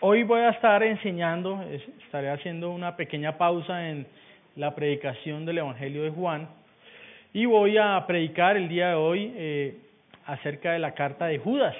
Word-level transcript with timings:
Hoy 0.00 0.24
voy 0.24 0.42
a 0.42 0.50
estar 0.50 0.82
enseñando, 0.82 1.64
estaré 2.04 2.28
haciendo 2.28 2.70
una 2.70 2.96
pequeña 2.96 3.38
pausa 3.38 3.88
en 3.88 4.06
la 4.54 4.74
predicación 4.74 5.46
del 5.46 5.56
Evangelio 5.56 6.02
de 6.02 6.10
Juan 6.10 6.48
y 7.32 7.46
voy 7.46 7.78
a 7.78 8.04
predicar 8.06 8.58
el 8.58 8.68
día 8.68 8.90
de 8.90 8.94
hoy 8.94 9.32
eh, 9.34 9.78
acerca 10.26 10.72
de 10.72 10.80
la 10.80 10.92
carta 10.92 11.28
de 11.28 11.38
Judas. 11.38 11.74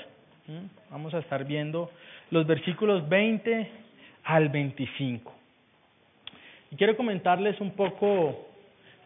Vamos 0.90 1.12
a 1.12 1.18
estar 1.18 1.44
viendo 1.44 1.90
los 2.30 2.46
versículos 2.46 3.06
20 3.06 3.70
al 4.24 4.48
25. 4.48 5.34
Y 6.70 6.76
quiero 6.76 6.96
comentarles 6.96 7.60
un 7.60 7.72
poco 7.72 8.46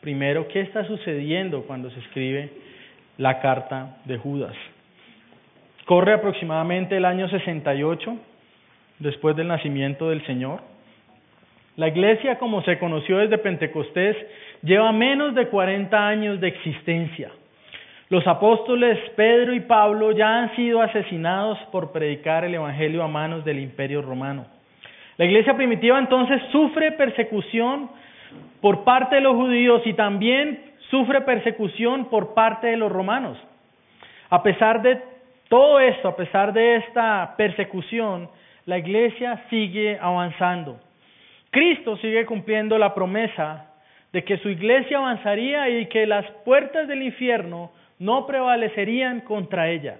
primero 0.00 0.46
qué 0.46 0.60
está 0.60 0.86
sucediendo 0.86 1.62
cuando 1.62 1.90
se 1.90 1.98
escribe 1.98 2.52
la 3.18 3.40
carta 3.40 3.96
de 4.04 4.18
Judas. 4.18 4.54
Corre 5.84 6.12
aproximadamente 6.12 6.96
el 6.96 7.04
año 7.04 7.28
68 7.28 8.16
después 9.00 9.34
del 9.34 9.48
nacimiento 9.48 10.08
del 10.10 10.24
Señor. 10.26 10.60
La 11.76 11.88
iglesia, 11.88 12.38
como 12.38 12.62
se 12.62 12.78
conoció 12.78 13.18
desde 13.18 13.38
Pentecostés, 13.38 14.16
lleva 14.62 14.92
menos 14.92 15.34
de 15.34 15.48
40 15.48 16.06
años 16.06 16.40
de 16.40 16.48
existencia. 16.48 17.30
Los 18.10 18.26
apóstoles 18.26 18.98
Pedro 19.16 19.54
y 19.54 19.60
Pablo 19.60 20.12
ya 20.12 20.40
han 20.40 20.56
sido 20.56 20.82
asesinados 20.82 21.58
por 21.72 21.92
predicar 21.92 22.44
el 22.44 22.54
Evangelio 22.54 23.02
a 23.02 23.08
manos 23.08 23.44
del 23.44 23.60
imperio 23.60 24.02
romano. 24.02 24.46
La 25.16 25.24
iglesia 25.24 25.54
primitiva 25.54 25.98
entonces 25.98 26.42
sufre 26.50 26.92
persecución 26.92 27.90
por 28.60 28.84
parte 28.84 29.16
de 29.16 29.20
los 29.22 29.36
judíos 29.36 29.82
y 29.84 29.94
también 29.94 30.60
sufre 30.90 31.20
persecución 31.22 32.06
por 32.06 32.34
parte 32.34 32.66
de 32.66 32.76
los 32.76 32.90
romanos. 32.90 33.38
A 34.28 34.42
pesar 34.42 34.82
de 34.82 35.00
todo 35.48 35.80
esto, 35.80 36.08
a 36.08 36.16
pesar 36.16 36.52
de 36.52 36.76
esta 36.76 37.34
persecución, 37.36 38.28
la 38.70 38.78
iglesia 38.78 39.42
sigue 39.50 39.98
avanzando. 40.00 40.78
Cristo 41.50 41.96
sigue 41.96 42.24
cumpliendo 42.24 42.78
la 42.78 42.94
promesa 42.94 43.66
de 44.12 44.22
que 44.22 44.38
su 44.38 44.48
iglesia 44.48 44.98
avanzaría 44.98 45.68
y 45.68 45.86
que 45.86 46.06
las 46.06 46.24
puertas 46.44 46.86
del 46.86 47.02
infierno 47.02 47.72
no 47.98 48.28
prevalecerían 48.28 49.22
contra 49.22 49.68
ella. 49.68 49.96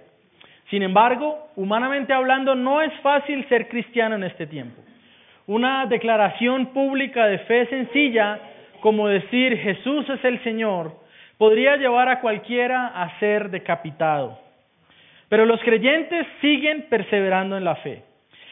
Sin 0.69 0.83
embargo, 0.83 1.49
humanamente 1.57 2.13
hablando, 2.13 2.55
no 2.55 2.81
es 2.81 2.93
fácil 3.01 3.45
ser 3.49 3.67
cristiano 3.67 4.15
en 4.15 4.23
este 4.23 4.47
tiempo. 4.47 4.81
Una 5.47 5.85
declaración 5.85 6.67
pública 6.67 7.27
de 7.27 7.39
fe 7.39 7.65
sencilla, 7.65 8.39
como 8.79 9.09
decir 9.09 9.57
Jesús 9.57 10.09
es 10.09 10.23
el 10.23 10.41
Señor, 10.45 10.93
podría 11.37 11.75
llevar 11.75 12.07
a 12.07 12.21
cualquiera 12.21 12.87
a 12.87 13.19
ser 13.19 13.49
decapitado. 13.49 14.39
Pero 15.27 15.45
los 15.45 15.59
creyentes 15.59 16.25
siguen 16.39 16.85
perseverando 16.89 17.57
en 17.57 17.65
la 17.65 17.75
fe. 17.75 18.03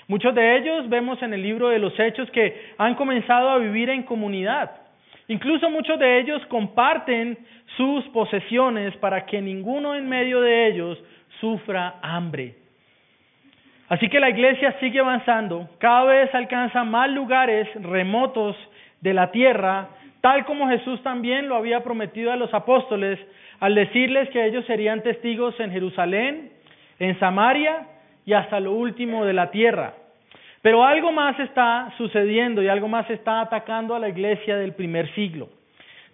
Muchos 0.10 0.34
de 0.34 0.58
ellos 0.58 0.90
vemos 0.90 1.22
en 1.22 1.36
el 1.36 1.44
libro 1.44 1.70
de 1.70 1.78
los 1.78 1.94
Hechos 2.00 2.32
que 2.32 2.72
han 2.80 2.96
comenzado 2.96 3.52
a 3.52 3.60
vivir 3.60 3.92
en 3.92 4.02
comunidad. 4.02 4.72
Incluso 5.28 5.70
muchos 5.70 6.00
de 6.00 6.20
ellos 6.20 6.44
comparten 6.48 7.38
sus 7.78 8.04
posesiones 8.06 8.98
para 8.98 9.28
que 9.28 9.40
ninguno 9.40 9.94
en 9.94 10.10
medio 10.10 10.42
de 10.42 10.66
ellos 10.66 10.98
sufra 11.40 12.00
hambre. 12.02 12.56
Así 13.88 14.10
que 14.10 14.20
la 14.20 14.32
iglesia 14.32 14.76
sigue 14.80 15.00
avanzando, 15.00 15.70
cada 15.78 16.06
vez 16.06 16.34
alcanza 16.34 16.84
más 16.84 17.12
lugares 17.12 17.68
remotos 17.76 18.56
de 19.02 19.14
la 19.14 19.30
tierra, 19.30 19.90
tal 20.22 20.44
como 20.46 20.68
Jesús 20.70 21.04
también 21.04 21.48
lo 21.48 21.56
había 21.56 21.84
prometido 21.84 22.32
a 22.32 22.36
los 22.36 22.52
apóstoles 22.52 23.20
al 23.60 23.76
decirles 23.76 24.28
que 24.30 24.44
ellos 24.44 24.66
serían 24.66 25.04
testigos 25.04 25.54
en 25.60 25.70
Jerusalén, 25.70 26.52
en 26.98 27.20
Samaria 27.20 27.86
y 28.30 28.33
hasta 28.35 28.59
lo 28.59 28.73
último 28.73 29.25
de 29.25 29.33
la 29.33 29.49
tierra. 29.49 29.94
Pero 30.61 30.85
algo 30.85 31.11
más 31.11 31.39
está 31.39 31.91
sucediendo 31.97 32.61
y 32.61 32.67
algo 32.67 32.88
más 32.88 33.09
está 33.09 33.41
atacando 33.41 33.95
a 33.95 33.99
la 33.99 34.08
iglesia 34.08 34.55
del 34.55 34.73
primer 34.73 35.11
siglo. 35.16 35.49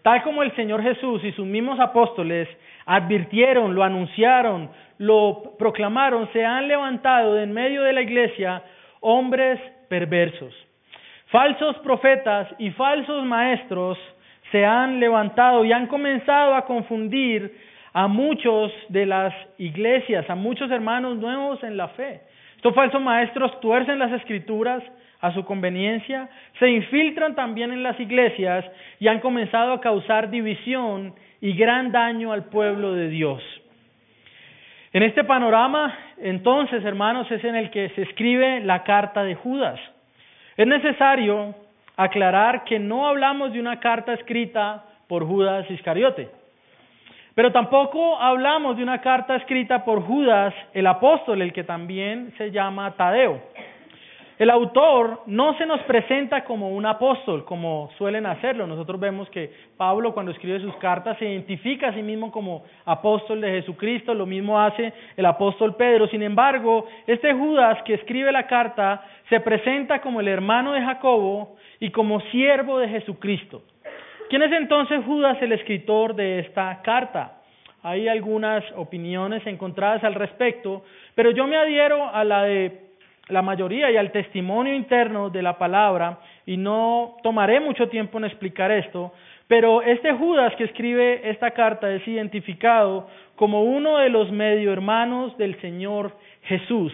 Tal 0.01 0.23
como 0.23 0.41
el 0.41 0.55
Señor 0.55 0.81
Jesús 0.81 1.21
y 1.25 1.33
sus 1.33 1.45
mismos 1.45 1.77
apóstoles 1.77 2.47
advirtieron, 2.85 3.75
lo 3.75 3.83
anunciaron, 3.83 4.69
lo 4.97 5.57
proclamaron, 5.59 6.29
se 6.31 6.45
han 6.45 6.69
levantado 6.69 7.33
de 7.33 7.43
en 7.43 7.51
medio 7.51 7.83
de 7.83 7.91
la 7.91 8.01
iglesia 8.01 8.63
hombres 9.01 9.59
perversos. 9.89 10.55
Falsos 11.27 11.77
profetas 11.79 12.47
y 12.59 12.69
falsos 12.71 13.25
maestros 13.25 13.97
se 14.53 14.65
han 14.65 15.01
levantado 15.01 15.65
y 15.65 15.73
han 15.73 15.87
comenzado 15.87 16.55
a 16.55 16.63
confundir 16.63 17.74
a 17.95 18.09
muchos 18.09 18.73
de 18.89 19.05
las 19.05 19.33
iglesias, 19.57 20.29
a 20.29 20.35
muchos 20.35 20.69
hermanos 20.69 21.17
nuevos 21.17 21.63
en 21.63 21.77
la 21.77 21.87
fe. 21.87 22.19
Estos 22.57 22.75
falsos 22.75 23.01
maestros 23.01 23.57
tuercen 23.61 23.99
las 23.99 24.11
escrituras 24.11 24.83
a 25.21 25.33
su 25.33 25.45
conveniencia, 25.45 26.27
se 26.59 26.69
infiltran 26.69 27.35
también 27.35 27.71
en 27.71 27.83
las 27.83 27.97
iglesias 27.97 28.65
y 28.99 29.07
han 29.07 29.21
comenzado 29.21 29.71
a 29.71 29.79
causar 29.79 30.29
división 30.29 31.15
y 31.39 31.53
gran 31.53 31.93
daño 31.93 32.33
al 32.33 32.43
pueblo 32.49 32.91
de 32.91 33.07
Dios. 33.07 33.41
En 34.91 35.01
este 35.01 35.23
panorama, 35.23 35.97
entonces, 36.17 36.83
hermanos, 36.83 37.31
es 37.31 37.45
en 37.45 37.55
el 37.55 37.69
que 37.69 37.87
se 37.91 38.01
escribe 38.01 38.59
la 38.59 38.83
carta 38.83 39.23
de 39.23 39.35
Judas. 39.35 39.79
Es 40.57 40.67
necesario 40.67 41.55
aclarar 41.95 42.65
que 42.65 42.77
no 42.77 43.07
hablamos 43.07 43.53
de 43.53 43.61
una 43.61 43.79
carta 43.79 44.11
escrita 44.11 44.83
por 45.07 45.25
Judas 45.25 45.71
Iscariote. 45.71 46.44
Pero 47.35 47.51
tampoco 47.51 48.17
hablamos 48.17 48.77
de 48.77 48.83
una 48.83 49.01
carta 49.01 49.35
escrita 49.35 49.83
por 49.83 50.01
Judas 50.01 50.53
el 50.73 50.87
apóstol, 50.87 51.41
el 51.41 51.51
que 51.51 51.65
también 51.65 52.33
se 52.37 52.49
llama 52.49 52.95
Tadeo. 52.95 53.41
El 54.39 54.49
autor 54.49 55.21
no 55.27 55.57
se 55.57 55.65
nos 55.65 55.81
presenta 55.81 56.45
como 56.45 56.69
un 56.69 56.85
apóstol, 56.85 57.43
como 57.43 57.89
suelen 57.97 58.25
hacerlo. 58.25 58.67
Nosotros 58.67 58.99
vemos 59.01 59.29
que 59.29 59.51
Pablo 59.75 60.13
cuando 60.13 60.31
escribe 60.31 60.61
sus 60.61 60.75
cartas 60.77 61.17
se 61.17 61.25
identifica 61.25 61.89
a 61.89 61.93
sí 61.93 62.01
mismo 62.01 62.31
como 62.31 62.63
apóstol 62.85 63.41
de 63.41 63.51
Jesucristo, 63.51 64.13
lo 64.13 64.25
mismo 64.25 64.59
hace 64.59 64.93
el 65.17 65.25
apóstol 65.25 65.75
Pedro. 65.75 66.07
Sin 66.07 66.23
embargo, 66.23 66.85
este 67.05 67.33
Judas 67.33 67.81
que 67.83 67.95
escribe 67.95 68.31
la 68.31 68.47
carta 68.47 69.03
se 69.29 69.41
presenta 69.41 69.99
como 69.99 70.21
el 70.21 70.29
hermano 70.29 70.71
de 70.71 70.81
Jacobo 70.81 71.57
y 71.81 71.91
como 71.91 72.21
siervo 72.31 72.79
de 72.79 72.87
Jesucristo. 72.87 73.61
¿Quién 74.29 74.41
es 74.41 74.51
entonces 74.53 75.05
Judas 75.05 75.37
el 75.41 75.51
escritor 75.51 76.15
de 76.15 76.39
esta 76.39 76.81
carta? 76.81 77.41
Hay 77.83 78.07
algunas 78.07 78.63
opiniones 78.75 79.45
encontradas 79.45 80.03
al 80.03 80.15
respecto, 80.15 80.83
pero 81.13 81.29
yo 81.29 81.45
me 81.45 81.55
adhiero 81.55 82.09
a 82.11 82.23
la 82.23 82.43
de 82.43 82.85
la 83.27 83.43
mayoría 83.43 83.91
y 83.91 83.97
al 83.97 84.11
testimonio 84.11 84.73
interno 84.73 85.29
de 85.29 85.43
la 85.43 85.59
palabra 85.59 86.19
y 86.45 86.57
no 86.57 87.17
tomaré 87.21 87.59
mucho 87.59 87.87
tiempo 87.87 88.17
en 88.17 88.25
explicar 88.25 88.71
esto, 88.71 89.13
pero 89.47 89.83
este 89.83 90.11
Judas 90.13 90.55
que 90.55 90.63
escribe 90.63 91.29
esta 91.29 91.51
carta 91.51 91.91
es 91.91 92.07
identificado 92.07 93.07
como 93.35 93.63
uno 93.63 93.99
de 93.99 94.09
los 94.09 94.31
medio 94.31 94.73
hermanos 94.73 95.37
del 95.37 95.59
Señor 95.61 96.17
Jesús 96.43 96.91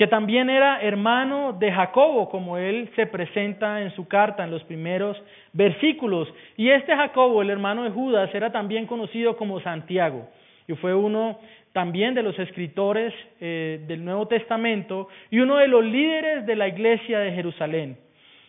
que 0.00 0.06
también 0.06 0.48
era 0.48 0.80
hermano 0.80 1.52
de 1.52 1.70
Jacobo, 1.70 2.30
como 2.30 2.56
él 2.56 2.88
se 2.96 3.04
presenta 3.04 3.82
en 3.82 3.94
su 3.94 4.08
carta 4.08 4.42
en 4.42 4.50
los 4.50 4.64
primeros 4.64 5.22
versículos. 5.52 6.26
Y 6.56 6.70
este 6.70 6.96
Jacobo, 6.96 7.42
el 7.42 7.50
hermano 7.50 7.84
de 7.84 7.90
Judas, 7.90 8.34
era 8.34 8.50
también 8.50 8.86
conocido 8.86 9.36
como 9.36 9.60
Santiago, 9.60 10.26
y 10.66 10.72
fue 10.76 10.94
uno 10.94 11.38
también 11.74 12.14
de 12.14 12.22
los 12.22 12.38
escritores 12.38 13.12
eh, 13.42 13.84
del 13.86 14.02
Nuevo 14.02 14.26
Testamento 14.26 15.08
y 15.30 15.40
uno 15.40 15.58
de 15.58 15.68
los 15.68 15.84
líderes 15.84 16.46
de 16.46 16.56
la 16.56 16.68
iglesia 16.68 17.18
de 17.18 17.32
Jerusalén. 17.32 17.98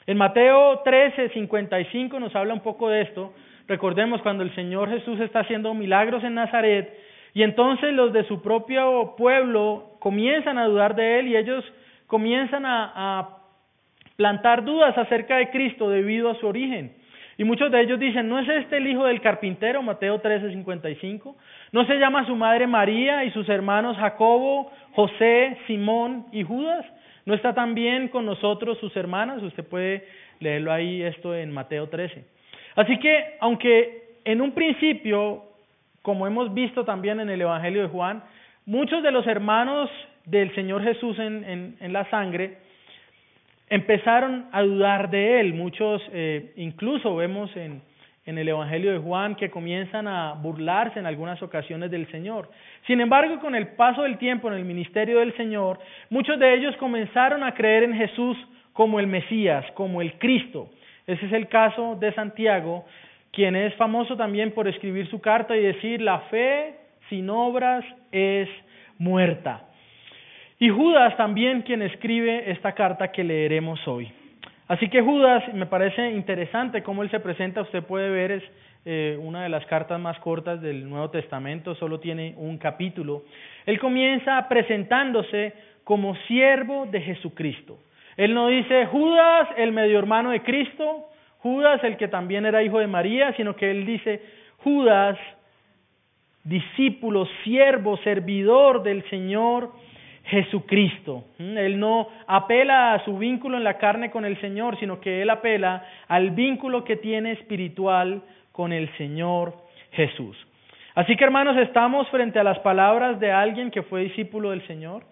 En 0.07 0.17
Mateo 0.17 0.79
13, 0.85 1.31
55 1.33 2.17
nos 2.17 2.33
habla 2.33 2.53
un 2.53 2.61
poco 2.61 2.87
de 2.87 3.01
esto. 3.01 3.33
Recordemos 3.67 4.21
cuando 4.21 4.43
el 4.43 4.55
Señor 4.55 4.89
Jesús 4.89 5.19
está 5.19 5.41
haciendo 5.41 5.73
milagros 5.73 6.23
en 6.23 6.35
Nazaret, 6.35 6.97
y 7.33 7.43
entonces 7.43 7.93
los 7.93 8.11
de 8.13 8.25
su 8.25 8.41
propio 8.41 9.15
pueblo 9.17 9.91
comienzan 9.99 10.57
a 10.57 10.65
dudar 10.65 10.95
de 10.95 11.19
él 11.19 11.27
y 11.27 11.37
ellos 11.37 11.63
comienzan 12.07 12.65
a, 12.65 13.37
plantar 14.17 14.63
dudas 14.63 14.95
acerca 14.99 15.37
de 15.37 15.49
Cristo 15.49 15.89
debido 15.89 16.29
a 16.29 16.35
su 16.35 16.45
origen. 16.45 16.93
Y 17.39 17.43
muchos 17.43 17.71
de 17.71 17.81
ellos 17.81 17.99
dicen, 17.99 18.29
¿no 18.29 18.37
es 18.37 18.47
este 18.47 18.77
el 18.77 18.85
hijo 18.85 19.05
del 19.05 19.19
carpintero? 19.19 19.81
Mateo 19.81 20.19
13, 20.19 20.51
55. 20.51 21.35
¿No 21.71 21.85
se 21.87 21.95
llama 21.97 22.27
su 22.27 22.35
madre 22.35 22.67
María 22.67 23.23
y 23.23 23.31
sus 23.31 23.49
hermanos 23.49 23.97
Jacobo, 23.97 24.71
José, 24.93 25.57
Simón 25.65 26.27
y 26.31 26.43
Judas? 26.43 26.85
¿No 27.25 27.33
está 27.33 27.55
también 27.55 28.09
con 28.09 28.27
nosotros 28.27 28.77
sus 28.77 28.95
hermanas? 28.95 29.41
Usted 29.41 29.63
puede 29.67 30.05
leerlo 30.39 30.71
ahí 30.71 31.01
esto 31.01 31.33
en 31.33 31.51
Mateo 31.51 31.89
13. 31.89 32.23
Así 32.75 32.99
que, 32.99 33.37
aunque 33.39 34.17
en 34.23 34.41
un 34.41 34.51
principio 34.51 35.45
como 36.01 36.27
hemos 36.27 36.53
visto 36.53 36.83
también 36.85 37.19
en 37.19 37.29
el 37.29 37.41
Evangelio 37.41 37.83
de 37.83 37.87
Juan, 37.89 38.23
muchos 38.65 39.03
de 39.03 39.11
los 39.11 39.25
hermanos 39.27 39.89
del 40.25 40.53
Señor 40.55 40.83
Jesús 40.83 41.17
en, 41.19 41.75
la 41.79 42.09
sangre 42.09 42.57
empezaron 43.69 44.47
a 44.51 44.61
dudar 44.61 45.09
de 45.09 45.39
él. 45.39 45.53
Muchos, 45.53 46.01
eh, 46.11 46.53
incluso 46.57 47.15
vemos 47.15 47.55
en, 47.55 47.81
en 48.25 48.37
el 48.37 48.47
Evangelio 48.47 48.91
de 48.91 48.99
Juan 48.99 49.35
que 49.35 49.49
comienzan 49.49 50.07
a 50.07 50.33
burlarse 50.33 50.99
en 50.99 51.05
algunas 51.05 51.41
ocasiones 51.41 51.89
del 51.89 52.09
Señor. 52.11 52.49
Sin 52.85 53.01
embargo, 53.01 53.39
con 53.39 53.55
el 53.55 53.69
paso 53.69 54.03
del 54.03 54.17
tiempo 54.17 54.47
en 54.47 54.55
el 54.55 54.65
ministerio 54.65 55.19
del 55.19 55.35
Señor, 55.35 55.79
muchos 56.09 56.37
de 56.39 56.53
ellos 56.53 56.75
comenzaron 56.77 57.43
a 57.43 57.53
creer 57.53 57.83
en 57.83 57.95
Jesús 57.95 58.37
como 58.73 58.99
el 58.99 59.07
Mesías, 59.07 59.65
como 59.73 60.01
el 60.01 60.13
Cristo. 60.13 60.69
Ese 61.07 61.25
es 61.25 61.33
el 61.33 61.47
caso 61.47 61.97
de 61.99 62.13
Santiago, 62.13 62.85
quien 63.31 63.55
es 63.55 63.73
famoso 63.75 64.15
también 64.17 64.51
por 64.51 64.67
escribir 64.67 65.09
su 65.09 65.21
carta 65.21 65.55
y 65.55 65.61
decir, 65.61 66.01
la 66.01 66.19
fe 66.29 66.75
sin 67.09 67.29
obras 67.29 67.83
es 68.11 68.49
muerta. 68.97 69.67
Y 70.59 70.69
Judas 70.69 71.15
también 71.17 71.63
quien 71.63 71.81
escribe 71.81 72.51
esta 72.51 72.73
carta 72.73 73.11
que 73.11 73.23
leeremos 73.23 73.85
hoy. 73.87 74.11
Así 74.67 74.89
que 74.89 75.01
Judas, 75.01 75.43
me 75.53 75.65
parece 75.65 76.11
interesante 76.11 76.83
cómo 76.83 77.03
él 77.03 77.09
se 77.09 77.19
presenta, 77.19 77.61
usted 77.61 77.83
puede 77.83 78.09
ver, 78.09 78.31
es 78.31 78.43
eh, 78.85 79.17
una 79.19 79.43
de 79.43 79.49
las 79.49 79.65
cartas 79.65 79.99
más 79.99 80.17
cortas 80.19 80.61
del 80.61 80.89
Nuevo 80.89 81.09
Testamento, 81.09 81.75
solo 81.75 81.99
tiene 81.99 82.35
un 82.37 82.57
capítulo. 82.57 83.23
Él 83.65 83.79
comienza 83.79 84.47
presentándose 84.47 85.53
como 85.83 86.15
siervo 86.27 86.85
de 86.85 87.01
Jesucristo. 87.01 87.79
Él 88.17 88.33
no 88.33 88.47
dice 88.47 88.85
Judas, 88.85 89.49
el 89.57 89.71
medio 89.71 89.99
hermano 89.99 90.31
de 90.31 90.41
Cristo, 90.41 91.10
Judas, 91.41 91.83
el 91.83 91.97
que 91.97 92.07
también 92.07 92.45
era 92.45 92.63
hijo 92.63 92.79
de 92.79 92.87
María, 92.87 93.33
sino 93.35 93.55
que 93.55 93.71
él 93.71 93.85
dice 93.85 94.21
Judas, 94.63 95.17
discípulo, 96.43 97.27
siervo, 97.43 97.97
servidor 97.97 98.83
del 98.83 99.03
Señor 99.09 99.71
Jesucristo. 100.25 101.25
¿Mm? 101.39 101.57
Él 101.57 101.79
no 101.79 102.07
apela 102.27 102.93
a 102.93 103.03
su 103.05 103.17
vínculo 103.17 103.57
en 103.57 103.63
la 103.63 103.77
carne 103.77 104.11
con 104.11 104.23
el 104.23 104.39
Señor, 104.39 104.79
sino 104.79 104.99
que 104.99 105.21
él 105.21 105.29
apela 105.29 105.85
al 106.07 106.31
vínculo 106.31 106.83
que 106.83 106.97
tiene 106.97 107.31
espiritual 107.31 108.21
con 108.51 108.71
el 108.71 108.95
Señor 108.97 109.53
Jesús. 109.91 110.37
Así 110.93 111.15
que 111.15 111.23
hermanos, 111.23 111.57
estamos 111.57 112.07
frente 112.09 112.37
a 112.37 112.43
las 112.43 112.59
palabras 112.59 113.19
de 113.19 113.31
alguien 113.31 113.71
que 113.71 113.81
fue 113.81 114.01
discípulo 114.03 114.51
del 114.51 114.65
Señor, 114.67 115.03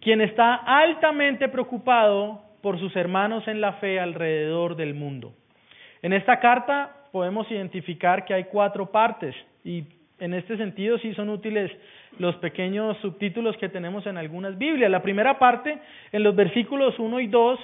quien 0.00 0.20
está 0.20 0.54
altamente 0.54 1.48
preocupado 1.48 2.42
por 2.62 2.78
sus 2.78 2.94
hermanos 2.96 3.46
en 3.48 3.60
la 3.60 3.74
fe 3.74 4.00
alrededor 4.00 4.76
del 4.76 4.94
mundo. 4.94 5.34
En 6.00 6.12
esta 6.12 6.40
carta 6.40 6.90
podemos 7.12 7.50
identificar 7.50 8.24
que 8.24 8.34
hay 8.34 8.44
cuatro 8.44 8.90
partes 8.90 9.34
y 9.64 9.84
en 10.18 10.34
este 10.34 10.56
sentido 10.56 10.98
sí 10.98 11.12
son 11.14 11.28
útiles 11.28 11.70
los 12.18 12.36
pequeños 12.36 12.96
subtítulos 12.98 13.56
que 13.56 13.68
tenemos 13.68 14.06
en 14.06 14.16
algunas 14.16 14.56
Biblias. 14.56 14.90
La 14.90 15.02
primera 15.02 15.38
parte, 15.38 15.78
en 16.12 16.22
los 16.22 16.36
versículos 16.36 16.98
1 16.98 17.20
y 17.20 17.26
2, 17.26 17.58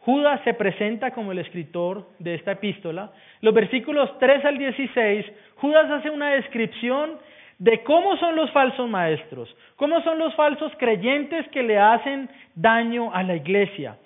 Judas 0.00 0.40
se 0.44 0.54
presenta 0.54 1.10
como 1.10 1.32
el 1.32 1.40
escritor 1.40 2.06
de 2.20 2.36
esta 2.36 2.52
epístola. 2.52 3.10
Los 3.40 3.52
versículos 3.52 4.08
3 4.20 4.44
al 4.44 4.56
16, 4.56 5.26
Judas 5.56 5.90
hace 5.90 6.10
una 6.10 6.30
descripción 6.34 7.18
de 7.58 7.82
cómo 7.82 8.16
son 8.18 8.36
los 8.36 8.50
falsos 8.52 8.88
maestros, 8.88 9.54
cómo 9.74 10.00
son 10.02 10.18
los 10.18 10.34
falsos 10.34 10.70
creyentes 10.78 11.48
que 11.48 11.62
le 11.62 11.78
hacen 11.78 12.28
daño 12.54 13.12
a 13.12 13.24
la 13.24 13.34
iglesia. 13.34 13.96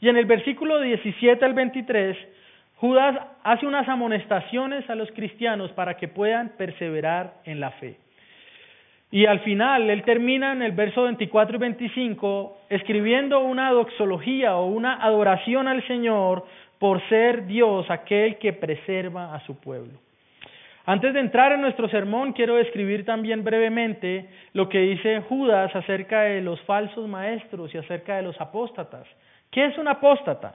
Y 0.00 0.08
en 0.08 0.16
el 0.16 0.24
versículo 0.24 0.80
17 0.80 1.44
al 1.44 1.54
23, 1.54 2.16
Judas 2.76 3.18
hace 3.44 3.66
unas 3.66 3.86
amonestaciones 3.88 4.88
a 4.88 4.94
los 4.94 5.10
cristianos 5.12 5.70
para 5.72 5.96
que 5.98 6.08
puedan 6.08 6.50
perseverar 6.56 7.34
en 7.44 7.60
la 7.60 7.72
fe. 7.72 7.96
Y 9.10 9.26
al 9.26 9.40
final, 9.40 9.90
él 9.90 10.02
termina 10.04 10.52
en 10.52 10.62
el 10.62 10.72
verso 10.72 11.02
24 11.02 11.56
y 11.56 11.60
25 11.60 12.58
escribiendo 12.70 13.40
una 13.40 13.70
doxología 13.72 14.56
o 14.56 14.66
una 14.66 15.02
adoración 15.02 15.66
al 15.68 15.86
Señor 15.86 16.46
por 16.78 17.06
ser 17.08 17.46
Dios 17.46 17.90
aquel 17.90 18.38
que 18.38 18.52
preserva 18.52 19.34
a 19.34 19.40
su 19.40 19.60
pueblo. 19.60 19.98
Antes 20.86 21.12
de 21.12 21.20
entrar 21.20 21.52
en 21.52 21.60
nuestro 21.60 21.88
sermón, 21.88 22.32
quiero 22.32 22.58
escribir 22.58 23.04
también 23.04 23.44
brevemente 23.44 24.28
lo 24.54 24.68
que 24.68 24.78
dice 24.78 25.20
Judas 25.28 25.74
acerca 25.76 26.22
de 26.22 26.40
los 26.40 26.60
falsos 26.62 27.06
maestros 27.06 27.74
y 27.74 27.78
acerca 27.78 28.16
de 28.16 28.22
los 28.22 28.40
apóstatas. 28.40 29.06
¿Qué 29.50 29.66
es 29.66 29.78
un 29.78 29.88
apóstata? 29.88 30.54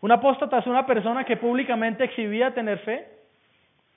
Un 0.00 0.12
apóstata 0.12 0.58
es 0.58 0.66
una 0.66 0.86
persona 0.86 1.24
que 1.24 1.36
públicamente 1.36 2.04
exhibía 2.04 2.52
tener 2.52 2.78
fe, 2.80 3.06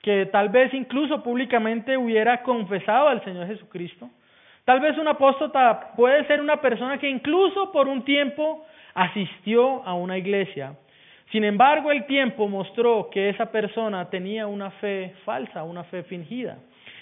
que 0.00 0.26
tal 0.26 0.48
vez 0.48 0.72
incluso 0.74 1.22
públicamente 1.22 1.96
hubiera 1.96 2.42
confesado 2.42 3.08
al 3.08 3.22
Señor 3.24 3.46
Jesucristo. 3.46 4.08
Tal 4.64 4.80
vez 4.80 4.96
un 4.96 5.08
apóstata 5.08 5.92
puede 5.96 6.24
ser 6.26 6.40
una 6.40 6.60
persona 6.60 6.98
que 6.98 7.08
incluso 7.08 7.72
por 7.72 7.88
un 7.88 8.04
tiempo 8.04 8.64
asistió 8.94 9.84
a 9.84 9.94
una 9.94 10.18
iglesia. 10.18 10.74
Sin 11.32 11.44
embargo, 11.44 11.90
el 11.90 12.04
tiempo 12.06 12.46
mostró 12.46 13.08
que 13.10 13.30
esa 13.30 13.46
persona 13.46 14.08
tenía 14.10 14.46
una 14.46 14.70
fe 14.72 15.14
falsa, 15.24 15.64
una 15.64 15.82
fe 15.84 16.02
fingida. 16.04 16.58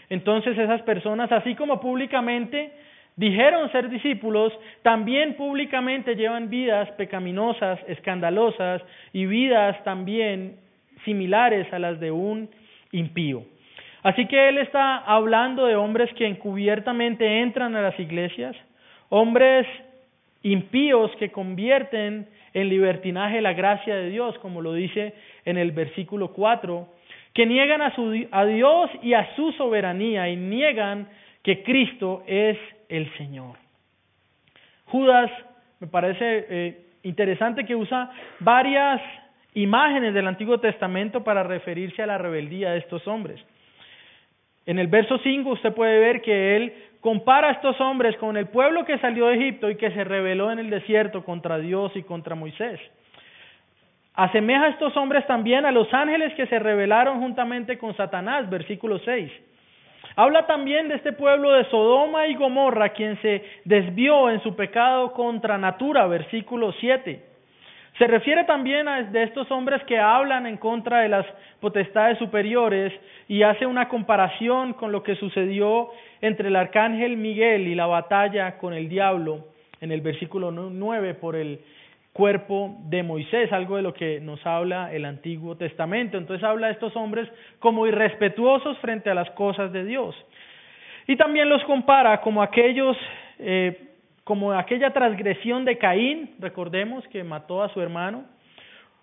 Entonces 0.08 0.56
esas 0.56 0.82
personas, 0.82 1.30
así 1.32 1.54
como 1.54 1.80
públicamente 1.80 2.72
dijeron 3.20 3.70
ser 3.70 3.90
discípulos, 3.90 4.50
también 4.80 5.34
públicamente 5.34 6.16
llevan 6.16 6.48
vidas 6.48 6.90
pecaminosas, 6.92 7.78
escandalosas 7.86 8.80
y 9.12 9.26
vidas 9.26 9.84
también 9.84 10.56
similares 11.04 11.70
a 11.70 11.78
las 11.78 12.00
de 12.00 12.10
un 12.10 12.48
impío. 12.92 13.44
Así 14.02 14.24
que 14.26 14.48
él 14.48 14.56
está 14.56 14.96
hablando 14.96 15.66
de 15.66 15.76
hombres 15.76 16.10
que 16.14 16.26
encubiertamente 16.26 17.42
entran 17.42 17.76
a 17.76 17.82
las 17.82 18.00
iglesias, 18.00 18.56
hombres 19.10 19.66
impíos 20.42 21.10
que 21.18 21.30
convierten 21.30 22.26
en 22.54 22.68
libertinaje 22.70 23.42
la 23.42 23.52
gracia 23.52 23.96
de 23.96 24.08
Dios, 24.08 24.38
como 24.38 24.62
lo 24.62 24.72
dice 24.72 25.12
en 25.44 25.58
el 25.58 25.72
versículo 25.72 26.32
4, 26.32 26.88
que 27.34 27.44
niegan 27.44 27.82
a, 27.82 27.94
su, 27.94 28.26
a 28.30 28.46
Dios 28.46 28.90
y 29.02 29.12
a 29.12 29.36
su 29.36 29.52
soberanía 29.52 30.30
y 30.30 30.36
niegan 30.36 31.06
que 31.42 31.62
Cristo 31.62 32.22
es 32.26 32.56
el 32.90 33.10
Señor. 33.16 33.56
Judas 34.86 35.30
me 35.78 35.86
parece 35.86 36.46
eh, 36.48 36.86
interesante 37.04 37.64
que 37.64 37.74
usa 37.74 38.10
varias 38.40 39.00
imágenes 39.54 40.14
del 40.14 40.26
Antiguo 40.26 40.58
Testamento 40.58 41.24
para 41.24 41.42
referirse 41.42 42.02
a 42.02 42.06
la 42.06 42.18
rebeldía 42.18 42.72
de 42.72 42.78
estos 42.78 43.06
hombres. 43.08 43.40
En 44.66 44.78
el 44.78 44.88
verso 44.88 45.18
5 45.18 45.48
usted 45.50 45.72
puede 45.72 45.98
ver 45.98 46.20
que 46.22 46.56
él 46.56 46.72
compara 47.00 47.48
a 47.48 47.52
estos 47.52 47.80
hombres 47.80 48.16
con 48.18 48.36
el 48.36 48.46
pueblo 48.48 48.84
que 48.84 48.98
salió 48.98 49.26
de 49.26 49.36
Egipto 49.36 49.70
y 49.70 49.76
que 49.76 49.90
se 49.90 50.04
rebeló 50.04 50.52
en 50.52 50.58
el 50.58 50.70
desierto 50.70 51.24
contra 51.24 51.58
Dios 51.58 51.92
y 51.94 52.02
contra 52.02 52.34
Moisés. 52.34 52.78
Asemeja 54.14 54.64
a 54.64 54.68
estos 54.68 54.96
hombres 54.96 55.26
también 55.26 55.64
a 55.64 55.72
los 55.72 55.92
ángeles 55.94 56.34
que 56.34 56.46
se 56.46 56.58
rebelaron 56.58 57.20
juntamente 57.20 57.78
con 57.78 57.96
Satanás, 57.96 58.50
versículo 58.50 58.98
6. 58.98 59.32
Habla 60.22 60.44
también 60.46 60.88
de 60.88 60.96
este 60.96 61.14
pueblo 61.14 61.50
de 61.52 61.64
Sodoma 61.70 62.26
y 62.26 62.34
Gomorra, 62.34 62.90
quien 62.90 63.18
se 63.22 63.42
desvió 63.64 64.28
en 64.28 64.42
su 64.42 64.54
pecado 64.54 65.14
contra 65.14 65.56
natura, 65.56 66.06
versículo 66.08 66.72
7. 66.78 67.24
Se 67.96 68.06
refiere 68.06 68.44
también 68.44 68.86
a 68.86 69.02
de 69.02 69.22
estos 69.22 69.50
hombres 69.50 69.82
que 69.84 69.98
hablan 69.98 70.46
en 70.46 70.58
contra 70.58 71.00
de 71.00 71.08
las 71.08 71.24
potestades 71.58 72.18
superiores 72.18 72.92
y 73.28 73.44
hace 73.44 73.64
una 73.64 73.88
comparación 73.88 74.74
con 74.74 74.92
lo 74.92 75.02
que 75.02 75.16
sucedió 75.16 75.88
entre 76.20 76.48
el 76.48 76.56
arcángel 76.56 77.16
Miguel 77.16 77.66
y 77.66 77.74
la 77.74 77.86
batalla 77.86 78.58
con 78.58 78.74
el 78.74 78.90
diablo 78.90 79.46
en 79.80 79.90
el 79.90 80.02
versículo 80.02 80.50
9 80.50 81.14
por 81.14 81.34
el 81.34 81.60
cuerpo 82.12 82.76
de 82.88 83.02
Moisés, 83.02 83.52
algo 83.52 83.76
de 83.76 83.82
lo 83.82 83.94
que 83.94 84.20
nos 84.20 84.44
habla 84.44 84.92
el 84.92 85.04
Antiguo 85.04 85.56
Testamento. 85.56 86.18
Entonces 86.18 86.44
habla 86.44 86.66
de 86.68 86.74
estos 86.74 86.94
hombres 86.96 87.28
como 87.58 87.86
irrespetuosos 87.86 88.78
frente 88.78 89.10
a 89.10 89.14
las 89.14 89.30
cosas 89.30 89.72
de 89.72 89.84
Dios. 89.84 90.14
Y 91.06 91.16
también 91.16 91.48
los 91.48 91.62
compara 91.64 92.20
como 92.20 92.42
aquellos, 92.42 92.96
eh, 93.38 93.88
como 94.24 94.52
aquella 94.52 94.92
transgresión 94.92 95.64
de 95.64 95.78
Caín, 95.78 96.34
recordemos 96.38 97.06
que 97.08 97.24
mató 97.24 97.62
a 97.62 97.68
su 97.72 97.80
hermano. 97.80 98.24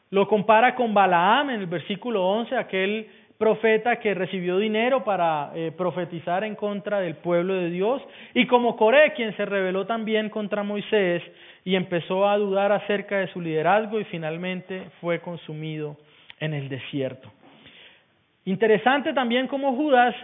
Lo 0.09 0.27
compara 0.27 0.75
con 0.75 0.93
Balaam 0.93 1.49
en 1.49 1.61
el 1.61 1.67
versículo 1.67 2.25
11, 2.25 2.55
aquel 2.55 3.07
profeta 3.37 3.97
que 3.97 4.13
recibió 4.13 4.57
dinero 4.57 5.03
para 5.03 5.51
eh, 5.53 5.71
profetizar 5.77 6.43
en 6.43 6.55
contra 6.55 6.99
del 6.99 7.15
pueblo 7.15 7.53
de 7.53 7.69
Dios, 7.69 8.01
y 8.33 8.47
como 8.47 8.75
Coré, 8.75 9.13
quien 9.13 9.35
se 9.37 9.45
rebeló 9.45 9.85
también 9.85 10.29
contra 10.29 10.63
Moisés 10.63 11.21
y 11.67 11.75
empezó 11.75 12.25
a 12.25 12.37
dudar 12.37 12.71
acerca 12.71 13.17
de 13.17 13.27
su 13.27 13.41
liderazgo 13.41 13.99
y 13.99 14.05
finalmente 14.05 14.83
fue 15.01 15.19
consumido 15.19 15.97
en 16.39 16.53
el 16.53 16.69
desierto. 16.69 17.29
Interesante 18.45 19.11
también 19.11 19.47
cómo 19.47 19.75
Judas 19.75 20.15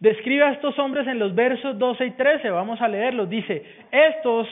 describe 0.00 0.42
a 0.42 0.50
estos 0.50 0.76
hombres 0.80 1.06
en 1.06 1.20
los 1.20 1.32
versos 1.36 1.78
12 1.78 2.04
y 2.04 2.10
13, 2.10 2.50
vamos 2.50 2.80
a 2.80 2.88
leerlos, 2.88 3.30
dice, 3.30 3.64
estos 3.92 4.48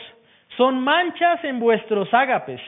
son 0.56 0.78
manchas 0.78 1.42
en 1.42 1.58
vuestros 1.58 2.14
ágapes, 2.14 2.60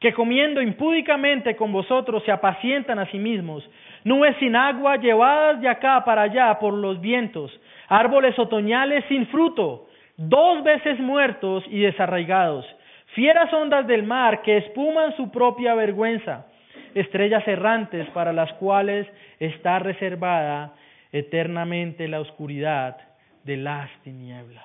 que 0.00 0.12
comiendo 0.12 0.60
impúdicamente 0.60 1.54
con 1.54 1.70
vosotros 1.70 2.24
se 2.24 2.32
apacientan 2.32 2.98
a 2.98 3.06
sí 3.12 3.18
mismos, 3.20 3.62
nubes 4.02 4.34
sin 4.40 4.56
agua 4.56 4.96
llevadas 4.96 5.60
de 5.60 5.68
acá 5.68 6.04
para 6.04 6.22
allá 6.22 6.58
por 6.58 6.74
los 6.74 7.00
vientos, 7.00 7.52
árboles 7.86 8.36
otoñales 8.36 9.04
sin 9.06 9.28
fruto, 9.28 9.86
dos 10.16 10.64
veces 10.64 10.98
muertos 10.98 11.62
y 11.70 11.82
desarraigados, 11.82 12.66
fieras 13.14 13.52
ondas 13.52 13.86
del 13.86 14.02
mar 14.02 14.42
que 14.42 14.58
espuman 14.58 15.16
su 15.16 15.30
propia 15.30 15.74
vergüenza, 15.74 16.46
estrellas 16.94 17.46
errantes 17.46 18.08
para 18.10 18.32
las 18.32 18.52
cuales 18.54 19.06
está 19.38 19.78
reservada 19.78 20.74
eternamente 21.12 22.08
la 22.08 22.20
oscuridad 22.20 22.96
de 23.44 23.56
las 23.56 23.90
tinieblas. 24.02 24.64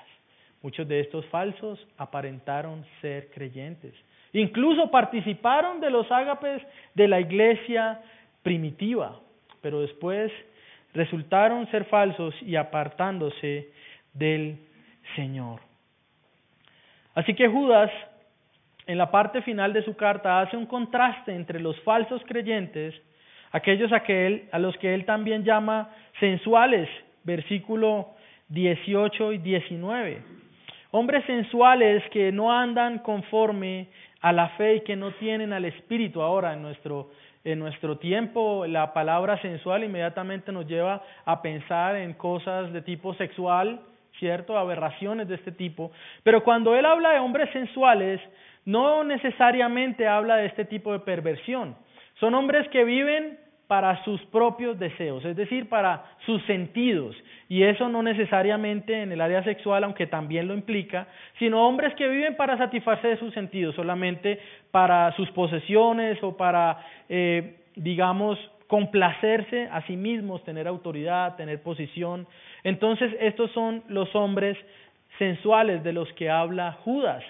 Muchos 0.62 0.88
de 0.88 1.00
estos 1.00 1.26
falsos 1.28 1.86
aparentaron 1.98 2.86
ser 3.02 3.30
creyentes. 3.32 3.94
Incluso 4.34 4.90
participaron 4.90 5.80
de 5.80 5.90
los 5.90 6.12
ágapes 6.12 6.62
de 6.94 7.08
la 7.08 7.20
iglesia 7.20 8.02
primitiva, 8.42 9.20
pero 9.62 9.82
después 9.82 10.32
resultaron 10.94 11.70
ser 11.72 11.86
falsos 11.86 12.34
y 12.42 12.56
apartándose 12.56 13.70
del 14.14 14.58
Señor. 15.16 15.62
Así 17.14 17.34
que 17.34 17.48
Judas, 17.48 17.92
en 18.88 18.98
la 18.98 19.12
parte 19.12 19.42
final 19.42 19.74
de 19.74 19.84
su 19.84 19.96
carta, 19.96 20.42
hace 20.42 20.58
un 20.58 20.66
contraste 20.66 21.34
entre 21.34 21.60
los 21.60 21.80
falsos 21.82 22.22
creyentes, 22.26 22.94
aquellos 23.52 23.92
a, 23.92 24.02
que 24.02 24.28
él, 24.28 24.50
a 24.52 24.60
los 24.60 24.78
que 24.78 24.94
él 24.94 25.06
también 25.06 25.44
llama 25.44 25.90
sensuales, 26.20 26.88
versículo 27.24 28.10
18 28.50 29.34
y 29.34 29.38
19. 29.40 30.22
Hombres 30.92 31.26
sensuales 31.26 32.04
que 32.12 32.32
no 32.32 32.52
andan 32.52 33.00
conforme 33.00 33.88
a 34.22 34.32
la 34.32 34.50
fe 34.50 34.76
y 34.76 34.82
que 34.82 34.96
no 34.96 35.12
tienen 35.12 35.52
al 35.52 35.66
Espíritu. 35.66 36.22
Ahora, 36.22 36.54
en 36.54 36.62
nuestro, 36.62 37.12
en 37.44 37.60
nuestro 37.60 37.98
tiempo, 37.98 38.66
la 38.66 38.94
palabra 38.94 39.42
sensual 39.42 39.84
inmediatamente 39.84 40.52
nos 40.52 40.68
lleva 40.68 41.04
a 41.26 41.42
pensar 41.42 41.96
en 41.96 42.14
cosas 42.14 42.72
de 42.72 42.82
tipo 42.82 43.14
sexual, 43.16 43.82
¿cierto? 44.20 44.58
Aberraciones 44.58 45.28
de 45.28 45.36
este 45.36 45.52
tipo. 45.52 45.92
Pero 46.24 46.44
cuando 46.44 46.76
él 46.76 46.86
habla 46.86 47.12
de 47.12 47.20
hombres 47.20 47.50
sensuales, 47.52 48.22
no 48.66 49.04
necesariamente 49.04 50.08
habla 50.08 50.38
de 50.38 50.48
este 50.48 50.66
tipo 50.66 50.92
de 50.92 51.00
perversión. 51.00 51.76
Son 52.20 52.34
hombres 52.34 52.68
que 52.70 52.84
viven 52.84 53.38
para 53.68 54.04
sus 54.04 54.22
propios 54.26 54.78
deseos, 54.78 55.26
es 55.26 55.36
decir, 55.36 55.68
para 55.70 56.06
sus 56.26 56.44
sentidos. 56.46 57.16
Y 57.50 57.64
eso 57.64 57.90
no 57.90 58.04
necesariamente 58.04 59.02
en 59.02 59.12
el 59.12 59.22
área 59.22 59.44
sexual, 59.44 59.84
aunque 59.84 60.08
también 60.08 60.48
lo 60.48 60.54
implica, 60.54 61.08
sino 61.40 61.68
hombres 61.68 61.94
que 61.96 62.08
viven 62.08 62.36
para 62.36 62.58
satisfacer 62.58 63.18
sus 63.20 63.34
sentidos, 63.34 63.76
solamente 63.76 64.40
para 64.72 65.12
sus 65.14 65.30
posesiones 65.32 66.22
o 66.22 66.38
para, 66.38 66.80
eh, 67.10 67.56
digamos, 67.76 68.38
complacerse 68.68 69.68
a 69.72 69.82
sí 69.84 69.96
mismos, 69.96 70.44
tener 70.44 70.68
autoridad, 70.68 71.36
tener 71.36 71.62
posición. 71.62 72.28
Entonces, 72.64 73.16
estos 73.20 73.52
son 73.52 73.84
los 73.88 74.14
hombres 74.16 74.58
sensuales 75.18 75.84
de 75.84 75.94
los 75.94 76.12
que 76.14 76.30
habla 76.30 76.74
Judas. 76.84 77.24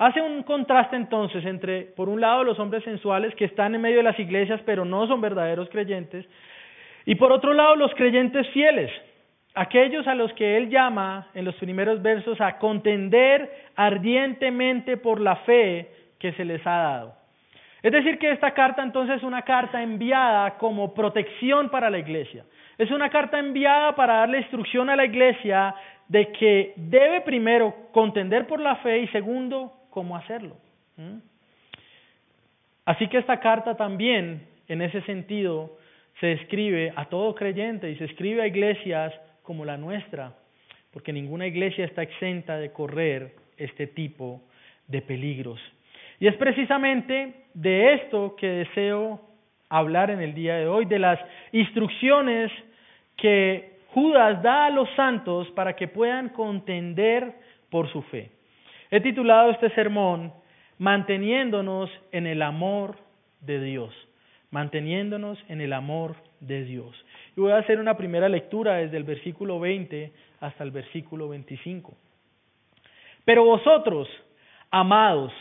Hace 0.00 0.22
un 0.22 0.44
contraste 0.44 0.96
entonces 0.96 1.44
entre, 1.44 1.82
por 1.82 2.08
un 2.08 2.22
lado, 2.22 2.42
los 2.42 2.58
hombres 2.58 2.82
sensuales 2.84 3.34
que 3.34 3.44
están 3.44 3.74
en 3.74 3.82
medio 3.82 3.98
de 3.98 4.02
las 4.04 4.18
iglesias 4.18 4.58
pero 4.64 4.86
no 4.86 5.06
son 5.06 5.20
verdaderos 5.20 5.68
creyentes, 5.68 6.24
y 7.04 7.16
por 7.16 7.32
otro 7.32 7.52
lado, 7.52 7.76
los 7.76 7.94
creyentes 7.94 8.48
fieles, 8.48 8.90
aquellos 9.54 10.06
a 10.06 10.14
los 10.14 10.32
que 10.32 10.56
él 10.56 10.70
llama 10.70 11.28
en 11.34 11.44
los 11.44 11.54
primeros 11.56 12.00
versos 12.00 12.40
a 12.40 12.56
contender 12.56 13.50
ardientemente 13.76 14.96
por 14.96 15.20
la 15.20 15.36
fe 15.36 15.90
que 16.18 16.32
se 16.32 16.46
les 16.46 16.66
ha 16.66 16.76
dado. 16.76 17.14
Es 17.82 17.92
decir, 17.92 18.18
que 18.18 18.30
esta 18.30 18.52
carta 18.52 18.82
entonces 18.82 19.18
es 19.18 19.22
una 19.22 19.42
carta 19.42 19.82
enviada 19.82 20.56
como 20.56 20.94
protección 20.94 21.68
para 21.68 21.90
la 21.90 21.98
iglesia. 21.98 22.46
Es 22.78 22.90
una 22.90 23.10
carta 23.10 23.38
enviada 23.38 23.94
para 23.94 24.20
darle 24.20 24.38
instrucción 24.38 24.88
a 24.88 24.96
la 24.96 25.04
iglesia 25.04 25.74
de 26.08 26.32
que 26.32 26.72
debe 26.76 27.20
primero 27.20 27.74
contender 27.92 28.46
por 28.46 28.60
la 28.60 28.76
fe 28.76 29.00
y 29.00 29.08
segundo 29.08 29.74
cómo 29.90 30.16
hacerlo. 30.16 30.56
Así 32.84 33.08
que 33.08 33.18
esta 33.18 33.40
carta 33.40 33.76
también, 33.76 34.46
en 34.68 34.82
ese 34.82 35.02
sentido, 35.02 35.78
se 36.20 36.32
escribe 36.32 36.92
a 36.96 37.06
todo 37.06 37.34
creyente 37.34 37.90
y 37.90 37.96
se 37.96 38.04
escribe 38.04 38.42
a 38.42 38.46
iglesias 38.46 39.12
como 39.42 39.64
la 39.64 39.76
nuestra, 39.76 40.34
porque 40.92 41.12
ninguna 41.12 41.46
iglesia 41.46 41.84
está 41.84 42.02
exenta 42.02 42.58
de 42.58 42.72
correr 42.72 43.34
este 43.56 43.86
tipo 43.86 44.42
de 44.86 45.02
peligros. 45.02 45.60
Y 46.18 46.26
es 46.26 46.36
precisamente 46.36 47.46
de 47.54 47.94
esto 47.94 48.36
que 48.36 48.46
deseo 48.46 49.20
hablar 49.68 50.10
en 50.10 50.20
el 50.20 50.34
día 50.34 50.56
de 50.56 50.66
hoy, 50.66 50.84
de 50.84 50.98
las 50.98 51.18
instrucciones 51.52 52.50
que 53.16 53.78
Judas 53.94 54.42
da 54.42 54.66
a 54.66 54.70
los 54.70 54.88
santos 54.96 55.48
para 55.52 55.74
que 55.74 55.88
puedan 55.88 56.30
contender 56.30 57.34
por 57.70 57.90
su 57.90 58.02
fe. 58.02 58.30
He 58.90 59.00
titulado 59.00 59.50
este 59.50 59.70
sermón 59.70 60.32
Manteniéndonos 60.78 61.90
en 62.10 62.26
el 62.26 62.40
amor 62.42 62.96
de 63.40 63.60
Dios. 63.60 63.94
Manteniéndonos 64.50 65.38
en 65.48 65.60
el 65.60 65.72
amor 65.74 66.16
de 66.40 66.64
Dios. 66.64 66.96
Y 67.36 67.40
voy 67.40 67.52
a 67.52 67.58
hacer 67.58 67.78
una 67.78 67.96
primera 67.96 68.28
lectura 68.28 68.76
desde 68.76 68.96
el 68.96 69.04
versículo 69.04 69.60
20 69.60 70.10
hasta 70.40 70.64
el 70.64 70.70
versículo 70.70 71.28
25. 71.28 71.94
Pero 73.24 73.44
vosotros, 73.44 74.08
amados, 74.70 75.32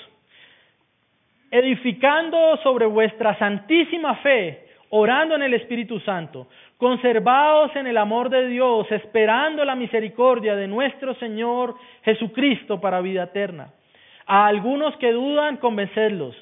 edificando 1.50 2.58
sobre 2.58 2.86
vuestra 2.86 3.38
santísima 3.40 4.16
fe, 4.18 4.69
orando 4.90 5.36
en 5.36 5.44
el 5.44 5.54
Espíritu 5.54 6.00
Santo, 6.00 6.48
conservados 6.78 7.76
en 7.76 7.88
el 7.88 7.98
amor 7.98 8.30
de 8.30 8.48
Dios, 8.48 8.92
esperando 8.92 9.64
la 9.64 9.76
misericordia 9.76 10.56
de 10.56 10.68
nuestro 10.68 11.14
Señor 11.16 11.76
Jesucristo 12.04 12.80
para 12.80 13.02
vida 13.02 13.24
eterna. 13.24 13.70
A 14.26 14.48
algunos 14.48 14.96
que 14.98 15.12
dudan, 15.12 15.58
convencerlos. 15.58 16.36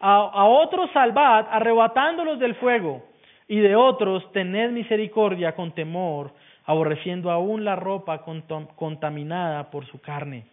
A, 0.00 0.44
otros 0.46 0.90
salvad, 0.92 1.46
arrebatándolos 1.50 2.38
del 2.38 2.54
fuego. 2.56 3.02
Y 3.48 3.58
de 3.58 3.76
otros, 3.76 4.30
tened 4.32 4.70
misericordia 4.70 5.54
con 5.54 5.72
temor, 5.72 6.32
aborreciendo 6.66 7.30
aún 7.30 7.64
la 7.64 7.76
ropa 7.76 8.22
contaminada 8.76 9.70
por 9.70 9.86
su 9.86 10.00
carne. 10.00 10.44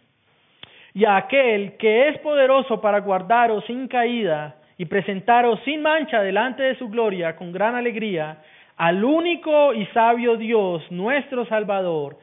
Y 0.94 1.04
a 1.06 1.16
aquel 1.16 1.76
que 1.78 2.08
es 2.08 2.18
poderoso 2.18 2.80
para 2.80 3.00
guardaros 3.00 3.64
sin 3.64 3.88
caída 3.88 4.56
y 4.82 4.86
presentaros 4.86 5.60
sin 5.64 5.80
mancha 5.80 6.20
delante 6.22 6.64
de 6.64 6.74
su 6.74 6.88
gloria 6.88 7.36
con 7.36 7.52
gran 7.52 7.76
alegría, 7.76 8.38
al 8.76 9.04
único 9.04 9.72
y 9.74 9.86
sabio 9.94 10.36
Dios, 10.36 10.82
nuestro 10.90 11.46
Salvador, 11.46 12.18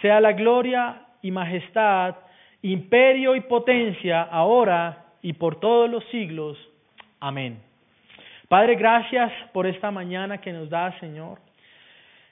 sea 0.00 0.20
la 0.20 0.30
gloria 0.30 1.06
y 1.22 1.32
majestad, 1.32 2.14
imperio 2.62 3.34
y 3.34 3.40
potencia, 3.40 4.22
ahora 4.22 5.06
y 5.22 5.32
por 5.32 5.58
todos 5.58 5.90
los 5.90 6.04
siglos. 6.12 6.56
Amén. 7.18 7.58
Padre, 8.46 8.76
gracias 8.76 9.32
por 9.52 9.66
esta 9.66 9.90
mañana 9.90 10.40
que 10.40 10.52
nos 10.52 10.70
da, 10.70 10.96
Señor. 11.00 11.40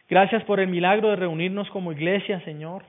Gracias 0.09 0.45
por 0.45 0.61
el 0.61 0.69
milagro 0.69 1.11
de 1.11 1.17
reunirnos 1.17 1.69
como 1.71 1.91
iglesia, 1.91 2.41
Señor. 2.45 2.85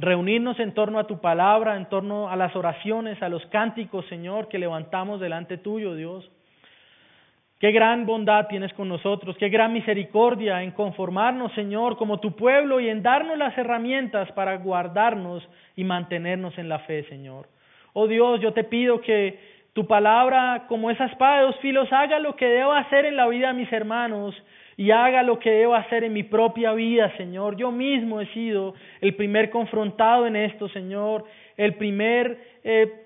Reunirnos 0.00 0.58
en 0.58 0.72
torno 0.72 0.98
a 0.98 1.06
tu 1.06 1.20
palabra, 1.20 1.76
en 1.76 1.86
torno 1.90 2.30
a 2.30 2.36
las 2.36 2.56
oraciones, 2.56 3.22
a 3.22 3.28
los 3.28 3.44
cánticos, 3.46 4.06
Señor, 4.06 4.48
que 4.48 4.58
levantamos 4.58 5.20
delante 5.20 5.58
tuyo, 5.58 5.94
Dios. 5.94 6.30
Qué 7.58 7.70
gran 7.70 8.06
bondad 8.06 8.46
tienes 8.46 8.72
con 8.72 8.88
nosotros, 8.88 9.36
qué 9.36 9.50
gran 9.50 9.74
misericordia 9.74 10.62
en 10.62 10.70
conformarnos, 10.70 11.52
Señor, 11.52 11.98
como 11.98 12.18
tu 12.18 12.34
pueblo 12.34 12.80
y 12.80 12.88
en 12.88 13.02
darnos 13.02 13.36
las 13.36 13.56
herramientas 13.58 14.32
para 14.32 14.56
guardarnos 14.56 15.46
y 15.76 15.84
mantenernos 15.84 16.56
en 16.56 16.70
la 16.70 16.78
fe, 16.78 17.04
Señor. 17.10 17.46
Oh 17.92 18.06
Dios, 18.06 18.40
yo 18.40 18.54
te 18.54 18.64
pido 18.64 19.02
que 19.02 19.38
tu 19.74 19.86
palabra, 19.86 20.64
como 20.66 20.90
esa 20.90 21.04
espada 21.04 21.40
de 21.40 21.46
dos 21.48 21.56
filos, 21.56 21.92
haga 21.92 22.18
lo 22.20 22.36
que 22.36 22.46
debo 22.46 22.72
hacer 22.72 23.04
en 23.04 23.16
la 23.16 23.28
vida 23.28 23.48
de 23.48 23.54
mis 23.60 23.70
hermanos 23.70 24.34
y 24.80 24.92
haga 24.92 25.22
lo 25.22 25.38
que 25.38 25.50
debo 25.50 25.74
hacer 25.74 26.04
en 26.04 26.14
mi 26.14 26.22
propia 26.22 26.72
vida, 26.72 27.14
Señor. 27.18 27.54
Yo 27.54 27.70
mismo 27.70 28.18
he 28.18 28.26
sido 28.28 28.72
el 29.02 29.14
primer 29.14 29.50
confrontado 29.50 30.26
en 30.26 30.36
esto, 30.36 30.70
Señor, 30.70 31.26
el 31.58 31.74
primer 31.74 32.40
eh, 32.64 33.04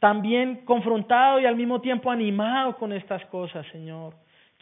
también 0.00 0.62
confrontado 0.64 1.38
y 1.38 1.46
al 1.46 1.54
mismo 1.54 1.80
tiempo 1.80 2.10
animado 2.10 2.76
con 2.78 2.92
estas 2.92 3.24
cosas, 3.26 3.64
Señor. 3.68 4.14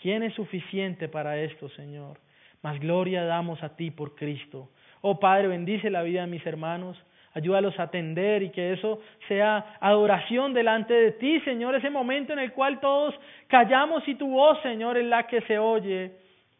¿Quién 0.02 0.22
es 0.24 0.34
suficiente 0.34 1.08
para 1.08 1.38
esto, 1.38 1.70
Señor? 1.70 2.18
Más 2.60 2.78
gloria 2.78 3.24
damos 3.24 3.62
a 3.62 3.76
ti 3.76 3.90
por 3.90 4.14
Cristo. 4.14 4.68
Oh 5.00 5.18
Padre, 5.18 5.48
bendice 5.48 5.88
la 5.88 6.02
vida 6.02 6.20
de 6.20 6.26
mis 6.26 6.44
hermanos. 6.44 7.02
Ayúdalos 7.36 7.78
a 7.78 7.82
atender 7.82 8.42
y 8.42 8.48
que 8.48 8.72
eso 8.72 8.98
sea 9.28 9.76
adoración 9.78 10.54
delante 10.54 10.94
de 10.94 11.12
ti, 11.12 11.38
Señor. 11.40 11.74
Ese 11.74 11.90
momento 11.90 12.32
en 12.32 12.38
el 12.38 12.52
cual 12.52 12.80
todos 12.80 13.14
callamos 13.46 14.08
y 14.08 14.14
tu 14.14 14.26
voz, 14.26 14.58
Señor, 14.62 14.96
es 14.96 15.04
la 15.04 15.26
que 15.26 15.42
se 15.42 15.58
oye 15.58 16.12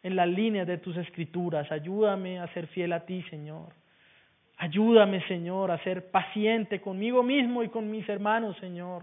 en 0.03 0.15
las 0.15 0.27
líneas 0.27 0.67
de 0.67 0.77
tus 0.77 0.95
escrituras. 0.97 1.71
Ayúdame 1.71 2.39
a 2.39 2.47
ser 2.53 2.67
fiel 2.67 2.93
a 2.93 2.99
ti, 3.07 3.23
Señor. 3.31 3.73
Ayúdame, 4.57 5.25
Señor, 5.27 5.71
a 5.71 5.79
ser 5.79 6.11
paciente 6.11 6.79
conmigo 6.79 7.23
mismo 7.23 7.63
y 7.63 7.69
con 7.69 7.89
mis 7.89 8.07
hermanos, 8.07 8.55
Señor. 8.59 9.01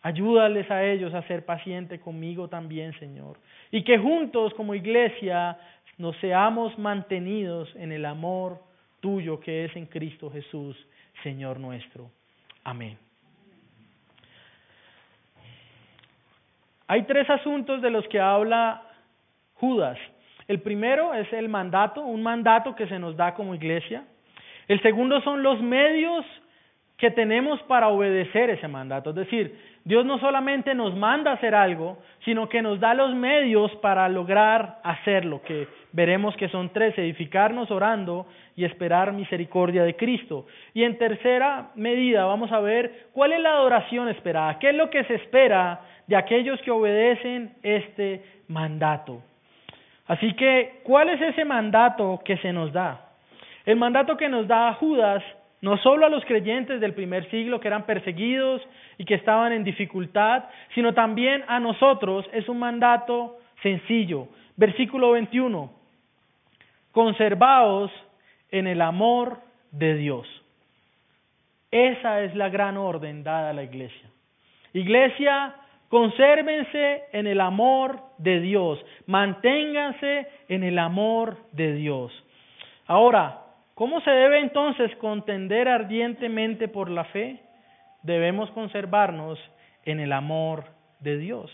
Ayúdales 0.00 0.70
a 0.70 0.86
ellos 0.86 1.12
a 1.12 1.20
ser 1.24 1.44
paciente 1.44 2.00
conmigo 2.00 2.48
también, 2.48 2.98
Señor. 2.98 3.36
Y 3.70 3.84
que 3.84 3.98
juntos 3.98 4.54
como 4.54 4.74
iglesia 4.74 5.58
nos 5.98 6.16
seamos 6.16 6.78
mantenidos 6.78 7.68
en 7.76 7.92
el 7.92 8.06
amor 8.06 8.58
tuyo 9.04 9.38
que 9.38 9.66
es 9.66 9.76
en 9.76 9.84
Cristo 9.84 10.30
Jesús, 10.30 10.74
Señor 11.22 11.58
nuestro. 11.58 12.10
Amén. 12.64 12.98
Hay 16.86 17.04
tres 17.04 17.28
asuntos 17.30 17.80
de 17.80 17.90
los 17.90 18.06
que 18.08 18.20
habla 18.20 18.82
Judas. 19.54 19.98
El 20.46 20.60
primero 20.60 21.14
es 21.14 21.32
el 21.32 21.48
mandato, 21.48 22.02
un 22.02 22.22
mandato 22.22 22.74
que 22.74 22.86
se 22.86 22.98
nos 22.98 23.16
da 23.16 23.34
como 23.34 23.54
iglesia. 23.54 24.04
El 24.68 24.80
segundo 24.82 25.20
son 25.22 25.42
los 25.42 25.60
medios 25.62 26.24
que 26.96 27.10
tenemos 27.10 27.60
para 27.62 27.88
obedecer 27.88 28.50
ese 28.50 28.68
mandato. 28.68 29.10
Es 29.10 29.16
decir, 29.16 29.58
Dios 29.84 30.04
no 30.04 30.18
solamente 30.18 30.74
nos 30.74 30.94
manda 30.94 31.32
a 31.32 31.34
hacer 31.34 31.54
algo, 31.54 31.98
sino 32.24 32.48
que 32.48 32.62
nos 32.62 32.78
da 32.80 32.94
los 32.94 33.14
medios 33.14 33.74
para 33.76 34.08
lograr 34.08 34.80
hacerlo, 34.84 35.42
que 35.42 35.66
veremos 35.94 36.36
que 36.36 36.48
son 36.48 36.70
tres, 36.70 36.98
edificarnos 36.98 37.70
orando 37.70 38.26
y 38.56 38.64
esperar 38.64 39.12
misericordia 39.12 39.84
de 39.84 39.94
Cristo. 39.94 40.46
Y 40.74 40.82
en 40.82 40.98
tercera 40.98 41.70
medida 41.76 42.24
vamos 42.24 42.50
a 42.50 42.58
ver 42.58 43.06
cuál 43.12 43.32
es 43.32 43.40
la 43.40 43.54
adoración 43.54 44.08
esperada, 44.08 44.58
qué 44.58 44.70
es 44.70 44.74
lo 44.74 44.90
que 44.90 45.04
se 45.04 45.14
espera 45.14 45.80
de 46.08 46.16
aquellos 46.16 46.60
que 46.62 46.72
obedecen 46.72 47.54
este 47.62 48.24
mandato. 48.48 49.22
Así 50.06 50.34
que, 50.34 50.80
¿cuál 50.82 51.10
es 51.10 51.20
ese 51.22 51.44
mandato 51.44 52.20
que 52.24 52.36
se 52.38 52.52
nos 52.52 52.72
da? 52.72 53.12
El 53.64 53.76
mandato 53.76 54.16
que 54.16 54.28
nos 54.28 54.48
da 54.48 54.74
Judas 54.74 55.22
no 55.62 55.78
solo 55.78 56.04
a 56.04 56.10
los 56.10 56.24
creyentes 56.24 56.80
del 56.80 56.92
primer 56.92 57.30
siglo 57.30 57.60
que 57.60 57.68
eran 57.68 57.86
perseguidos 57.86 58.60
y 58.98 59.04
que 59.04 59.14
estaban 59.14 59.52
en 59.52 59.64
dificultad, 59.64 60.44
sino 60.74 60.92
también 60.92 61.44
a 61.46 61.60
nosotros 61.60 62.28
es 62.32 62.48
un 62.48 62.58
mandato 62.58 63.38
sencillo. 63.62 64.28
Versículo 64.56 65.12
21. 65.12 65.83
Conservaos 66.94 67.90
en 68.50 68.66
el 68.66 68.80
amor 68.80 69.40
de 69.70 69.96
Dios. 69.96 70.26
Esa 71.70 72.22
es 72.22 72.34
la 72.34 72.48
gran 72.48 72.78
orden 72.78 73.22
dada 73.22 73.50
a 73.50 73.52
la 73.52 73.64
iglesia. 73.64 74.08
Iglesia, 74.72 75.54
consérvense 75.90 77.02
en 77.12 77.26
el 77.26 77.42
amor 77.42 78.00
de 78.16 78.40
Dios, 78.40 78.82
manténganse 79.06 80.26
en 80.48 80.62
el 80.62 80.78
amor 80.78 81.36
de 81.52 81.74
Dios. 81.74 82.12
Ahora, 82.86 83.44
¿Cómo 83.74 84.00
se 84.02 84.10
debe 84.10 84.38
entonces 84.38 84.94
contender 84.96 85.68
ardientemente 85.68 86.68
por 86.68 86.88
la 86.88 87.04
fe? 87.06 87.40
Debemos 88.02 88.50
conservarnos 88.52 89.38
en 89.84 89.98
el 89.98 90.12
amor 90.12 90.64
de 91.00 91.18
Dios. 91.18 91.50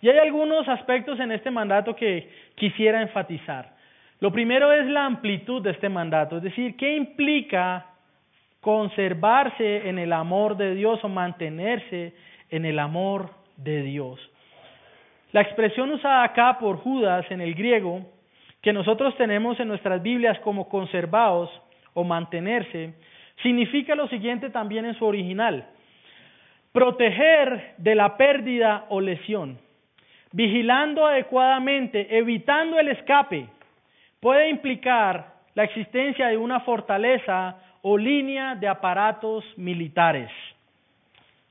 Y 0.00 0.08
hay 0.08 0.18
algunos 0.18 0.68
aspectos 0.68 1.18
en 1.18 1.32
este 1.32 1.50
mandato 1.50 1.96
que 1.96 2.30
quisiera 2.54 3.02
enfatizar. 3.02 3.76
Lo 4.20 4.32
primero 4.32 4.72
es 4.72 4.86
la 4.86 5.06
amplitud 5.06 5.62
de 5.62 5.70
este 5.70 5.88
mandato, 5.88 6.38
es 6.38 6.42
decir, 6.42 6.76
¿qué 6.76 6.96
implica 6.96 7.86
conservarse 8.60 9.88
en 9.88 9.98
el 9.98 10.12
amor 10.12 10.56
de 10.56 10.74
Dios 10.74 11.02
o 11.04 11.08
mantenerse 11.08 12.14
en 12.50 12.64
el 12.64 12.78
amor 12.80 13.30
de 13.56 13.82
Dios? 13.82 14.18
La 15.32 15.42
expresión 15.42 15.92
usada 15.92 16.24
acá 16.24 16.58
por 16.58 16.78
Judas 16.78 17.26
en 17.30 17.40
el 17.40 17.54
griego 17.54 18.06
que 18.62 18.72
nosotros 18.72 19.16
tenemos 19.16 19.60
en 19.60 19.68
nuestras 19.68 20.02
Biblias 20.02 20.38
como 20.40 20.68
conservados 20.68 21.50
o 21.94 22.02
mantenerse, 22.02 22.94
significa 23.42 23.94
lo 23.94 24.08
siguiente 24.08 24.50
también 24.50 24.84
en 24.84 24.94
su 24.94 25.04
original. 25.04 25.66
Proteger 26.72 27.74
de 27.78 27.94
la 27.94 28.16
pérdida 28.16 28.86
o 28.88 29.00
lesión, 29.00 29.58
vigilando 30.32 31.06
adecuadamente, 31.06 32.18
evitando 32.18 32.78
el 32.78 32.88
escape, 32.88 33.46
puede 34.20 34.48
implicar 34.48 35.34
la 35.54 35.64
existencia 35.64 36.28
de 36.28 36.36
una 36.36 36.60
fortaleza 36.60 37.56
o 37.82 37.96
línea 37.96 38.54
de 38.54 38.68
aparatos 38.68 39.44
militares. 39.56 40.30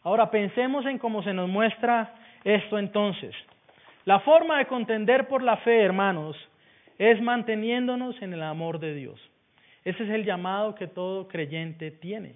Ahora 0.03 0.29
pensemos 0.29 0.85
en 0.85 0.97
cómo 0.97 1.23
se 1.23 1.33
nos 1.33 1.49
muestra 1.49 2.13
esto 2.43 2.77
entonces. 2.77 3.35
La 4.05 4.19
forma 4.21 4.57
de 4.59 4.67
contender 4.67 5.27
por 5.27 5.43
la 5.43 5.57
fe, 5.57 5.81
hermanos, 5.81 6.37
es 6.97 7.21
manteniéndonos 7.21 8.21
en 8.21 8.33
el 8.33 8.43
amor 8.43 8.79
de 8.79 8.93
Dios. 8.93 9.19
Ese 9.83 10.03
es 10.03 10.09
el 10.09 10.25
llamado 10.25 10.75
que 10.75 10.87
todo 10.87 11.27
creyente 11.27 11.91
tiene. 11.91 12.35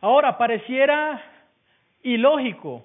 Ahora, 0.00 0.36
pareciera 0.36 1.22
ilógico 2.02 2.84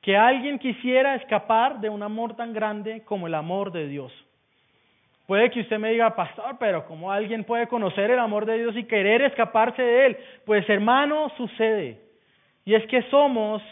que 0.00 0.16
alguien 0.16 0.58
quisiera 0.58 1.14
escapar 1.16 1.80
de 1.80 1.88
un 1.88 2.02
amor 2.02 2.34
tan 2.34 2.52
grande 2.52 3.02
como 3.04 3.26
el 3.26 3.34
amor 3.34 3.72
de 3.72 3.86
Dios. 3.86 4.12
Puede 5.28 5.50
que 5.50 5.60
usted 5.60 5.78
me 5.78 5.90
diga, 5.90 6.16
pastor, 6.16 6.56
pero 6.58 6.86
¿cómo 6.86 7.12
alguien 7.12 7.44
puede 7.44 7.66
conocer 7.66 8.10
el 8.10 8.18
amor 8.18 8.46
de 8.46 8.60
Dios 8.60 8.74
y 8.74 8.84
querer 8.84 9.20
escaparse 9.20 9.82
de 9.82 10.06
él? 10.06 10.16
Pues 10.46 10.66
hermano, 10.70 11.30
sucede. 11.36 11.98
Y 12.64 12.74
es 12.74 12.86
que 12.86 13.02
somos 13.10 13.62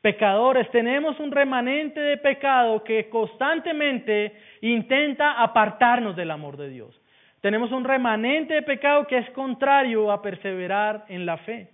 pecadores, 0.00 0.68
tenemos 0.72 1.20
un 1.20 1.30
remanente 1.30 2.00
de 2.00 2.16
pecado 2.16 2.82
que 2.82 3.08
constantemente 3.08 4.32
intenta 4.62 5.40
apartarnos 5.40 6.16
del 6.16 6.32
amor 6.32 6.56
de 6.56 6.68
Dios. 6.68 7.00
Tenemos 7.40 7.70
un 7.70 7.84
remanente 7.84 8.54
de 8.54 8.62
pecado 8.62 9.06
que 9.06 9.18
es 9.18 9.30
contrario 9.30 10.10
a 10.10 10.20
perseverar 10.20 11.04
en 11.06 11.26
la 11.26 11.36
fe. 11.36 11.68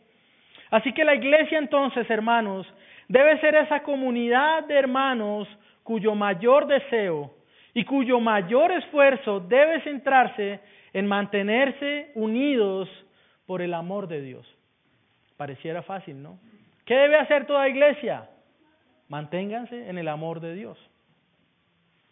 Así 0.70 0.92
que 0.92 1.06
la 1.06 1.14
iglesia 1.14 1.56
entonces, 1.56 2.10
hermanos, 2.10 2.66
debe 3.08 3.40
ser 3.40 3.54
esa 3.54 3.82
comunidad 3.82 4.64
de 4.64 4.74
hermanos 4.74 5.48
cuyo 5.82 6.14
mayor 6.14 6.66
deseo 6.66 7.36
y 7.76 7.84
cuyo 7.84 8.20
mayor 8.20 8.72
esfuerzo 8.72 9.38
debe 9.38 9.82
centrarse 9.82 10.60
en 10.94 11.06
mantenerse 11.06 12.10
unidos 12.14 12.88
por 13.44 13.60
el 13.60 13.74
amor 13.74 14.08
de 14.08 14.22
Dios. 14.22 14.46
Pareciera 15.36 15.82
fácil, 15.82 16.22
¿no? 16.22 16.38
¿Qué 16.86 16.94
debe 16.94 17.18
hacer 17.18 17.44
toda 17.46 17.68
iglesia? 17.68 18.30
Manténganse 19.10 19.90
en 19.90 19.98
el 19.98 20.08
amor 20.08 20.40
de 20.40 20.54
Dios. 20.54 20.78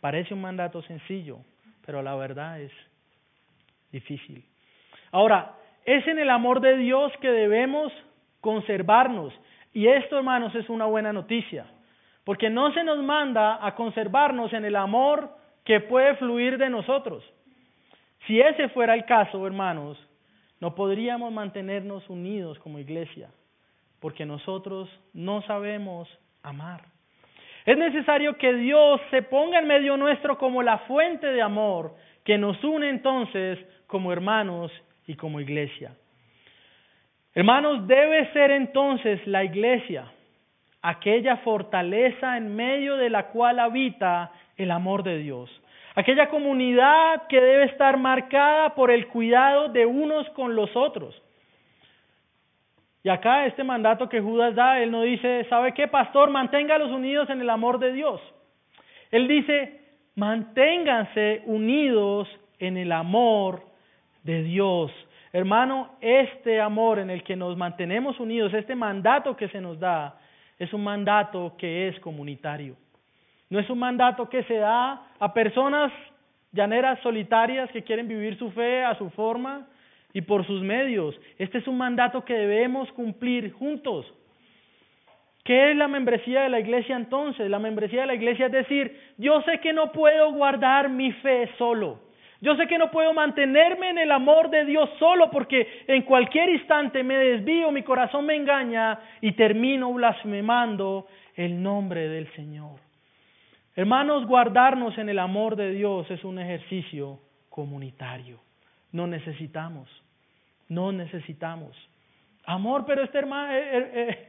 Parece 0.02 0.34
un 0.34 0.42
mandato 0.42 0.82
sencillo, 0.82 1.38
pero 1.86 2.02
la 2.02 2.14
verdad 2.14 2.60
es 2.60 2.72
difícil. 3.90 4.44
Ahora, 5.12 5.54
es 5.86 6.06
en 6.06 6.18
el 6.18 6.28
amor 6.28 6.60
de 6.60 6.76
Dios 6.76 7.10
que 7.22 7.30
debemos 7.30 7.90
conservarnos. 8.42 9.32
Y 9.72 9.86
esto, 9.86 10.18
hermanos, 10.18 10.54
es 10.56 10.68
una 10.68 10.84
buena 10.84 11.14
noticia, 11.14 11.64
porque 12.22 12.50
no 12.50 12.70
se 12.74 12.84
nos 12.84 13.02
manda 13.02 13.66
a 13.66 13.74
conservarnos 13.74 14.52
en 14.52 14.66
el 14.66 14.76
amor 14.76 15.42
que 15.64 15.80
puede 15.80 16.16
fluir 16.16 16.58
de 16.58 16.70
nosotros. 16.70 17.24
Si 18.26 18.40
ese 18.40 18.68
fuera 18.70 18.94
el 18.94 19.04
caso, 19.04 19.46
hermanos, 19.46 19.98
no 20.60 20.74
podríamos 20.74 21.32
mantenernos 21.32 22.08
unidos 22.08 22.58
como 22.60 22.78
iglesia 22.78 23.30
porque 24.00 24.26
nosotros 24.26 24.88
no 25.14 25.40
sabemos 25.42 26.06
amar. 26.42 26.82
Es 27.64 27.78
necesario 27.78 28.36
que 28.36 28.52
Dios 28.52 29.00
se 29.10 29.22
ponga 29.22 29.58
en 29.58 29.66
medio 29.66 29.96
nuestro 29.96 30.36
como 30.36 30.62
la 30.62 30.78
fuente 30.80 31.26
de 31.26 31.40
amor 31.40 31.94
que 32.22 32.36
nos 32.36 32.62
une 32.62 32.90
entonces 32.90 33.58
como 33.86 34.12
hermanos 34.12 34.70
y 35.06 35.14
como 35.14 35.40
iglesia. 35.40 35.96
Hermanos, 37.34 37.86
debe 37.86 38.30
ser 38.34 38.50
entonces 38.50 39.26
la 39.26 39.42
iglesia 39.42 40.12
aquella 40.82 41.38
fortaleza 41.38 42.36
en 42.36 42.54
medio 42.54 42.96
de 42.96 43.08
la 43.08 43.28
cual 43.28 43.58
habita 43.58 44.30
el 44.56 44.70
amor 44.70 45.02
de 45.02 45.18
Dios. 45.18 45.50
Aquella 45.94 46.28
comunidad 46.28 47.26
que 47.28 47.40
debe 47.40 47.64
estar 47.64 47.96
marcada 47.98 48.74
por 48.74 48.90
el 48.90 49.06
cuidado 49.08 49.68
de 49.68 49.86
unos 49.86 50.28
con 50.30 50.56
los 50.56 50.74
otros. 50.74 51.20
Y 53.04 53.10
acá 53.10 53.46
este 53.46 53.62
mandato 53.62 54.08
que 54.08 54.20
Judas 54.20 54.54
da, 54.54 54.80
él 54.80 54.90
no 54.90 55.02
dice, 55.02 55.46
¿sabe 55.50 55.72
qué, 55.74 55.86
pastor? 55.88 56.30
Manténgalos 56.30 56.90
unidos 56.90 57.28
en 57.30 57.40
el 57.40 57.50
amor 57.50 57.78
de 57.78 57.92
Dios. 57.92 58.20
Él 59.10 59.28
dice, 59.28 59.80
manténganse 60.16 61.42
unidos 61.44 62.28
en 62.58 62.76
el 62.76 62.90
amor 62.90 63.62
de 64.22 64.42
Dios. 64.42 64.90
Hermano, 65.32 65.90
este 66.00 66.60
amor 66.60 66.98
en 66.98 67.10
el 67.10 67.22
que 67.22 67.36
nos 67.36 67.56
mantenemos 67.56 68.18
unidos, 68.18 68.54
este 68.54 68.74
mandato 68.74 69.36
que 69.36 69.48
se 69.48 69.60
nos 69.60 69.78
da, 69.78 70.18
es 70.58 70.72
un 70.72 70.82
mandato 70.82 71.54
que 71.58 71.88
es 71.88 72.00
comunitario. 72.00 72.76
No 73.54 73.60
es 73.60 73.70
un 73.70 73.78
mandato 73.78 74.28
que 74.28 74.42
se 74.42 74.56
da 74.56 75.00
a 75.20 75.32
personas 75.32 75.92
llaneras 76.50 76.98
solitarias 77.04 77.70
que 77.70 77.84
quieren 77.84 78.08
vivir 78.08 78.36
su 78.36 78.50
fe 78.50 78.82
a 78.82 78.98
su 78.98 79.10
forma, 79.10 79.64
y 80.12 80.22
por 80.22 80.44
sus 80.44 80.60
medios. 80.60 81.14
Este 81.38 81.58
es 81.58 81.68
un 81.68 81.78
mandato 81.78 82.24
que 82.24 82.34
debemos 82.34 82.90
cumplir 82.94 83.52
juntos. 83.52 84.12
¿Qué 85.44 85.70
es 85.70 85.76
la 85.76 85.86
membresía 85.86 86.42
de 86.42 86.48
la 86.48 86.58
iglesia 86.58 86.96
entonces? 86.96 87.48
La 87.48 87.60
membresía 87.60 88.00
de 88.00 88.06
la 88.08 88.14
iglesia 88.16 88.46
es 88.46 88.52
decir, 88.52 88.98
yo 89.18 89.40
sé 89.42 89.60
que 89.60 89.72
no 89.72 89.92
puedo 89.92 90.32
guardar 90.32 90.88
mi 90.88 91.12
fe 91.12 91.48
solo. 91.56 92.00
Yo 92.40 92.56
sé 92.56 92.66
que 92.66 92.76
no 92.76 92.90
puedo 92.90 93.12
mantenerme 93.12 93.90
en 93.90 93.98
el 93.98 94.10
amor 94.10 94.50
de 94.50 94.64
Dios 94.64 94.90
solo 94.98 95.30
porque 95.30 95.84
en 95.86 96.02
cualquier 96.02 96.48
instante 96.48 97.04
me 97.04 97.16
desvío, 97.16 97.70
mi 97.70 97.84
corazón 97.84 98.26
me 98.26 98.34
engaña 98.34 98.98
y 99.20 99.30
termino 99.32 99.92
blasfemando 99.92 101.06
el 101.36 101.62
nombre 101.62 102.08
del 102.08 102.26
Señor. 102.34 102.83
Hermanos, 103.76 104.26
guardarnos 104.26 104.96
en 104.98 105.08
el 105.08 105.18
amor 105.18 105.56
de 105.56 105.72
Dios 105.72 106.10
es 106.10 106.24
un 106.24 106.38
ejercicio 106.38 107.18
comunitario. 107.48 108.38
No 108.92 109.06
necesitamos 109.06 109.88
no 110.68 110.92
necesitamos. 110.92 111.76
Amor, 112.46 112.84
pero 112.86 113.02
este 113.02 113.18
hermano, 113.18 113.52
eh, 113.52 113.62
eh, 113.72 113.90
eh, 113.94 114.28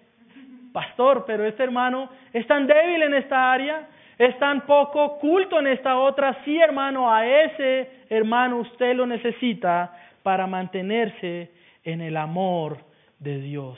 pastor, 0.72 1.26
pero 1.26 1.46
este 1.46 1.64
hermano 1.64 2.10
es 2.34 2.46
tan 2.48 2.68
débil 2.68 3.04
en 3.04 3.14
esta 3.16 3.52
área, 3.52 3.88
es 4.18 4.38
tan 4.40 4.66
poco 4.66 5.18
culto 5.20 5.60
en 5.60 5.68
esta 5.68 5.98
otra. 5.98 6.44
Sí, 6.46 6.58
hermano, 6.58 7.14
a 7.14 7.26
ese 7.26 8.06
hermano 8.10 8.58
usted 8.58 8.96
lo 8.96 9.06
necesita 9.06 9.94
para 10.24 10.48
mantenerse 10.48 11.52
en 11.84 12.02
el 12.02 12.18
amor 12.18 12.78
de 13.20 13.40
Dios. 13.40 13.78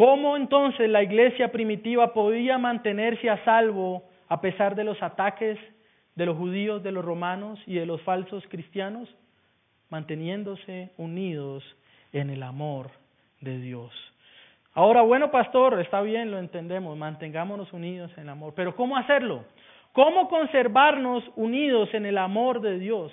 ¿Cómo 0.00 0.34
entonces 0.34 0.88
la 0.88 1.02
iglesia 1.02 1.52
primitiva 1.52 2.14
podía 2.14 2.56
mantenerse 2.56 3.28
a 3.28 3.44
salvo 3.44 4.02
a 4.30 4.40
pesar 4.40 4.74
de 4.74 4.82
los 4.82 5.02
ataques 5.02 5.58
de 6.14 6.24
los 6.24 6.38
judíos, 6.38 6.82
de 6.82 6.90
los 6.90 7.04
romanos 7.04 7.60
y 7.66 7.74
de 7.74 7.84
los 7.84 8.00
falsos 8.00 8.42
cristianos? 8.48 9.14
Manteniéndose 9.90 10.88
unidos 10.96 11.62
en 12.14 12.30
el 12.30 12.42
amor 12.42 12.92
de 13.42 13.58
Dios. 13.58 13.92
Ahora, 14.72 15.02
bueno, 15.02 15.30
pastor, 15.30 15.78
está 15.82 16.00
bien, 16.00 16.30
lo 16.30 16.38
entendemos, 16.38 16.96
mantengámonos 16.96 17.70
unidos 17.74 18.10
en 18.16 18.22
el 18.22 18.28
amor, 18.30 18.54
pero 18.56 18.74
¿cómo 18.76 18.96
hacerlo? 18.96 19.44
¿Cómo 19.92 20.30
conservarnos 20.30 21.24
unidos 21.36 21.92
en 21.92 22.06
el 22.06 22.16
amor 22.16 22.62
de 22.62 22.78
Dios? 22.78 23.12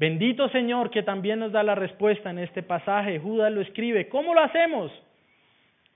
Bendito 0.00 0.48
Señor 0.48 0.90
que 0.90 1.04
también 1.04 1.38
nos 1.38 1.52
da 1.52 1.62
la 1.62 1.76
respuesta 1.76 2.30
en 2.30 2.40
este 2.40 2.64
pasaje. 2.64 3.20
Judas 3.20 3.52
lo 3.52 3.60
escribe. 3.60 4.08
¿Cómo 4.08 4.34
lo 4.34 4.40
hacemos? 4.40 4.90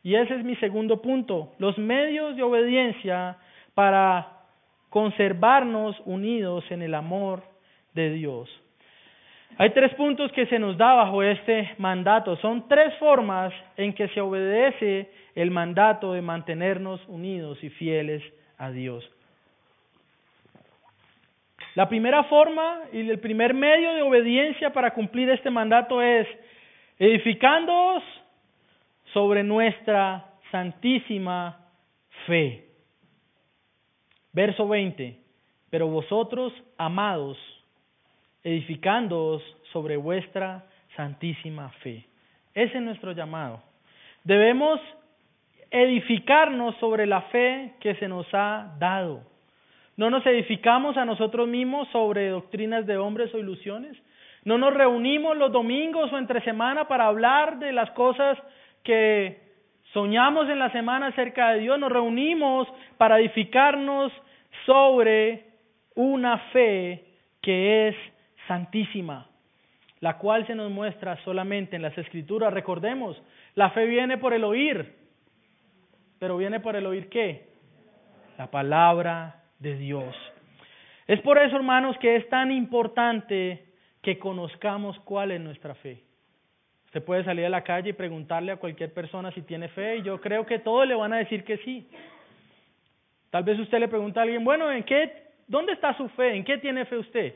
Y 0.02 0.14
ese 0.14 0.34
es 0.34 0.44
mi 0.44 0.56
segundo 0.56 1.02
punto. 1.02 1.52
Los 1.58 1.76
medios 1.78 2.36
de 2.36 2.42
obediencia 2.42 3.36
para 3.74 4.40
conservarnos 4.88 5.96
unidos 6.04 6.64
en 6.70 6.82
el 6.82 6.94
amor 6.94 7.42
de 7.94 8.10
Dios. 8.10 8.48
Hay 9.58 9.70
tres 9.70 9.94
puntos 9.94 10.32
que 10.32 10.46
se 10.46 10.58
nos 10.58 10.78
da 10.78 10.94
bajo 10.94 11.22
este 11.22 11.74
mandato. 11.78 12.36
Son 12.36 12.66
tres 12.68 12.94
formas 12.98 13.52
en 13.76 13.92
que 13.92 14.08
se 14.08 14.20
obedece 14.20 15.10
el 15.34 15.50
mandato 15.50 16.12
de 16.12 16.22
mantenernos 16.22 17.00
unidos 17.08 17.62
y 17.62 17.68
fieles 17.70 18.22
a 18.58 18.70
Dios. 18.70 19.08
La 21.74 21.88
primera 21.88 22.24
forma 22.24 22.80
y 22.92 23.08
el 23.08 23.20
primer 23.20 23.54
medio 23.54 23.92
de 23.94 24.02
obediencia 24.02 24.72
para 24.72 24.92
cumplir 24.92 25.30
este 25.30 25.50
mandato 25.50 26.02
es 26.02 26.26
edificándoos 26.98 28.02
sobre 29.12 29.42
nuestra 29.42 30.26
santísima 30.50 31.58
fe. 32.26 32.66
Verso 34.32 34.68
20. 34.68 35.18
Pero 35.70 35.86
vosotros, 35.88 36.52
amados, 36.78 37.38
edificándoos 38.42 39.42
sobre 39.72 39.96
vuestra 39.96 40.64
santísima 40.96 41.70
fe. 41.82 42.04
Ese 42.54 42.78
es 42.78 42.82
nuestro 42.82 43.12
llamado. 43.12 43.62
Debemos 44.24 44.80
edificarnos 45.70 46.74
sobre 46.76 47.06
la 47.06 47.22
fe 47.22 47.74
que 47.80 47.94
se 47.94 48.08
nos 48.08 48.26
ha 48.32 48.74
dado. 48.78 49.22
No 49.96 50.10
nos 50.10 50.26
edificamos 50.26 50.96
a 50.96 51.04
nosotros 51.04 51.46
mismos 51.46 51.88
sobre 51.88 52.30
doctrinas 52.30 52.86
de 52.86 52.96
hombres 52.96 53.32
o 53.34 53.38
ilusiones. 53.38 53.96
No 54.44 54.58
nos 54.58 54.74
reunimos 54.74 55.36
los 55.36 55.52
domingos 55.52 56.12
o 56.12 56.18
entre 56.18 56.40
semana 56.42 56.88
para 56.88 57.06
hablar 57.06 57.58
de 57.58 57.72
las 57.72 57.90
cosas 57.90 58.38
que 58.82 59.40
soñamos 59.92 60.48
en 60.48 60.58
la 60.58 60.70
semana 60.72 61.08
acerca 61.08 61.52
de 61.52 61.60
Dios. 61.60 61.78
Nos 61.78 61.92
reunimos 61.92 62.68
para 62.96 63.18
edificarnos 63.18 64.12
sobre 64.66 65.44
una 65.94 66.38
fe 66.52 67.04
que 67.42 67.88
es 67.88 67.96
santísima, 68.46 69.28
la 70.00 70.18
cual 70.18 70.46
se 70.46 70.54
nos 70.54 70.70
muestra 70.70 71.16
solamente 71.24 71.76
en 71.76 71.82
las 71.82 71.96
escrituras. 71.96 72.52
Recordemos, 72.52 73.20
la 73.54 73.70
fe 73.70 73.86
viene 73.86 74.18
por 74.18 74.32
el 74.32 74.44
oír, 74.44 74.94
pero 76.18 76.36
viene 76.36 76.60
por 76.60 76.76
el 76.76 76.86
oír 76.86 77.08
qué? 77.08 77.48
La 78.38 78.50
palabra 78.50 79.42
de 79.58 79.76
Dios. 79.76 80.14
Es 81.06 81.20
por 81.22 81.38
eso, 81.38 81.56
hermanos, 81.56 81.96
que 81.98 82.16
es 82.16 82.28
tan 82.28 82.50
importante 82.50 83.64
que 84.02 84.18
conozcamos 84.18 84.98
cuál 85.00 85.32
es 85.32 85.40
nuestra 85.40 85.74
fe. 85.74 86.02
Usted 86.90 87.04
puede 87.04 87.22
salir 87.22 87.46
a 87.46 87.48
la 87.48 87.62
calle 87.62 87.90
y 87.90 87.92
preguntarle 87.92 88.50
a 88.50 88.56
cualquier 88.56 88.92
persona 88.92 89.30
si 89.30 89.42
tiene 89.42 89.68
fe 89.68 89.98
y 89.98 90.02
yo 90.02 90.20
creo 90.20 90.44
que 90.44 90.58
todos 90.58 90.88
le 90.88 90.96
van 90.96 91.12
a 91.12 91.18
decir 91.18 91.44
que 91.44 91.56
sí. 91.58 91.88
Tal 93.30 93.44
vez 93.44 93.60
usted 93.60 93.78
le 93.78 93.86
pregunta 93.86 94.18
a 94.18 94.22
alguien, 94.24 94.42
bueno, 94.42 94.72
¿en 94.72 94.82
qué, 94.82 95.22
dónde 95.46 95.74
está 95.74 95.96
su 95.96 96.08
fe? 96.08 96.34
¿En 96.34 96.42
qué 96.42 96.58
tiene 96.58 96.84
fe 96.86 96.96
usted? 96.96 97.34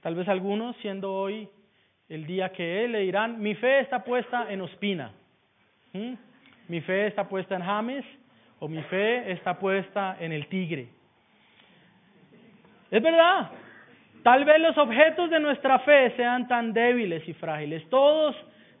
Tal 0.00 0.16
vez 0.16 0.26
algunos, 0.28 0.76
siendo 0.78 1.14
hoy 1.14 1.48
el 2.08 2.26
día 2.26 2.48
que 2.48 2.84
él, 2.84 2.90
le 2.90 2.98
dirán, 3.02 3.40
mi 3.40 3.54
fe 3.54 3.78
está 3.78 4.02
puesta 4.02 4.50
en 4.50 4.60
Ospina, 4.62 5.12
mi 6.66 6.80
fe 6.80 7.06
está 7.06 7.28
puesta 7.28 7.54
en 7.54 7.62
James, 7.62 8.04
o 8.58 8.66
mi 8.66 8.82
fe 8.82 9.30
está 9.30 9.56
puesta 9.56 10.16
en 10.18 10.32
el 10.32 10.48
Tigre. 10.48 10.88
Es 12.90 13.00
verdad, 13.00 13.52
tal 14.24 14.44
vez 14.44 14.60
los 14.60 14.76
objetos 14.76 15.30
de 15.30 15.38
nuestra 15.38 15.78
fe 15.78 16.12
sean 16.16 16.48
tan 16.48 16.72
débiles 16.72 17.28
y 17.28 17.34
frágiles. 17.34 17.88
Todos 17.88 18.34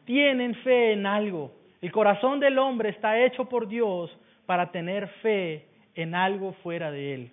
tienen 0.06 0.54
fe 0.56 0.92
en 0.92 1.04
algo. 1.04 1.52
El 1.82 1.92
corazón 1.92 2.40
del 2.40 2.58
hombre 2.58 2.88
está 2.88 3.20
hecho 3.20 3.48
por 3.48 3.68
Dios 3.68 4.10
para 4.46 4.70
tener 4.72 5.08
fe 5.20 5.66
en 5.94 6.14
algo 6.14 6.52
fuera 6.62 6.90
de 6.90 7.14
él. 7.14 7.30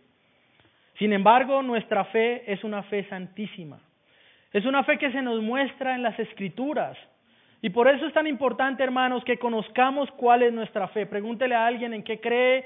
Sin 0.99 1.13
embargo, 1.13 1.61
nuestra 1.61 2.03
fe 2.05 2.51
es 2.51 2.63
una 2.63 2.83
fe 2.83 3.07
santísima. 3.07 3.79
Es 4.51 4.65
una 4.65 4.83
fe 4.83 4.97
que 4.97 5.11
se 5.11 5.21
nos 5.21 5.41
muestra 5.41 5.95
en 5.95 6.03
las 6.03 6.19
escrituras. 6.19 6.97
Y 7.61 7.69
por 7.69 7.87
eso 7.87 8.05
es 8.05 8.13
tan 8.13 8.27
importante, 8.27 8.83
hermanos, 8.83 9.23
que 9.23 9.39
conozcamos 9.39 10.11
cuál 10.11 10.43
es 10.43 10.53
nuestra 10.53 10.89
fe. 10.89 11.05
Pregúntele 11.05 11.55
a 11.55 11.65
alguien 11.65 11.93
en 11.93 12.03
qué 12.03 12.19
cree 12.19 12.65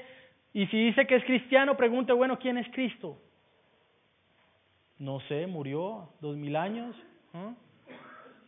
y 0.52 0.66
si 0.66 0.86
dice 0.86 1.06
que 1.06 1.16
es 1.16 1.24
cristiano, 1.24 1.76
pregunte, 1.76 2.12
bueno, 2.12 2.38
¿quién 2.38 2.58
es 2.58 2.68
Cristo? 2.70 3.16
No 4.98 5.20
sé, 5.20 5.46
murió 5.46 6.08
dos 6.20 6.36
mil 6.36 6.56
años. 6.56 6.96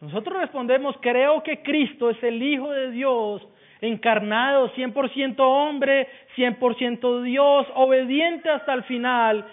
Nosotros 0.01 0.39
respondemos, 0.39 0.97
creo 1.01 1.43
que 1.43 1.63
Cristo 1.63 2.09
es 2.09 2.23
el 2.23 2.43
Hijo 2.43 2.71
de 2.71 2.91
Dios 2.91 3.47
encarnado, 3.83 4.73
100% 4.75 5.37
hombre, 5.41 6.09
100% 6.37 7.23
Dios, 7.23 7.67
obediente 7.75 8.49
hasta 8.49 8.73
el 8.73 8.83
final, 8.85 9.47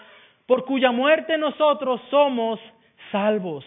por 0.46 0.66
cuya 0.66 0.92
muerte 0.92 1.38
nosotros 1.38 2.02
somos 2.10 2.60
salvos. 3.12 3.66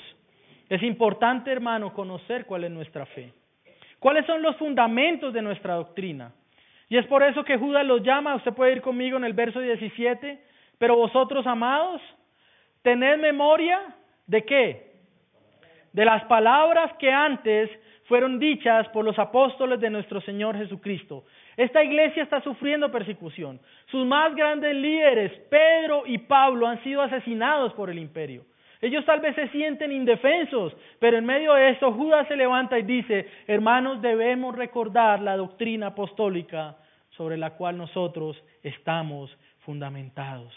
Es 0.68 0.82
importante, 0.82 1.50
hermano, 1.50 1.92
conocer 1.92 2.46
cuál 2.46 2.64
es 2.64 2.70
nuestra 2.70 3.04
fe. 3.06 3.32
¿Cuáles 3.98 4.24
son 4.24 4.40
los 4.40 4.56
fundamentos 4.56 5.32
de 5.34 5.42
nuestra 5.42 5.74
doctrina? 5.74 6.32
Y 6.88 6.96
es 6.96 7.06
por 7.06 7.22
eso 7.22 7.44
que 7.44 7.58
Judas 7.58 7.84
los 7.84 8.02
llama, 8.02 8.34
usted 8.36 8.52
puede 8.52 8.72
ir 8.72 8.80
conmigo 8.80 9.18
en 9.18 9.24
el 9.24 9.34
verso 9.34 9.60
17, 9.60 10.40
pero 10.78 10.96
vosotros, 10.96 11.46
amados, 11.46 12.00
tened 12.82 13.18
memoria 13.18 13.94
de 14.26 14.44
qué? 14.44 14.89
De 15.92 16.04
las 16.04 16.24
palabras 16.24 16.92
que 16.98 17.10
antes 17.10 17.70
fueron 18.04 18.38
dichas 18.38 18.88
por 18.88 19.04
los 19.04 19.18
apóstoles 19.18 19.80
de 19.80 19.90
nuestro 19.90 20.20
Señor 20.20 20.56
Jesucristo. 20.56 21.24
Esta 21.56 21.82
iglesia 21.84 22.22
está 22.22 22.40
sufriendo 22.42 22.90
persecución. 22.90 23.60
Sus 23.90 24.06
más 24.06 24.34
grandes 24.34 24.74
líderes, 24.74 25.32
Pedro 25.48 26.04
y 26.06 26.18
Pablo, 26.18 26.66
han 26.66 26.82
sido 26.82 27.02
asesinados 27.02 27.72
por 27.74 27.90
el 27.90 27.98
imperio. 27.98 28.44
Ellos 28.80 29.04
tal 29.04 29.20
vez 29.20 29.34
se 29.34 29.48
sienten 29.48 29.92
indefensos, 29.92 30.74
pero 30.98 31.18
en 31.18 31.26
medio 31.26 31.52
de 31.52 31.70
esto 31.70 31.92
Judas 31.92 32.26
se 32.28 32.36
levanta 32.36 32.78
y 32.78 32.82
dice, 32.82 33.28
hermanos, 33.46 34.00
debemos 34.00 34.56
recordar 34.56 35.20
la 35.20 35.36
doctrina 35.36 35.88
apostólica 35.88 36.78
sobre 37.10 37.36
la 37.36 37.50
cual 37.50 37.76
nosotros 37.76 38.42
estamos 38.62 39.30
fundamentados. 39.60 40.52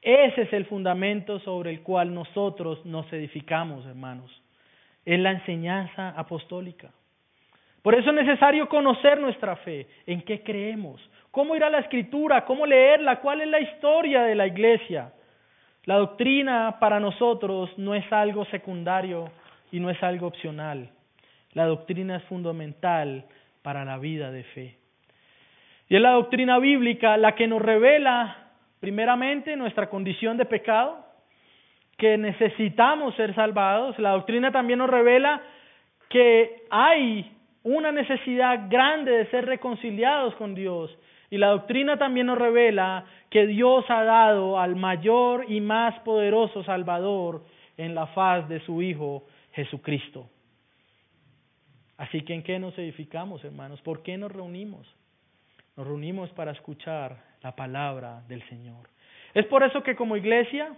Ese 0.00 0.42
es 0.42 0.52
el 0.52 0.66
fundamento 0.66 1.38
sobre 1.40 1.70
el 1.70 1.82
cual 1.82 2.14
nosotros 2.14 2.84
nos 2.86 3.12
edificamos, 3.12 3.84
hermanos. 3.86 4.41
Es 5.04 5.18
la 5.18 5.32
enseñanza 5.32 6.10
apostólica. 6.10 6.90
Por 7.82 7.94
eso 7.94 8.10
es 8.10 8.16
necesario 8.16 8.68
conocer 8.68 9.20
nuestra 9.20 9.56
fe, 9.56 9.88
en 10.06 10.22
qué 10.22 10.42
creemos, 10.42 11.00
cómo 11.32 11.56
ir 11.56 11.64
a 11.64 11.70
la 11.70 11.80
escritura, 11.80 12.44
cómo 12.44 12.64
leerla, 12.64 13.20
cuál 13.20 13.40
es 13.40 13.48
la 13.48 13.60
historia 13.60 14.22
de 14.22 14.36
la 14.36 14.46
iglesia. 14.46 15.12
La 15.84 15.96
doctrina 15.96 16.76
para 16.78 17.00
nosotros 17.00 17.70
no 17.76 17.94
es 17.94 18.10
algo 18.12 18.44
secundario 18.46 19.30
y 19.72 19.80
no 19.80 19.90
es 19.90 20.00
algo 20.02 20.28
opcional. 20.28 20.90
La 21.54 21.66
doctrina 21.66 22.16
es 22.16 22.22
fundamental 22.24 23.24
para 23.62 23.84
la 23.84 23.98
vida 23.98 24.30
de 24.30 24.44
fe. 24.44 24.76
Y 25.88 25.96
es 25.96 26.00
la 26.00 26.12
doctrina 26.12 26.58
bíblica 26.58 27.16
la 27.16 27.34
que 27.34 27.48
nos 27.48 27.60
revela 27.60 28.36
primeramente 28.78 29.56
nuestra 29.56 29.90
condición 29.90 30.36
de 30.36 30.44
pecado, 30.44 31.01
que 31.96 32.18
necesitamos 32.18 33.14
ser 33.16 33.34
salvados. 33.34 33.98
La 33.98 34.10
doctrina 34.10 34.50
también 34.50 34.78
nos 34.78 34.90
revela 34.90 35.42
que 36.08 36.64
hay 36.70 37.30
una 37.64 37.92
necesidad 37.92 38.68
grande 38.68 39.12
de 39.12 39.26
ser 39.26 39.46
reconciliados 39.46 40.34
con 40.34 40.54
Dios 40.54 40.90
y 41.32 41.38
la 41.38 41.48
doctrina 41.48 41.96
también 41.96 42.26
nos 42.26 42.36
revela 42.36 43.06
que 43.30 43.46
Dios 43.46 43.86
ha 43.88 44.04
dado 44.04 44.60
al 44.60 44.76
mayor 44.76 45.46
y 45.48 45.62
más 45.62 45.98
poderoso 46.00 46.62
Salvador 46.64 47.44
en 47.78 47.94
la 47.94 48.06
faz 48.08 48.46
de 48.50 48.60
su 48.60 48.82
Hijo 48.82 49.24
Jesucristo. 49.52 50.28
Así 51.96 52.20
que 52.20 52.34
¿en 52.34 52.42
qué 52.42 52.58
nos 52.58 52.76
edificamos, 52.76 53.42
hermanos? 53.44 53.80
¿Por 53.80 54.02
qué 54.02 54.18
nos 54.18 54.30
reunimos? 54.30 54.86
Nos 55.74 55.86
reunimos 55.86 56.28
para 56.32 56.50
escuchar 56.50 57.16
la 57.42 57.56
palabra 57.56 58.22
del 58.28 58.46
Señor. 58.50 58.90
Es 59.32 59.46
por 59.46 59.62
eso 59.62 59.82
que 59.82 59.96
como 59.96 60.18
iglesia, 60.18 60.76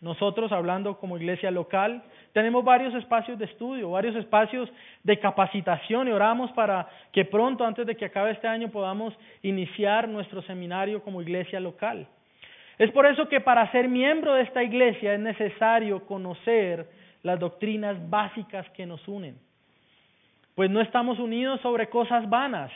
nosotros 0.00 0.52
hablando 0.52 0.98
como 0.98 1.16
iglesia 1.16 1.50
local, 1.50 2.02
tenemos 2.32 2.64
varios 2.64 2.94
espacios 2.94 3.38
de 3.38 3.46
estudio, 3.46 3.90
varios 3.90 4.14
espacios 4.16 4.70
de 5.02 5.18
capacitación 5.18 6.08
y 6.08 6.10
oramos 6.10 6.52
para 6.52 6.88
que 7.12 7.24
pronto, 7.24 7.64
antes 7.64 7.86
de 7.86 7.96
que 7.96 8.04
acabe 8.04 8.32
este 8.32 8.46
año, 8.46 8.70
podamos 8.70 9.14
iniciar 9.42 10.08
nuestro 10.08 10.42
seminario 10.42 11.02
como 11.02 11.22
iglesia 11.22 11.60
local. 11.60 12.06
Es 12.78 12.90
por 12.90 13.06
eso 13.06 13.28
que 13.28 13.40
para 13.40 13.70
ser 13.72 13.88
miembro 13.88 14.34
de 14.34 14.42
esta 14.42 14.62
iglesia 14.62 15.14
es 15.14 15.20
necesario 15.20 16.04
conocer 16.04 16.86
las 17.22 17.40
doctrinas 17.40 17.96
básicas 18.10 18.68
que 18.70 18.84
nos 18.84 19.06
unen. 19.08 19.38
Pues 20.54 20.70
no 20.70 20.80
estamos 20.80 21.18
unidos 21.18 21.60
sobre 21.62 21.88
cosas 21.88 22.28
vanas, 22.28 22.70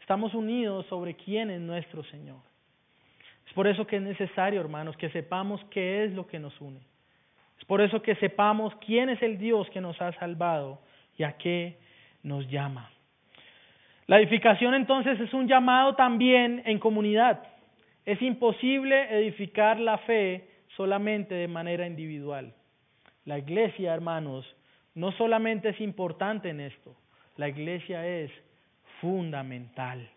estamos 0.00 0.34
unidos 0.34 0.86
sobre 0.86 1.14
quién 1.14 1.50
es 1.50 1.60
nuestro 1.60 2.02
Señor. 2.04 2.51
Es 3.52 3.54
por 3.54 3.66
eso 3.66 3.86
que 3.86 3.96
es 3.96 4.02
necesario, 4.02 4.62
hermanos, 4.62 4.96
que 4.96 5.10
sepamos 5.10 5.62
qué 5.68 6.04
es 6.04 6.12
lo 6.12 6.26
que 6.26 6.38
nos 6.38 6.58
une. 6.58 6.80
Es 7.58 7.66
por 7.66 7.82
eso 7.82 8.00
que 8.00 8.14
sepamos 8.14 8.74
quién 8.76 9.10
es 9.10 9.20
el 9.20 9.36
Dios 9.36 9.68
que 9.68 9.82
nos 9.82 10.00
ha 10.00 10.10
salvado 10.12 10.80
y 11.18 11.24
a 11.24 11.36
qué 11.36 11.76
nos 12.22 12.48
llama. 12.48 12.90
La 14.06 14.18
edificación 14.18 14.72
entonces 14.72 15.20
es 15.20 15.34
un 15.34 15.48
llamado 15.48 15.96
también 15.96 16.62
en 16.64 16.78
comunidad. 16.78 17.42
Es 18.06 18.22
imposible 18.22 19.18
edificar 19.18 19.78
la 19.78 19.98
fe 19.98 20.48
solamente 20.74 21.34
de 21.34 21.46
manera 21.46 21.86
individual. 21.86 22.54
La 23.26 23.36
iglesia, 23.36 23.92
hermanos, 23.92 24.46
no 24.94 25.12
solamente 25.12 25.68
es 25.68 25.80
importante 25.82 26.48
en 26.48 26.60
esto, 26.60 26.96
la 27.36 27.50
iglesia 27.50 28.06
es 28.06 28.30
fundamental. 29.02 30.08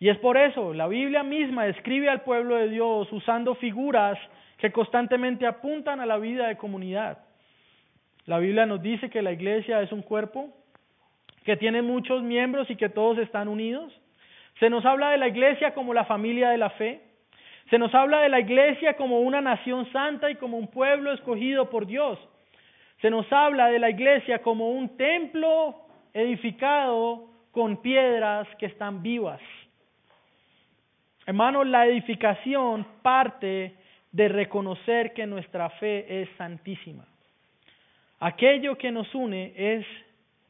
Y 0.00 0.08
es 0.08 0.16
por 0.18 0.38
eso, 0.38 0.72
la 0.72 0.88
Biblia 0.88 1.22
misma 1.22 1.64
describe 1.64 2.08
al 2.08 2.22
pueblo 2.22 2.56
de 2.56 2.70
Dios 2.70 3.12
usando 3.12 3.54
figuras 3.54 4.18
que 4.56 4.72
constantemente 4.72 5.46
apuntan 5.46 6.00
a 6.00 6.06
la 6.06 6.16
vida 6.16 6.48
de 6.48 6.56
comunidad. 6.56 7.18
La 8.24 8.38
Biblia 8.38 8.64
nos 8.64 8.80
dice 8.80 9.10
que 9.10 9.20
la 9.20 9.32
iglesia 9.32 9.82
es 9.82 9.92
un 9.92 10.00
cuerpo 10.00 10.48
que 11.44 11.58
tiene 11.58 11.82
muchos 11.82 12.22
miembros 12.22 12.70
y 12.70 12.76
que 12.76 12.88
todos 12.88 13.18
están 13.18 13.46
unidos. 13.46 13.92
Se 14.58 14.70
nos 14.70 14.86
habla 14.86 15.10
de 15.10 15.18
la 15.18 15.28
iglesia 15.28 15.74
como 15.74 15.92
la 15.92 16.06
familia 16.06 16.48
de 16.48 16.58
la 16.58 16.70
fe. 16.70 17.02
Se 17.68 17.78
nos 17.78 17.94
habla 17.94 18.22
de 18.22 18.30
la 18.30 18.40
iglesia 18.40 18.96
como 18.96 19.20
una 19.20 19.42
nación 19.42 19.90
santa 19.92 20.30
y 20.30 20.36
como 20.36 20.56
un 20.56 20.68
pueblo 20.68 21.12
escogido 21.12 21.68
por 21.68 21.86
Dios. 21.86 22.18
Se 23.02 23.10
nos 23.10 23.30
habla 23.30 23.68
de 23.68 23.78
la 23.78 23.90
iglesia 23.90 24.40
como 24.40 24.70
un 24.70 24.96
templo 24.96 25.76
edificado 26.14 27.28
con 27.50 27.82
piedras 27.82 28.48
que 28.58 28.66
están 28.66 29.02
vivas. 29.02 29.40
Hermanos, 31.30 31.64
la 31.68 31.86
edificación 31.86 32.84
parte 33.02 33.76
de 34.10 34.28
reconocer 34.28 35.12
que 35.12 35.28
nuestra 35.28 35.70
fe 35.70 36.22
es 36.22 36.28
santísima. 36.36 37.06
Aquello 38.18 38.76
que 38.76 38.90
nos 38.90 39.14
une 39.14 39.52
es 39.54 39.86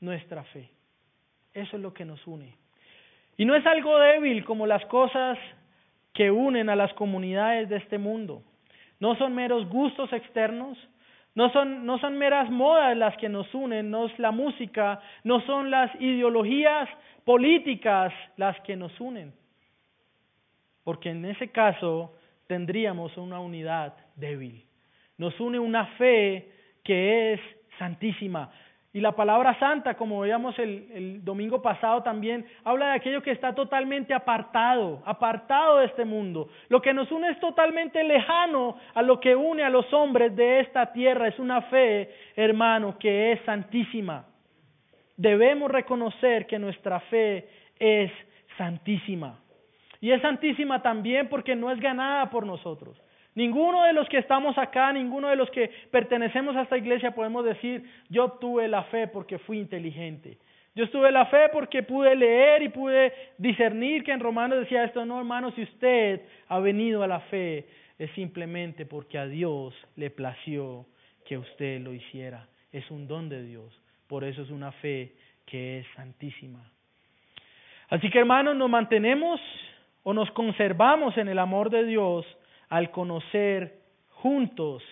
nuestra 0.00 0.42
fe. 0.44 0.70
Eso 1.52 1.76
es 1.76 1.82
lo 1.82 1.92
que 1.92 2.06
nos 2.06 2.26
une. 2.26 2.56
Y 3.36 3.44
no 3.44 3.56
es 3.56 3.66
algo 3.66 3.98
débil 3.98 4.42
como 4.46 4.66
las 4.66 4.82
cosas 4.86 5.36
que 6.14 6.30
unen 6.30 6.70
a 6.70 6.76
las 6.76 6.94
comunidades 6.94 7.68
de 7.68 7.76
este 7.76 7.98
mundo. 7.98 8.42
No 9.00 9.16
son 9.16 9.34
meros 9.34 9.68
gustos 9.68 10.10
externos, 10.14 10.78
no 11.34 11.52
son, 11.52 11.84
no 11.84 11.98
son 11.98 12.16
meras 12.16 12.48
modas 12.48 12.96
las 12.96 13.14
que 13.18 13.28
nos 13.28 13.54
unen, 13.54 13.90
no 13.90 14.06
es 14.06 14.18
la 14.18 14.30
música, 14.30 15.02
no 15.24 15.42
son 15.42 15.70
las 15.70 15.94
ideologías 16.00 16.88
políticas 17.26 18.14
las 18.38 18.58
que 18.60 18.76
nos 18.76 18.98
unen 18.98 19.38
porque 20.84 21.10
en 21.10 21.24
ese 21.24 21.48
caso 21.48 22.14
tendríamos 22.46 23.16
una 23.16 23.40
unidad 23.40 23.94
débil. 24.16 24.64
Nos 25.18 25.38
une 25.38 25.58
una 25.58 25.86
fe 25.98 26.50
que 26.82 27.34
es 27.34 27.40
santísima. 27.78 28.50
Y 28.92 29.00
la 29.00 29.12
palabra 29.12 29.56
santa, 29.60 29.94
como 29.94 30.20
veíamos 30.20 30.58
el, 30.58 31.24
domingo 31.24 31.62
pasado 31.62 32.02
también, 32.02 32.44
habla 32.64 32.88
de 32.88 32.96
aquello 32.96 33.22
que 33.22 33.30
está 33.30 33.54
totalmente 33.54 34.12
apartado, 34.12 35.00
apartado 35.04 35.78
de 35.78 35.86
este 35.86 36.04
mundo. 36.04 36.48
Lo 36.68 36.82
que 36.82 36.92
nos 36.92 37.10
une 37.12 37.28
es 37.30 37.38
totalmente 37.38 38.02
lejano 38.02 38.76
a 38.94 39.02
lo 39.02 39.20
que 39.20 39.36
une 39.36 39.62
a 39.62 39.70
los 39.70 39.92
hombres 39.92 40.34
de 40.34 40.60
esta 40.60 40.92
tierra. 40.92 41.28
Es 41.28 41.38
una 41.38 41.62
fe, 41.62 42.10
hermano, 42.34 42.98
que 42.98 43.32
es 43.32 43.40
santísima. 43.42 44.24
Debemos 45.16 45.70
reconocer 45.70 46.46
que 46.46 46.58
nuestra 46.58 46.98
fe 47.00 47.48
es 47.78 48.10
santísima. 48.58 49.39
Y 50.00 50.12
es 50.12 50.22
santísima 50.22 50.82
también 50.82 51.28
porque 51.28 51.54
no 51.54 51.70
es 51.70 51.78
ganada 51.80 52.30
por 52.30 52.46
nosotros. 52.46 53.00
Ninguno 53.34 53.84
de 53.84 53.92
los 53.92 54.08
que 54.08 54.18
estamos 54.18 54.58
acá, 54.58 54.92
ninguno 54.92 55.28
de 55.28 55.36
los 55.36 55.50
que 55.50 55.70
pertenecemos 55.90 56.56
a 56.56 56.62
esta 56.62 56.76
iglesia 56.76 57.14
podemos 57.14 57.44
decir, 57.44 57.84
yo 58.08 58.32
tuve 58.32 58.66
la 58.66 58.84
fe 58.84 59.06
porque 59.08 59.38
fui 59.38 59.58
inteligente. 59.58 60.38
Yo 60.74 60.88
tuve 60.90 61.10
la 61.12 61.26
fe 61.26 61.48
porque 61.52 61.82
pude 61.82 62.14
leer 62.16 62.62
y 62.62 62.68
pude 62.68 63.12
discernir 63.38 64.04
que 64.04 64.12
en 64.12 64.20
Romanos 64.20 64.60
decía 64.60 64.84
esto, 64.84 65.04
no 65.04 65.18
hermano, 65.18 65.50
si 65.52 65.62
usted 65.62 66.22
ha 66.48 66.58
venido 66.60 67.02
a 67.02 67.08
la 67.08 67.20
fe 67.20 67.66
es 67.98 68.10
simplemente 68.12 68.86
porque 68.86 69.18
a 69.18 69.26
Dios 69.26 69.74
le 69.96 70.10
plació 70.10 70.86
que 71.26 71.36
usted 71.36 71.80
lo 71.80 71.92
hiciera. 71.92 72.48
Es 72.72 72.90
un 72.90 73.06
don 73.06 73.28
de 73.28 73.42
Dios. 73.42 73.78
Por 74.06 74.24
eso 74.24 74.42
es 74.42 74.50
una 74.50 74.72
fe 74.72 75.12
que 75.44 75.80
es 75.80 75.86
santísima. 75.94 76.64
Así 77.90 78.08
que 78.08 78.20
hermanos, 78.20 78.56
nos 78.56 78.70
mantenemos 78.70 79.40
o 80.02 80.12
nos 80.12 80.30
conservamos 80.32 81.16
en 81.16 81.28
el 81.28 81.38
amor 81.38 81.70
de 81.70 81.84
Dios 81.84 82.26
al 82.68 82.90
conocer 82.90 83.80
juntos 84.10 84.82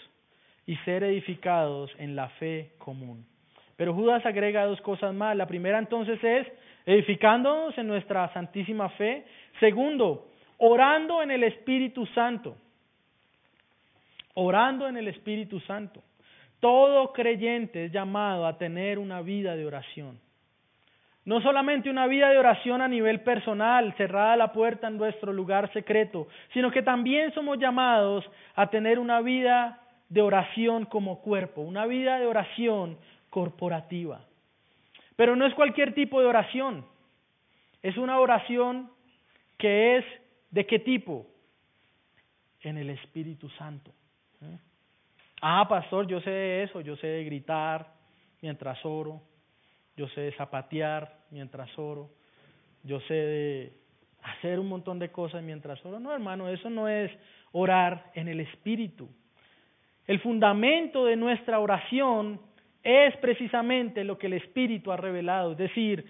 y 0.67 0.77
ser 0.79 1.03
edificados 1.05 1.91
en 1.99 2.15
la 2.15 2.29
fe 2.31 2.73
común. 2.79 3.25
Pero 3.77 3.95
Judas 3.95 4.27
agrega 4.27 4.67
dos 4.67 4.81
cosas 4.81 5.15
más. 5.15 5.37
La 5.37 5.47
primera 5.47 5.79
entonces 5.79 6.23
es 6.23 6.47
edificándonos 6.85 7.79
en 7.79 7.87
nuestra 7.87 8.33
santísima 8.33 8.89
fe. 8.91 9.25
Segundo, 9.61 10.29
orando 10.59 11.23
en 11.23 11.31
el 11.31 11.45
Espíritu 11.45 12.05
Santo. 12.07 12.57
Orando 14.35 14.89
en 14.89 14.97
el 14.97 15.09
Espíritu 15.09 15.61
Santo. 15.61 16.03
Todo 16.61 17.13
creyente 17.13 17.85
es 17.85 17.93
llamado 17.93 18.47
a 18.47 18.59
tener 18.59 18.99
una 18.99 19.23
vida 19.23 19.55
de 19.55 19.65
oración. 19.65 20.19
No 21.29 21.43
solamente 21.43 21.91
una 21.91 22.07
vida 22.07 22.31
de 22.31 22.39
oración 22.39 22.81
a 22.81 22.89
nivel 22.89 23.21
personal, 23.21 23.93
cerrada 23.99 24.35
la 24.35 24.51
puerta 24.51 24.89
en 24.89 24.97
nuestro 24.97 25.31
lugar 25.31 25.71
secreto, 25.75 26.27
sino 26.55 26.71
que 26.71 26.81
también 26.81 27.35
somos 27.35 27.59
llamados 27.59 28.25
a 28.55 28.71
tener 28.71 28.99
una 28.99 29.21
vida 29.21 29.79
de 30.09 30.23
oración 30.23 30.87
como 30.87 31.21
cuerpo, 31.21 31.61
una 31.61 31.85
vida 31.85 32.19
de 32.19 32.25
oración 32.25 32.97
corporativa. 33.29 34.23
Pero 35.17 35.37
no 35.37 35.45
es 35.45 35.53
cualquier 35.53 35.93
tipo 35.93 36.19
de 36.19 36.29
oración, 36.29 36.87
es 37.83 37.99
una 37.99 38.19
oración 38.21 38.91
que 39.59 39.99
es 39.99 40.07
de 40.51 40.65
qué 40.65 40.79
tipo? 40.79 41.27
En 42.63 42.79
el 42.79 42.89
Espíritu 42.89 43.51
Santo. 43.51 43.91
¿Eh? 44.41 44.59
Ah, 45.43 45.69
pastor, 45.69 46.07
yo 46.07 46.23
sé 46.23 46.31
de 46.31 46.63
eso, 46.63 46.81
yo 46.81 46.97
sé 46.97 47.07
de 47.07 47.25
gritar 47.25 47.87
mientras 48.41 48.83
oro, 48.83 49.21
yo 49.95 50.09
sé 50.09 50.23
de 50.23 50.33
zapatear 50.33 51.18
mientras 51.31 51.77
oro, 51.79 52.11
yo 52.85 53.01
sé 53.01 53.15
de 53.15 53.73
hacer 54.23 54.59
un 54.59 54.69
montón 54.69 54.99
de 54.99 55.11
cosas 55.11 55.43
mientras 55.43 55.85
oro. 55.85 56.01
No, 56.01 56.13
hermano, 56.13 56.49
eso 56.49 56.71
no 56.71 56.89
es 56.89 57.11
orar 57.53 58.11
en 58.15 58.29
el 58.29 58.41
Espíritu. 58.41 59.09
El 60.07 60.21
fundamento 60.21 61.05
de 61.05 61.17
nuestra 61.17 61.61
oración 61.61 62.41
es 62.83 63.17
precisamente 63.19 64.05
lo 64.05 64.19
que 64.19 64.27
el 64.27 64.35
Espíritu 64.35 64.91
ha 64.93 64.97
revelado, 64.97 65.53
es 65.53 65.59
decir, 65.59 66.07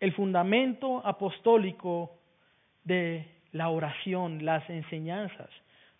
el 0.00 0.12
fundamento 0.12 1.00
apostólico 1.06 2.18
de 2.84 3.26
la 3.52 3.70
oración, 3.70 4.44
las 4.44 4.68
enseñanzas. 4.68 5.48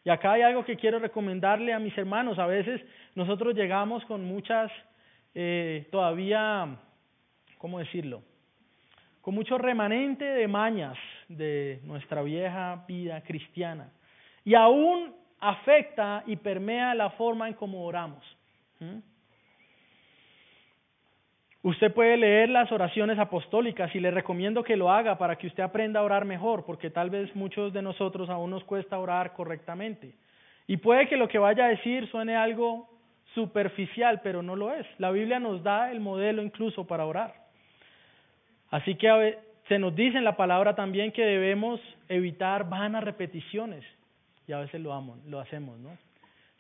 Y 0.05 0.11
acá 0.11 0.33
hay 0.33 0.43
algo 0.43 0.65
que 0.65 0.77
quiero 0.77 0.99
recomendarle 0.99 1.73
a 1.73 1.79
mis 1.79 1.97
hermanos. 1.97 2.39
A 2.39 2.47
veces 2.47 2.83
nosotros 3.15 3.55
llegamos 3.55 4.05
con 4.05 4.23
muchas 4.25 4.71
eh, 5.35 5.89
todavía, 5.91 6.77
¿cómo 7.65 7.79
decirlo? 7.79 8.21
Con 9.23 9.35
mucho 9.35 9.57
remanente 9.57 10.23
de 10.23 10.47
mañas 10.47 10.99
de 11.31 11.81
nuestra 11.85 12.21
vieja 12.21 12.85
vida 12.87 13.23
cristiana. 13.23 13.89
Y 14.45 14.55
aún 14.55 15.15
afecta 15.41 16.25
y 16.27 16.37
permea 16.37 16.95
la 16.95 17.09
forma 17.13 17.49
en 17.49 17.55
cómo 17.55 17.87
oramos. 17.87 18.23
Usted 21.63 21.91
puede 21.95 22.19
leer 22.19 22.51
las 22.51 22.71
oraciones 22.71 23.19
apostólicas 23.19 23.95
y 23.95 24.01
le 24.01 24.11
recomiendo 24.11 24.63
que 24.63 24.77
lo 24.77 24.91
haga 24.91 25.17
para 25.17 25.37
que 25.37 25.47
usted 25.47 25.63
aprenda 25.63 26.01
a 26.01 26.03
orar 26.03 26.27
mejor, 26.27 26.67
porque 26.67 26.91
tal 26.91 27.09
vez 27.09 27.35
muchos 27.35 27.73
de 27.73 27.81
nosotros 27.81 28.29
aún 28.29 28.51
nos 28.51 28.65
cuesta 28.65 28.99
orar 28.99 29.33
correctamente. 29.33 30.13
Y 30.67 30.77
puede 30.77 31.09
que 31.09 31.17
lo 31.17 31.29
que 31.29 31.39
vaya 31.39 31.65
a 31.65 31.69
decir 31.69 32.11
suene 32.11 32.37
algo 32.37 32.91
superficial, 33.35 34.21
pero 34.23 34.43
no 34.43 34.55
lo 34.55 34.71
es. 34.71 34.87
La 34.99 35.11
Biblia 35.11 35.41
nos 35.41 35.63
da 35.63 35.91
el 35.91 36.01
modelo 36.01 36.43
incluso 36.43 36.87
para 36.87 37.07
orar. 37.07 37.44
Así 38.75 38.97
que 38.97 39.39
se 39.69 39.79
nos 39.79 39.95
dice 39.95 40.19
en 40.19 40.25
la 40.25 40.37
palabra 40.37 40.75
también 40.75 41.13
que 41.13 41.25
debemos 41.25 41.81
evitar 42.09 42.69
vanas 42.69 43.05
repeticiones. 43.05 43.85
Y 44.49 44.53
a 44.53 44.59
veces 44.59 44.81
lo, 44.81 45.01
lo 45.29 45.39
hacemos, 45.39 45.79
¿no? 45.79 45.97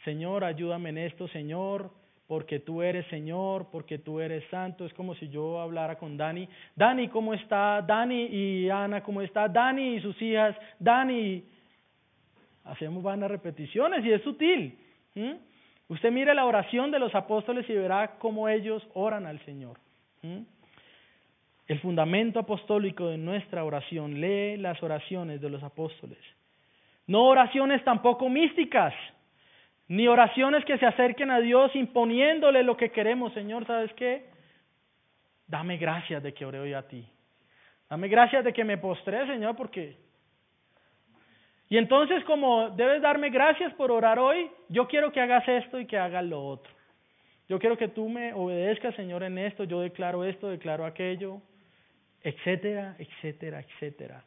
Señor, 0.04 0.44
ayúdame 0.44 0.90
en 0.90 0.98
esto, 0.98 1.26
Señor, 1.26 1.90
porque 2.28 2.60
tú 2.60 2.82
eres 2.82 3.04
Señor, 3.08 3.66
porque 3.72 3.98
tú 3.98 4.20
eres 4.20 4.44
santo. 4.48 4.86
Es 4.86 4.94
como 4.94 5.16
si 5.16 5.28
yo 5.28 5.60
hablara 5.60 5.98
con 5.98 6.16
Dani. 6.16 6.48
Dani, 6.76 7.08
¿cómo 7.08 7.34
está? 7.34 7.82
Dani 7.82 8.26
y 8.26 8.70
Ana, 8.70 9.02
¿cómo 9.02 9.20
está? 9.20 9.48
Dani 9.48 9.96
y 9.96 10.00
sus 10.00 10.22
hijas. 10.22 10.54
Dani. 10.78 11.42
Hacemos 12.62 13.02
vanas 13.02 13.28
repeticiones 13.28 14.04
y 14.04 14.12
es 14.12 14.22
sutil. 14.22 14.78
Usted 15.88 16.12
mire 16.12 16.32
la 16.32 16.46
oración 16.46 16.92
de 16.92 17.00
los 17.00 17.12
apóstoles 17.12 17.68
y 17.68 17.72
verá 17.72 18.18
cómo 18.20 18.48
ellos 18.48 18.86
oran 18.94 19.26
al 19.26 19.44
Señor. 19.44 19.78
El 21.66 21.80
fundamento 21.80 22.40
apostólico 22.40 23.08
de 23.08 23.16
nuestra 23.16 23.64
oración, 23.64 24.20
lee 24.20 24.56
las 24.56 24.82
oraciones 24.82 25.40
de 25.40 25.48
los 25.48 25.62
apóstoles. 25.62 26.18
No 27.06 27.24
oraciones 27.24 27.82
tampoco 27.84 28.28
místicas 28.28 28.94
ni 29.88 30.08
oraciones 30.08 30.64
que 30.64 30.78
se 30.78 30.86
acerquen 30.86 31.30
a 31.30 31.40
Dios 31.40 31.74
imponiéndole 31.74 32.62
lo 32.62 32.76
que 32.76 32.90
queremos, 32.90 33.32
Señor, 33.34 33.66
¿sabes 33.66 33.92
qué? 33.94 34.24
Dame 35.46 35.76
gracias 35.76 36.22
de 36.22 36.32
que 36.32 36.46
oré 36.46 36.58
hoy 36.58 36.72
a 36.72 36.88
ti. 36.88 37.06
Dame 37.90 38.08
gracias 38.08 38.44
de 38.44 38.52
que 38.52 38.64
me 38.64 38.78
postré, 38.78 39.26
Señor, 39.26 39.56
porque... 39.56 39.96
Y 41.68 41.76
entonces 41.76 42.24
como 42.24 42.70
debes 42.70 43.02
darme 43.02 43.30
gracias 43.30 43.72
por 43.74 43.90
orar 43.90 44.18
hoy, 44.18 44.50
yo 44.68 44.86
quiero 44.86 45.12
que 45.12 45.20
hagas 45.20 45.46
esto 45.48 45.78
y 45.78 45.86
que 45.86 45.98
hagas 45.98 46.24
lo 46.24 46.44
otro. 46.46 46.72
Yo 47.48 47.58
quiero 47.58 47.76
que 47.76 47.88
tú 47.88 48.08
me 48.08 48.32
obedezcas, 48.32 48.94
Señor, 48.94 49.22
en 49.22 49.36
esto, 49.38 49.64
yo 49.64 49.80
declaro 49.80 50.24
esto, 50.24 50.48
declaro 50.48 50.86
aquello, 50.86 51.42
etcétera, 52.24 52.96
etcétera, 52.98 53.60
etcétera. 53.60 54.24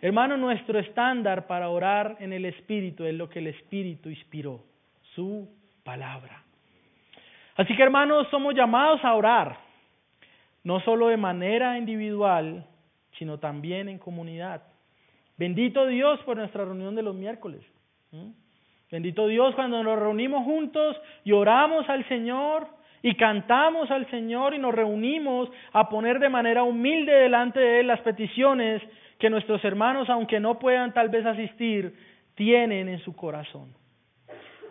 Hermano, 0.00 0.36
nuestro 0.36 0.78
estándar 0.78 1.46
para 1.46 1.68
orar 1.68 2.16
en 2.20 2.32
el 2.32 2.46
Espíritu 2.46 3.04
es 3.04 3.14
lo 3.14 3.28
que 3.28 3.40
el 3.40 3.48
Espíritu 3.48 4.08
inspiró 4.08 4.62
su 5.14 5.48
palabra. 5.84 6.42
Así 7.56 7.76
que 7.76 7.82
hermanos, 7.82 8.28
somos 8.30 8.54
llamados 8.54 9.04
a 9.04 9.14
orar, 9.14 9.58
no 10.64 10.80
solo 10.80 11.08
de 11.08 11.16
manera 11.16 11.76
individual, 11.76 12.64
sino 13.18 13.38
también 13.38 13.88
en 13.88 13.98
comunidad. 13.98 14.62
Bendito 15.36 15.86
Dios 15.86 16.20
por 16.20 16.36
nuestra 16.36 16.64
reunión 16.64 16.94
de 16.94 17.02
los 17.02 17.14
miércoles. 17.14 17.60
Bendito 18.90 19.26
Dios 19.26 19.54
cuando 19.54 19.82
nos 19.82 19.98
reunimos 19.98 20.44
juntos 20.44 20.96
y 21.24 21.32
oramos 21.32 21.88
al 21.88 22.06
Señor 22.08 22.68
y 23.02 23.14
cantamos 23.14 23.90
al 23.90 24.08
Señor 24.10 24.54
y 24.54 24.58
nos 24.58 24.74
reunimos 24.74 25.48
a 25.72 25.88
poner 25.88 26.18
de 26.18 26.28
manera 26.28 26.62
humilde 26.62 27.12
delante 27.12 27.60
de 27.60 27.80
Él 27.80 27.86
las 27.86 28.00
peticiones 28.00 28.82
que 29.18 29.30
nuestros 29.30 29.64
hermanos, 29.64 30.08
aunque 30.10 30.40
no 30.40 30.58
puedan 30.58 30.92
tal 30.92 31.08
vez 31.08 31.24
asistir, 31.24 31.94
tienen 32.34 32.88
en 32.88 32.98
su 33.00 33.14
corazón. 33.14 33.74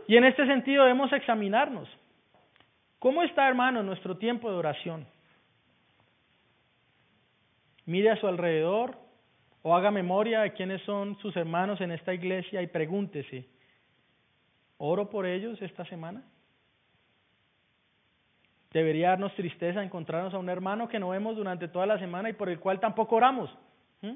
Y 0.07 0.17
en 0.17 0.23
este 0.23 0.45
sentido 0.45 0.83
debemos 0.83 1.11
examinarnos. 1.13 1.87
¿Cómo 2.97 3.23
está, 3.23 3.47
hermano, 3.47 3.83
nuestro 3.83 4.17
tiempo 4.17 4.49
de 4.49 4.57
oración? 4.57 5.05
Mire 7.85 8.11
a 8.11 8.17
su 8.17 8.27
alrededor 8.27 8.97
o 9.61 9.75
haga 9.75 9.91
memoria 9.91 10.41
de 10.41 10.53
quiénes 10.53 10.81
son 10.83 11.17
sus 11.19 11.35
hermanos 11.35 11.81
en 11.81 11.91
esta 11.91 12.13
iglesia 12.13 12.61
y 12.61 12.67
pregúntese, 12.67 13.47
¿oro 14.77 15.09
por 15.09 15.25
ellos 15.25 15.61
esta 15.61 15.85
semana? 15.85 16.23
Debería 18.71 19.09
darnos 19.09 19.33
tristeza 19.33 19.83
encontrarnos 19.83 20.33
a 20.33 20.37
un 20.37 20.49
hermano 20.49 20.87
que 20.87 20.99
no 20.99 21.09
vemos 21.09 21.35
durante 21.35 21.67
toda 21.67 21.87
la 21.87 21.97
semana 21.97 22.29
y 22.29 22.33
por 22.33 22.49
el 22.49 22.59
cual 22.59 22.79
tampoco 22.79 23.15
oramos. 23.15 23.49
¿Mm? 24.01 24.15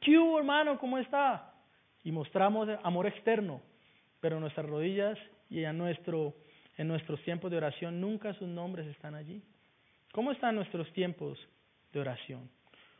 ¿Qué 0.00 0.14
hermano? 0.38 0.78
¿Cómo 0.78 0.98
está? 0.98 1.52
Y 2.04 2.12
mostramos 2.12 2.68
amor 2.82 3.06
externo, 3.06 3.60
pero 4.20 4.38
nuestras 4.38 4.66
rodillas 4.66 5.18
y 5.50 5.64
en, 5.64 5.76
nuestro, 5.76 6.34
en 6.76 6.86
nuestros 6.86 7.20
tiempos 7.22 7.50
de 7.50 7.56
oración 7.56 8.00
nunca 8.00 8.32
sus 8.34 8.48
nombres 8.48 8.86
están 8.86 9.14
allí. 9.14 9.42
¿Cómo 10.12 10.30
están 10.30 10.54
nuestros 10.54 10.92
tiempos 10.92 11.38
de 11.92 12.00
oración? 12.00 12.48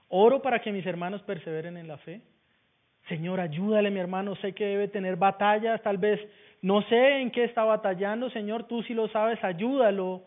Oro 0.08 0.42
para 0.42 0.60
que 0.60 0.72
mis 0.72 0.86
hermanos 0.86 1.22
perseveren 1.22 1.76
en 1.76 1.86
la 1.86 1.98
fe. 1.98 2.22
Señor, 3.08 3.38
ayúdale, 3.38 3.90
mi 3.90 4.00
hermano, 4.00 4.34
sé 4.36 4.54
que 4.54 4.64
debe 4.64 4.88
tener 4.88 5.16
batallas, 5.16 5.82
tal 5.82 5.98
vez 5.98 6.20
no 6.62 6.82
sé 6.88 7.20
en 7.20 7.30
qué 7.30 7.44
está 7.44 7.62
batallando, 7.62 8.30
Señor, 8.30 8.66
tú 8.66 8.82
si 8.82 8.94
lo 8.94 9.08
sabes, 9.08 9.42
ayúdalo 9.44 10.24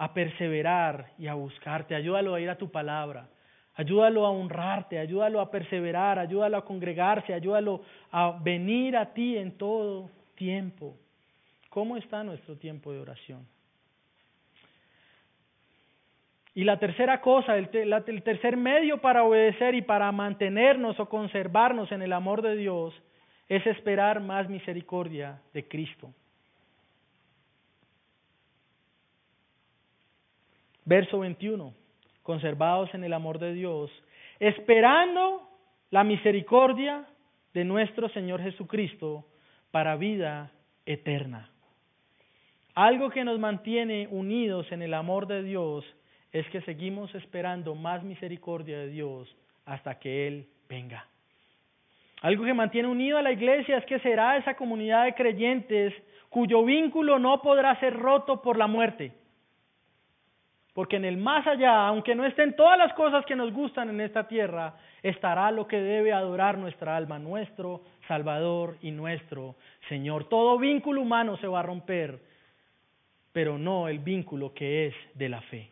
a 0.00 0.14
perseverar 0.14 1.12
y 1.18 1.26
a 1.26 1.34
buscarte, 1.34 1.94
ayúdalo 1.94 2.34
a 2.34 2.40
ir 2.40 2.48
a 2.48 2.56
tu 2.56 2.70
palabra, 2.70 3.28
ayúdalo 3.74 4.24
a 4.24 4.30
honrarte, 4.30 4.98
ayúdalo 4.98 5.42
a 5.42 5.50
perseverar, 5.50 6.18
ayúdalo 6.18 6.56
a 6.56 6.64
congregarse, 6.64 7.34
ayúdalo 7.34 7.82
a 8.10 8.38
venir 8.42 8.96
a 8.96 9.12
ti 9.12 9.36
en 9.36 9.58
todo 9.58 10.08
tiempo. 10.36 10.96
¿Cómo 11.68 11.98
está 11.98 12.24
nuestro 12.24 12.56
tiempo 12.56 12.90
de 12.92 13.00
oración? 13.00 13.46
Y 16.54 16.64
la 16.64 16.78
tercera 16.78 17.20
cosa, 17.20 17.58
el, 17.58 17.68
el, 17.74 18.22
tercer 18.22 18.56
medio 18.56 19.02
para 19.02 19.22
obedecer 19.24 19.74
y 19.74 19.82
para 19.82 20.10
mantenernos 20.12 20.98
o 20.98 21.10
conservarnos 21.10 21.92
en 21.92 22.00
el 22.00 22.14
amor 22.14 22.40
de 22.40 22.56
Dios 22.56 22.94
es 23.50 23.66
esperar 23.66 24.20
más 24.20 24.48
misericordia 24.48 25.42
de 25.52 25.68
Cristo. 25.68 26.14
Verso 30.90 31.20
21, 31.20 31.72
conservados 32.24 32.92
en 32.94 33.04
el 33.04 33.12
amor 33.12 33.38
de 33.38 33.54
Dios, 33.54 33.92
esperando 34.40 35.48
la 35.90 36.02
misericordia 36.02 37.06
de 37.54 37.62
nuestro 37.62 38.08
Señor 38.08 38.42
Jesucristo 38.42 39.24
para 39.70 39.94
vida 39.94 40.50
eterna. 40.86 41.48
Algo 42.74 43.08
que 43.10 43.22
nos 43.22 43.38
mantiene 43.38 44.08
unidos 44.10 44.66
en 44.72 44.82
el 44.82 44.94
amor 44.94 45.28
de 45.28 45.44
Dios 45.44 45.84
es 46.32 46.44
que 46.48 46.60
seguimos 46.62 47.14
esperando 47.14 47.76
más 47.76 48.02
misericordia 48.02 48.78
de 48.78 48.88
Dios 48.88 49.32
hasta 49.66 50.00
que 50.00 50.26
Él 50.26 50.48
venga. 50.68 51.06
Algo 52.20 52.44
que 52.44 52.52
mantiene 52.52 52.88
unido 52.88 53.16
a 53.16 53.22
la 53.22 53.30
iglesia 53.30 53.78
es 53.78 53.84
que 53.84 54.00
será 54.00 54.38
esa 54.38 54.56
comunidad 54.56 55.04
de 55.04 55.14
creyentes 55.14 55.94
cuyo 56.30 56.64
vínculo 56.64 57.20
no 57.20 57.40
podrá 57.42 57.78
ser 57.78 57.96
roto 57.96 58.42
por 58.42 58.56
la 58.56 58.66
muerte. 58.66 59.19
Porque 60.80 60.96
en 60.96 61.04
el 61.04 61.18
más 61.18 61.46
allá, 61.46 61.88
aunque 61.88 62.14
no 62.14 62.24
estén 62.24 62.56
todas 62.56 62.78
las 62.78 62.94
cosas 62.94 63.26
que 63.26 63.36
nos 63.36 63.52
gustan 63.52 63.90
en 63.90 64.00
esta 64.00 64.26
tierra, 64.26 64.76
estará 65.02 65.50
lo 65.50 65.66
que 65.66 65.78
debe 65.78 66.10
adorar 66.10 66.56
nuestra 66.56 66.96
alma, 66.96 67.18
nuestro 67.18 67.82
Salvador 68.08 68.78
y 68.80 68.90
nuestro 68.90 69.56
Señor. 69.90 70.30
Todo 70.30 70.58
vínculo 70.58 71.02
humano 71.02 71.36
se 71.36 71.46
va 71.46 71.60
a 71.60 71.64
romper, 71.64 72.18
pero 73.30 73.58
no 73.58 73.88
el 73.88 73.98
vínculo 73.98 74.54
que 74.54 74.86
es 74.86 74.94
de 75.12 75.28
la 75.28 75.42
fe. 75.42 75.68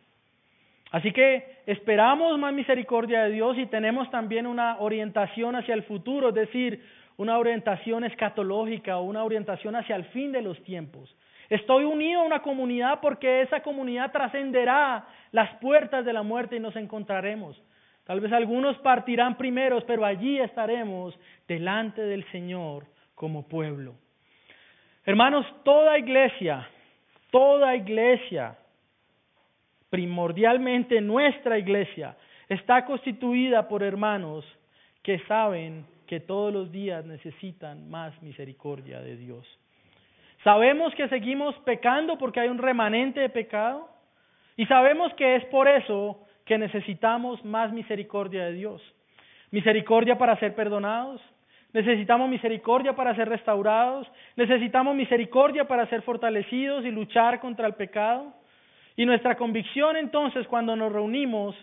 Así 0.91 1.11
que 1.11 1.57
esperamos 1.65 2.37
más 2.37 2.53
misericordia 2.53 3.23
de 3.23 3.31
Dios 3.31 3.57
y 3.57 3.65
tenemos 3.65 4.11
también 4.11 4.45
una 4.45 4.77
orientación 4.77 5.55
hacia 5.55 5.73
el 5.73 5.81
futuro, 5.85 6.29
es 6.29 6.35
decir, 6.35 6.83
una 7.19 7.37
orientación 7.37 8.05
escatológica 8.05 8.97
o 8.97 9.03
una 9.03 9.25
orientación 9.25 9.75
hacia 9.75 9.97
el 9.97 10.05
fin 10.05 10.31
de 10.31 10.41
los 10.41 10.57
tiempos. 10.63 11.13
Estoy 11.49 11.83
unido 11.83 12.21
a 12.21 12.23
una 12.23 12.41
comunidad 12.41 13.01
porque 13.01 13.41
esa 13.41 13.61
comunidad 13.61 14.13
trascenderá 14.13 15.05
las 15.33 15.53
puertas 15.57 16.05
de 16.05 16.13
la 16.13 16.23
muerte 16.23 16.55
y 16.55 16.61
nos 16.61 16.77
encontraremos. 16.77 17.61
Tal 18.05 18.21
vez 18.21 18.31
algunos 18.31 18.77
partirán 18.77 19.35
primeros, 19.35 19.83
pero 19.83 20.05
allí 20.05 20.39
estaremos 20.39 21.13
delante 21.45 22.01
del 22.03 22.23
Señor 22.31 22.85
como 23.15 23.45
pueblo. 23.49 23.95
Hermanos, 25.03 25.45
toda 25.65 25.99
iglesia, 25.99 26.69
toda 27.31 27.75
iglesia, 27.75 28.57
primordialmente 29.89 31.01
nuestra 31.01 31.57
iglesia, 31.57 32.15
está 32.47 32.85
constituida 32.85 33.67
por 33.67 33.83
hermanos 33.83 34.45
que 35.03 35.19
saben 35.27 35.85
que 36.09 36.19
todos 36.19 36.51
los 36.51 36.71
días 36.71 37.05
necesitan 37.05 37.87
más 37.87 38.19
misericordia 38.23 38.99
de 38.99 39.15
Dios. 39.15 39.45
Sabemos 40.43 40.91
que 40.95 41.07
seguimos 41.07 41.53
pecando 41.65 42.17
porque 42.17 42.39
hay 42.39 42.49
un 42.49 42.57
remanente 42.57 43.19
de 43.19 43.29
pecado 43.29 43.87
y 44.57 44.65
sabemos 44.65 45.13
que 45.13 45.35
es 45.35 45.45
por 45.45 45.67
eso 45.67 46.19
que 46.45 46.57
necesitamos 46.57 47.45
más 47.45 47.71
misericordia 47.71 48.45
de 48.45 48.53
Dios. 48.53 48.81
Misericordia 49.51 50.17
para 50.17 50.35
ser 50.39 50.55
perdonados, 50.55 51.21
necesitamos 51.73 52.27
misericordia 52.27 52.95
para 52.95 53.15
ser 53.15 53.29
restaurados, 53.29 54.11
necesitamos 54.35 54.95
misericordia 54.95 55.67
para 55.67 55.85
ser 55.89 56.01
fortalecidos 56.01 56.85
y 56.85 56.89
luchar 56.89 57.39
contra 57.39 57.67
el 57.67 57.75
pecado. 57.75 58.33
Y 58.95 59.05
nuestra 59.05 59.35
convicción 59.35 59.95
entonces 59.95 60.47
cuando 60.47 60.75
nos 60.75 60.91
reunimos 60.91 61.55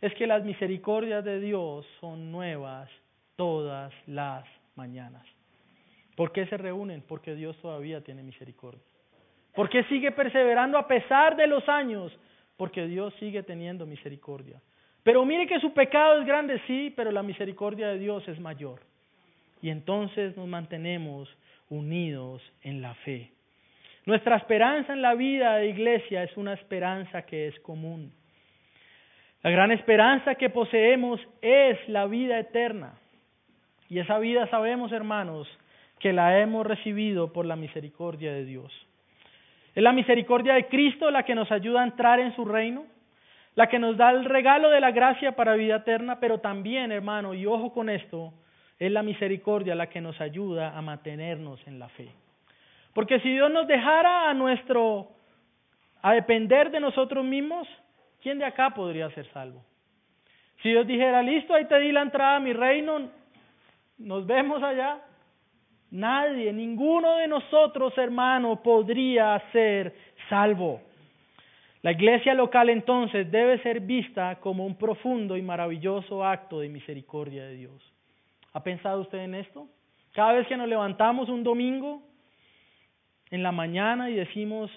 es 0.00 0.12
que 0.14 0.26
las 0.26 0.42
misericordias 0.42 1.24
de 1.24 1.38
Dios 1.38 1.86
son 2.00 2.32
nuevas 2.32 2.90
todas 3.36 3.92
las 4.06 4.44
mañanas. 4.76 5.26
¿Por 6.16 6.32
qué 6.32 6.46
se 6.46 6.56
reúnen? 6.56 7.02
Porque 7.06 7.34
Dios 7.34 7.56
todavía 7.58 8.02
tiene 8.02 8.22
misericordia. 8.22 8.82
¿Por 9.54 9.68
qué 9.68 9.84
sigue 9.84 10.12
perseverando 10.12 10.78
a 10.78 10.86
pesar 10.86 11.36
de 11.36 11.46
los 11.46 11.68
años? 11.68 12.12
Porque 12.56 12.86
Dios 12.86 13.14
sigue 13.18 13.42
teniendo 13.42 13.86
misericordia. 13.86 14.60
Pero 15.02 15.24
mire 15.24 15.46
que 15.46 15.60
su 15.60 15.72
pecado 15.72 16.20
es 16.20 16.26
grande, 16.26 16.60
sí, 16.66 16.92
pero 16.94 17.10
la 17.10 17.22
misericordia 17.22 17.88
de 17.88 17.98
Dios 17.98 18.26
es 18.28 18.38
mayor. 18.38 18.80
Y 19.60 19.70
entonces 19.70 20.36
nos 20.36 20.48
mantenemos 20.48 21.28
unidos 21.68 22.42
en 22.62 22.82
la 22.82 22.94
fe. 22.94 23.30
Nuestra 24.04 24.36
esperanza 24.36 24.92
en 24.92 25.02
la 25.02 25.14
vida 25.14 25.56
de 25.56 25.68
iglesia 25.68 26.24
es 26.24 26.36
una 26.36 26.54
esperanza 26.54 27.22
que 27.22 27.48
es 27.48 27.58
común. 27.60 28.12
La 29.42 29.50
gran 29.50 29.72
esperanza 29.72 30.34
que 30.34 30.50
poseemos 30.50 31.20
es 31.40 31.78
la 31.88 32.06
vida 32.06 32.38
eterna. 32.38 32.94
Y 33.92 33.98
esa 33.98 34.18
vida 34.18 34.46
sabemos, 34.46 34.90
hermanos, 34.90 35.46
que 35.98 36.14
la 36.14 36.40
hemos 36.40 36.66
recibido 36.66 37.30
por 37.30 37.44
la 37.44 37.56
misericordia 37.56 38.32
de 38.32 38.46
Dios. 38.46 38.72
Es 39.74 39.82
la 39.82 39.92
misericordia 39.92 40.54
de 40.54 40.66
Cristo 40.68 41.10
la 41.10 41.24
que 41.24 41.34
nos 41.34 41.52
ayuda 41.52 41.82
a 41.82 41.84
entrar 41.84 42.18
en 42.18 42.34
su 42.34 42.46
reino, 42.46 42.86
la 43.54 43.68
que 43.68 43.78
nos 43.78 43.98
da 43.98 44.08
el 44.12 44.24
regalo 44.24 44.70
de 44.70 44.80
la 44.80 44.92
gracia 44.92 45.32
para 45.32 45.56
vida 45.56 45.76
eterna, 45.76 46.20
pero 46.20 46.38
también, 46.38 46.90
hermano, 46.90 47.34
y 47.34 47.44
ojo 47.44 47.74
con 47.74 47.90
esto, 47.90 48.32
es 48.78 48.90
la 48.90 49.02
misericordia 49.02 49.74
la 49.74 49.90
que 49.90 50.00
nos 50.00 50.18
ayuda 50.22 50.74
a 50.74 50.80
mantenernos 50.80 51.60
en 51.66 51.78
la 51.78 51.90
fe. 51.90 52.08
Porque 52.94 53.20
si 53.20 53.30
Dios 53.30 53.50
nos 53.50 53.66
dejara 53.66 54.30
a 54.30 54.32
nuestro 54.32 55.08
a 56.00 56.14
depender 56.14 56.70
de 56.70 56.80
nosotros 56.80 57.26
mismos, 57.26 57.68
¿quién 58.22 58.38
de 58.38 58.46
acá 58.46 58.70
podría 58.70 59.10
ser 59.10 59.30
salvo? 59.34 59.62
Si 60.62 60.70
Dios 60.70 60.86
dijera, 60.86 61.22
listo, 61.22 61.52
ahí 61.52 61.66
te 61.66 61.78
di 61.78 61.92
la 61.92 62.00
entrada 62.00 62.36
a 62.36 62.40
mi 62.40 62.54
reino, 62.54 63.20
nos 63.98 64.26
vemos 64.26 64.62
allá. 64.62 65.00
Nadie, 65.90 66.52
ninguno 66.52 67.16
de 67.16 67.28
nosotros, 67.28 67.96
hermano, 67.98 68.62
podría 68.62 69.42
ser 69.52 69.94
salvo. 70.28 70.80
La 71.82 71.92
iglesia 71.92 72.34
local 72.34 72.68
entonces 72.70 73.30
debe 73.30 73.62
ser 73.62 73.80
vista 73.80 74.36
como 74.40 74.64
un 74.64 74.76
profundo 74.76 75.36
y 75.36 75.42
maravilloso 75.42 76.24
acto 76.24 76.60
de 76.60 76.68
misericordia 76.68 77.44
de 77.44 77.56
Dios. 77.56 77.92
¿Ha 78.52 78.62
pensado 78.62 79.00
usted 79.00 79.18
en 79.18 79.34
esto? 79.34 79.68
Cada 80.12 80.32
vez 80.32 80.46
que 80.46 80.56
nos 80.56 80.68
levantamos 80.68 81.28
un 81.28 81.42
domingo 81.42 82.02
en 83.30 83.42
la 83.42 83.52
mañana 83.52 84.10
y 84.10 84.14
decimos, 84.14 84.70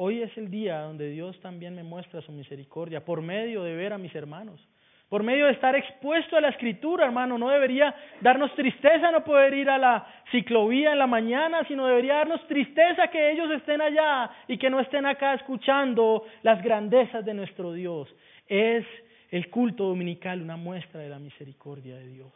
Hoy 0.00 0.22
es 0.22 0.30
el 0.38 0.48
día 0.48 0.82
donde 0.82 1.10
Dios 1.10 1.40
también 1.40 1.74
me 1.74 1.82
muestra 1.82 2.22
su 2.22 2.30
misericordia 2.30 3.04
por 3.04 3.20
medio 3.20 3.64
de 3.64 3.74
ver 3.74 3.92
a 3.92 3.98
mis 3.98 4.14
hermanos, 4.14 4.60
por 5.08 5.22
medio 5.22 5.46
de 5.46 5.52
estar 5.52 5.74
expuesto 5.74 6.36
a 6.36 6.40
la 6.40 6.50
escritura, 6.50 7.06
hermano. 7.06 7.38
No 7.38 7.48
debería 7.48 7.94
darnos 8.20 8.54
tristeza 8.54 9.10
no 9.10 9.24
poder 9.24 9.54
ir 9.54 9.70
a 9.70 9.78
la 9.78 10.06
ciclovía 10.30 10.92
en 10.92 10.98
la 10.98 11.06
mañana, 11.06 11.64
sino 11.66 11.86
debería 11.86 12.16
darnos 12.16 12.46
tristeza 12.46 13.08
que 13.08 13.30
ellos 13.32 13.50
estén 13.50 13.80
allá 13.80 14.30
y 14.46 14.58
que 14.58 14.68
no 14.68 14.80
estén 14.80 15.06
acá 15.06 15.34
escuchando 15.34 16.24
las 16.42 16.62
grandezas 16.62 17.24
de 17.24 17.34
nuestro 17.34 17.72
Dios. 17.72 18.14
Es 18.46 18.84
el 19.30 19.48
culto 19.48 19.84
dominical 19.84 20.42
una 20.42 20.56
muestra 20.56 21.00
de 21.00 21.08
la 21.08 21.18
misericordia 21.18 21.96
de 21.96 22.08
Dios. 22.08 22.32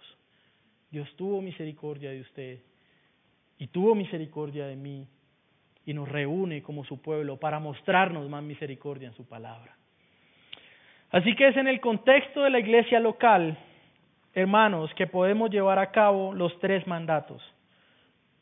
Dios 0.91 1.14
tuvo 1.16 1.41
misericordia 1.41 2.11
de 2.11 2.20
usted 2.20 2.59
y 3.59 3.66
tuvo 3.68 3.95
misericordia 3.95 4.66
de 4.66 4.77
mí 4.77 5.07
y 5.85 5.95
nos 5.95 6.09
reúne 6.09 6.62
como 6.62 6.85
su 6.85 7.03
pueblo 7.03 7.39
para 7.39 7.59
mostrarnos 7.59 8.29
más 8.29 8.43
misericordia 8.43 9.09
en 9.09 9.14
su 9.14 9.27
palabra. 9.27 9.77
Así 11.13 11.35
que 11.37 11.49
es 11.49 11.57
en 11.57 11.69
el 11.69 11.81
contexto 11.81 12.43
de 12.43 12.51
la 12.51 12.59
iglesia 12.59 12.99
local, 12.99 13.57
hermanos, 14.35 14.93
que 14.95 15.07
podemos 15.07 15.51
llevar 15.51 15.79
a 15.79 15.93
cabo 15.93 16.35
los 16.35 16.59
tres 16.59 16.87
mandatos 16.87 17.43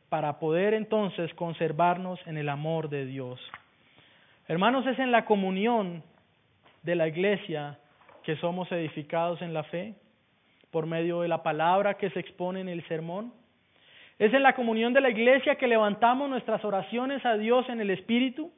para 0.08 0.38
poder 0.38 0.74
entonces 0.74 1.32
conservarnos 1.34 2.18
en 2.26 2.38
el 2.38 2.48
amor 2.48 2.88
de 2.88 3.04
Dios. 3.04 3.40
Hermanos, 4.48 4.86
es 4.86 4.98
en 4.98 5.12
la 5.12 5.24
comunión 5.24 6.02
de 6.82 6.94
la 6.94 7.08
iglesia 7.08 7.78
que 8.22 8.36
somos 8.36 8.70
edificados 8.72 9.42
en 9.42 9.52
la 9.52 9.64
fe 9.64 9.94
por 10.70 10.86
medio 10.86 11.20
de 11.20 11.28
la 11.28 11.42
palabra 11.42 11.94
que 11.94 12.10
se 12.10 12.20
expone 12.20 12.60
en 12.60 12.68
el 12.68 12.86
sermón 12.88 13.32
es 14.20 14.34
en 14.34 14.42
la 14.42 14.54
comunión 14.54 14.92
de 14.92 15.00
la 15.00 15.08
iglesia 15.08 15.54
que 15.54 15.66
levantamos 15.66 16.28
nuestras 16.28 16.62
oraciones 16.62 17.24
a 17.24 17.38
Dios 17.38 17.66
en 17.70 17.80
el 17.80 17.88
Espíritu. 17.88 18.52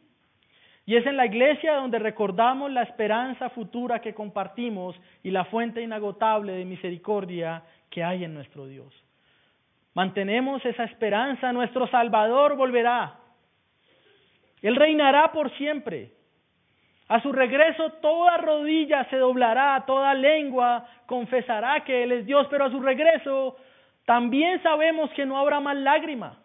Y 0.85 0.97
es 0.97 1.07
en 1.07 1.17
la 1.17 1.27
iglesia 1.27 1.75
donde 1.75 1.99
recordamos 1.99 2.71
la 2.71 2.83
esperanza 2.83 3.51
futura 3.51 4.01
que 4.01 4.15
compartimos 4.15 4.97
y 5.23 5.31
la 5.31 5.45
fuente 5.45 5.81
inagotable 5.81 6.53
de 6.53 6.65
misericordia 6.65 7.63
que 7.89 8.03
hay 8.03 8.25
en 8.25 8.35
nuestro 8.35 8.67
Dios. 8.67 8.93
Mantenemos 9.95 10.65
esa 10.65 10.85
esperanza, 10.85 11.53
nuestro 11.53 11.87
Salvador 11.89 12.57
volverá. 12.57 13.19
Él 14.61 14.77
reinará 14.77 15.31
por 15.33 15.51
siempre. 15.57 16.13
A 17.09 17.21
su 17.21 17.31
regreso 17.31 17.91
toda 18.01 18.39
rodilla 18.39 19.05
se 19.11 19.17
doblará, 19.17 19.85
toda 19.87 20.15
lengua 20.15 20.87
confesará 21.07 21.85
que 21.85 22.05
Él 22.05 22.13
es 22.13 22.27
Dios, 22.27 22.47
pero 22.51 22.65
a 22.65 22.71
su 22.71 22.81
regreso 22.81 23.57
también 24.07 24.63
sabemos 24.63 25.11
que 25.11 25.27
no 25.27 25.39
habrá 25.39 25.61
más 25.61 25.77
lágrima, 25.77 26.42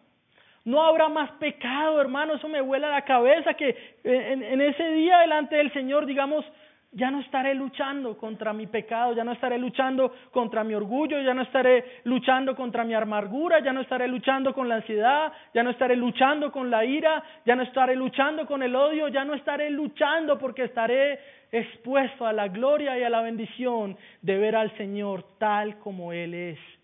no 0.67 0.83
habrá 0.83 1.07
más 1.07 1.31
pecado, 1.39 2.01
hermano. 2.01 2.33
Eso 2.33 2.49
me 2.49 2.59
vuela 2.59 2.89
la 2.89 3.03
cabeza 3.03 3.53
que 3.53 3.97
en, 4.03 4.43
en, 4.43 4.59
ese 4.59 4.83
día 4.89 5.19
delante 5.19 5.55
del 5.55 5.71
Señor, 5.71 6.05
digamos, 6.05 6.43
ya 6.91 7.09
no 7.09 7.21
estaré 7.21 7.55
luchando 7.55 8.17
contra 8.17 8.51
mi 8.51 8.67
pecado, 8.67 9.13
ya 9.13 9.23
no 9.23 9.31
estaré 9.31 9.57
luchando 9.57 10.13
contra 10.29 10.65
mi 10.65 10.73
orgullo, 10.73 11.21
ya 11.21 11.33
no 11.33 11.43
estaré 11.43 12.01
luchando 12.03 12.53
contra 12.53 12.83
mi 12.83 12.93
amargura, 12.93 13.59
ya 13.63 13.71
no 13.71 13.79
estaré 13.79 14.09
luchando 14.09 14.53
con 14.53 14.67
la 14.67 14.75
ansiedad, 14.75 15.31
ya 15.53 15.63
no 15.63 15.69
estaré 15.69 15.95
luchando 15.95 16.51
con 16.51 16.69
la 16.69 16.83
ira, 16.83 17.23
ya 17.45 17.55
no 17.55 17.63
estaré 17.63 17.95
luchando 17.95 18.45
con 18.45 18.61
el 18.61 18.75
odio, 18.75 19.07
ya 19.07 19.23
no 19.23 19.35
estaré 19.35 19.69
luchando 19.69 20.37
porque 20.37 20.65
estaré 20.65 21.17
expuesto 21.49 22.27
a 22.27 22.33
la 22.33 22.49
gloria 22.49 22.99
y 22.99 23.03
a 23.03 23.09
la 23.09 23.21
bendición 23.21 23.95
de 24.21 24.37
ver 24.37 24.57
al 24.57 24.75
Señor 24.75 25.23
tal 25.37 25.79
como 25.79 26.11
Él 26.11 26.33
es. 26.33 26.76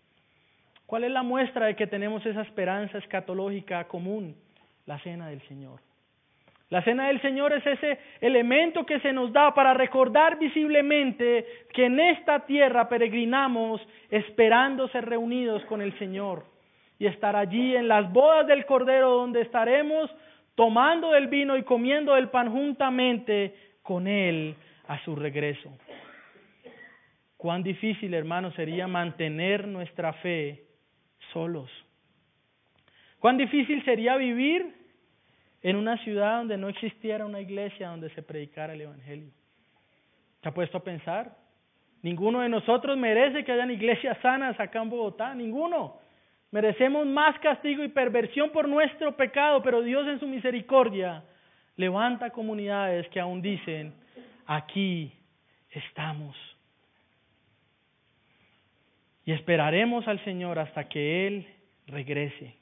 ¿Cuál 0.86 1.04
es 1.04 1.10
la 1.10 1.22
muestra 1.22 1.66
de 1.66 1.76
que 1.76 1.86
tenemos 1.86 2.24
esa 2.26 2.42
esperanza 2.42 2.98
escatológica 2.98 3.84
común? 3.84 4.36
La 4.86 4.98
cena 5.00 5.28
del 5.28 5.40
Señor. 5.48 5.80
La 6.70 6.82
cena 6.82 7.08
del 7.08 7.20
Señor 7.22 7.52
es 7.52 7.66
ese 7.66 7.98
elemento 8.20 8.84
que 8.84 8.98
se 9.00 9.12
nos 9.12 9.32
da 9.32 9.54
para 9.54 9.74
recordar 9.74 10.38
visiblemente 10.38 11.46
que 11.72 11.86
en 11.86 12.00
esta 12.00 12.40
tierra 12.46 12.88
peregrinamos 12.88 13.80
esperando 14.10 14.88
ser 14.88 15.04
reunidos 15.04 15.64
con 15.66 15.80
el 15.80 15.96
Señor 15.98 16.44
y 16.98 17.06
estar 17.06 17.36
allí 17.36 17.76
en 17.76 17.86
las 17.86 18.12
bodas 18.12 18.46
del 18.46 18.66
Cordero 18.66 19.10
donde 19.10 19.42
estaremos 19.42 20.10
tomando 20.54 21.12
del 21.12 21.28
vino 21.28 21.56
y 21.56 21.62
comiendo 21.62 22.14
del 22.14 22.28
pan 22.28 22.50
juntamente 22.50 23.54
con 23.82 24.06
Él 24.06 24.56
a 24.88 24.98
su 25.04 25.14
regreso. 25.14 25.70
Cuán 27.36 27.62
difícil, 27.62 28.14
hermano, 28.14 28.52
sería 28.52 28.86
mantener 28.86 29.68
nuestra 29.68 30.12
fe 30.14 30.63
solos. 31.34 31.70
Cuán 33.18 33.36
difícil 33.36 33.84
sería 33.84 34.16
vivir 34.16 34.74
en 35.62 35.76
una 35.76 35.98
ciudad 36.04 36.38
donde 36.38 36.56
no 36.56 36.68
existiera 36.68 37.26
una 37.26 37.40
iglesia 37.40 37.88
donde 37.88 38.10
se 38.10 38.22
predicara 38.22 38.72
el 38.72 38.82
Evangelio. 38.82 39.30
¿Te 40.40 40.48
ha 40.48 40.54
puesto 40.54 40.78
a 40.78 40.84
pensar? 40.84 41.36
Ninguno 42.02 42.40
de 42.40 42.50
nosotros 42.50 42.98
merece 42.98 43.44
que 43.44 43.52
hayan 43.52 43.70
iglesias 43.70 44.18
sanas 44.20 44.60
acá 44.60 44.82
en 44.82 44.90
Bogotá, 44.90 45.34
ninguno. 45.34 45.98
Merecemos 46.50 47.06
más 47.06 47.38
castigo 47.40 47.82
y 47.82 47.88
perversión 47.88 48.50
por 48.50 48.68
nuestro 48.68 49.16
pecado, 49.16 49.62
pero 49.62 49.80
Dios 49.80 50.06
en 50.06 50.20
su 50.20 50.26
misericordia 50.26 51.24
levanta 51.76 52.30
comunidades 52.30 53.08
que 53.08 53.20
aún 53.20 53.40
dicen, 53.40 53.94
aquí 54.46 55.12
estamos. 55.70 56.36
Y 59.26 59.32
esperaremos 59.32 60.06
al 60.06 60.22
Señor 60.24 60.58
hasta 60.58 60.88
que 60.88 61.26
Él 61.26 61.46
regrese. 61.86 62.54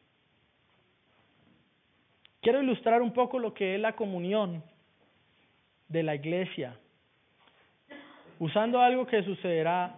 Quiero 2.40 2.62
ilustrar 2.62 3.02
un 3.02 3.12
poco 3.12 3.38
lo 3.38 3.54
que 3.54 3.76
es 3.76 3.80
la 3.80 3.94
comunión 3.94 4.62
de 5.88 6.02
la 6.02 6.14
iglesia, 6.14 6.76
usando 8.38 8.80
algo 8.80 9.06
que 9.06 9.22
sucederá, 9.22 9.94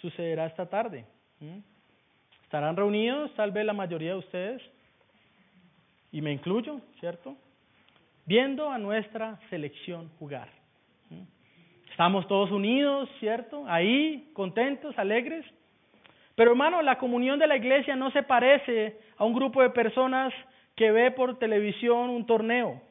sucederá 0.00 0.46
esta 0.46 0.66
tarde. 0.66 1.04
Estarán 2.44 2.76
reunidos, 2.76 3.34
tal 3.34 3.50
vez 3.50 3.66
la 3.66 3.72
mayoría 3.72 4.12
de 4.12 4.18
ustedes, 4.18 4.62
y 6.12 6.22
me 6.22 6.32
incluyo, 6.32 6.80
¿cierto? 7.00 7.36
Viendo 8.24 8.70
a 8.70 8.78
nuestra 8.78 9.38
selección 9.50 10.08
jugar. 10.18 10.48
Estamos 11.90 12.26
todos 12.28 12.50
unidos, 12.50 13.08
¿cierto? 13.20 13.64
Ahí, 13.66 14.30
contentos, 14.32 14.98
alegres. 14.98 15.44
Pero 16.36 16.50
hermano, 16.50 16.82
la 16.82 16.98
comunión 16.98 17.38
de 17.38 17.46
la 17.46 17.56
iglesia 17.56 17.96
no 17.96 18.10
se 18.10 18.22
parece 18.22 18.98
a 19.16 19.24
un 19.24 19.32
grupo 19.32 19.62
de 19.62 19.70
personas 19.70 20.32
que 20.76 20.92
ve 20.92 21.10
por 21.10 21.38
televisión 21.38 22.10
un 22.10 22.26
torneo. 22.26 22.82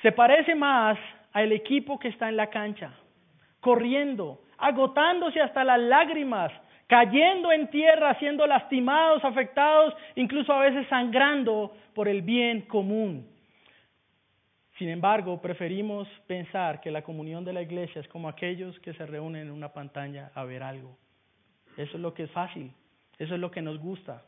Se 0.00 0.12
parece 0.12 0.54
más 0.54 0.96
al 1.32 1.50
equipo 1.52 1.98
que 1.98 2.08
está 2.08 2.28
en 2.28 2.36
la 2.36 2.48
cancha, 2.48 2.92
corriendo, 3.58 4.40
agotándose 4.58 5.40
hasta 5.40 5.64
las 5.64 5.80
lágrimas, 5.80 6.52
cayendo 6.86 7.50
en 7.50 7.68
tierra, 7.68 8.16
siendo 8.20 8.46
lastimados, 8.46 9.24
afectados, 9.24 9.92
incluso 10.14 10.52
a 10.52 10.60
veces 10.60 10.86
sangrando 10.88 11.74
por 11.94 12.06
el 12.06 12.22
bien 12.22 12.62
común. 12.62 13.26
Sin 14.78 14.88
embargo, 14.88 15.42
preferimos 15.42 16.08
pensar 16.28 16.80
que 16.80 16.92
la 16.92 17.02
comunión 17.02 17.44
de 17.44 17.52
la 17.52 17.62
iglesia 17.62 18.00
es 18.00 18.08
como 18.08 18.28
aquellos 18.28 18.78
que 18.80 18.94
se 18.94 19.04
reúnen 19.04 19.48
en 19.48 19.50
una 19.50 19.72
pantalla 19.72 20.30
a 20.34 20.44
ver 20.44 20.62
algo. 20.62 20.96
Eso 21.80 21.96
es 21.96 22.02
lo 22.02 22.12
que 22.12 22.24
es 22.24 22.30
fácil, 22.30 22.70
eso 23.18 23.34
es 23.34 23.40
lo 23.40 23.50
que 23.50 23.62
nos 23.62 23.78
gusta. 23.78 24.22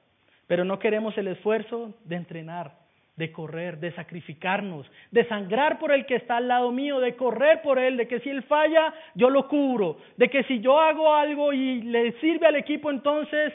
Pero 0.47 0.65
no 0.65 0.79
queremos 0.79 1.17
el 1.19 1.29
esfuerzo 1.29 1.95
de 2.05 2.17
entrenar, 2.17 2.73
de 3.17 3.31
correr, 3.31 3.79
de 3.79 3.93
sacrificarnos, 3.93 4.91
de 5.11 5.27
sangrar 5.29 5.79
por 5.79 5.93
el 5.93 6.07
que 6.07 6.17
está 6.17 6.39
al 6.39 6.49
lado 6.49 6.73
mío, 6.73 6.99
de 6.99 7.15
correr 7.15 7.61
por 7.61 7.79
él, 7.79 7.99
de 7.99 8.09
que 8.09 8.21
si 8.21 8.31
él 8.31 8.43
falla, 8.45 8.95
yo 9.15 9.29
lo 9.29 9.49
cubro, 9.49 9.99
de 10.17 10.29
que 10.29 10.45
si 10.45 10.61
yo 10.61 10.81
hago 10.81 11.13
algo 11.15 11.53
y 11.53 11.83
le 11.83 12.13
sirve 12.21 12.47
al 12.47 12.57
equipo, 12.57 12.91
entonces 12.91 13.53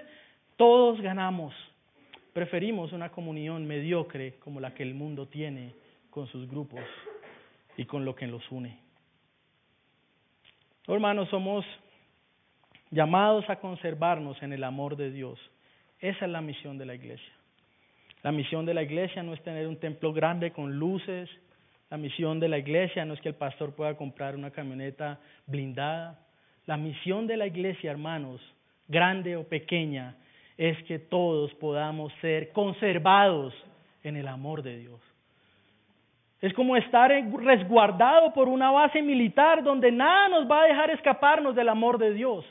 todos 0.57 1.01
ganamos. 1.01 1.55
Preferimos 2.33 2.93
una 2.93 3.09
comunión 3.09 3.65
mediocre 3.65 4.35
como 4.35 4.59
la 4.59 4.75
que 4.75 4.83
el 4.83 4.93
mundo 4.93 5.27
tiene 5.27 5.73
con 6.11 6.27
sus 6.27 6.47
grupos 6.47 6.83
y 7.77 7.85
con 7.85 8.05
lo 8.05 8.15
que 8.15 8.27
los 8.27 8.43
une. 8.51 8.77
Hermanos, 10.87 11.29
somos 11.29 11.65
llamados 12.91 13.49
a 13.49 13.57
conservarnos 13.57 14.41
en 14.41 14.53
el 14.53 14.63
amor 14.63 14.95
de 14.95 15.11
Dios. 15.11 15.39
Esa 15.99 16.25
es 16.25 16.31
la 16.31 16.41
misión 16.41 16.77
de 16.77 16.85
la 16.85 16.95
iglesia. 16.95 17.33
La 18.23 18.31
misión 18.31 18.65
de 18.65 18.73
la 18.73 18.83
iglesia 18.83 19.23
no 19.23 19.33
es 19.33 19.41
tener 19.43 19.67
un 19.67 19.77
templo 19.77 20.13
grande 20.13 20.51
con 20.51 20.77
luces. 20.77 21.29
La 21.89 21.97
misión 21.97 22.39
de 22.39 22.49
la 22.49 22.57
iglesia 22.57 23.05
no 23.05 23.13
es 23.13 23.21
que 23.21 23.29
el 23.29 23.35
pastor 23.35 23.73
pueda 23.75 23.95
comprar 23.95 24.35
una 24.35 24.51
camioneta 24.51 25.19
blindada. 25.45 26.19
La 26.65 26.77
misión 26.77 27.27
de 27.27 27.37
la 27.37 27.47
iglesia, 27.47 27.91
hermanos, 27.91 28.41
grande 28.87 29.37
o 29.37 29.47
pequeña, 29.47 30.15
es 30.57 30.81
que 30.83 30.99
todos 30.99 31.53
podamos 31.55 32.11
ser 32.21 32.51
conservados 32.51 33.53
en 34.03 34.17
el 34.17 34.27
amor 34.27 34.63
de 34.63 34.77
Dios. 34.77 34.99
Es 36.41 36.53
como 36.53 36.75
estar 36.75 37.11
resguardado 37.11 38.33
por 38.33 38.47
una 38.47 38.71
base 38.71 39.01
militar 39.01 39.63
donde 39.63 39.91
nada 39.91 40.29
nos 40.29 40.49
va 40.49 40.63
a 40.63 40.67
dejar 40.67 40.91
escaparnos 40.91 41.55
del 41.55 41.69
amor 41.69 41.97
de 41.97 42.13
Dios. 42.13 42.45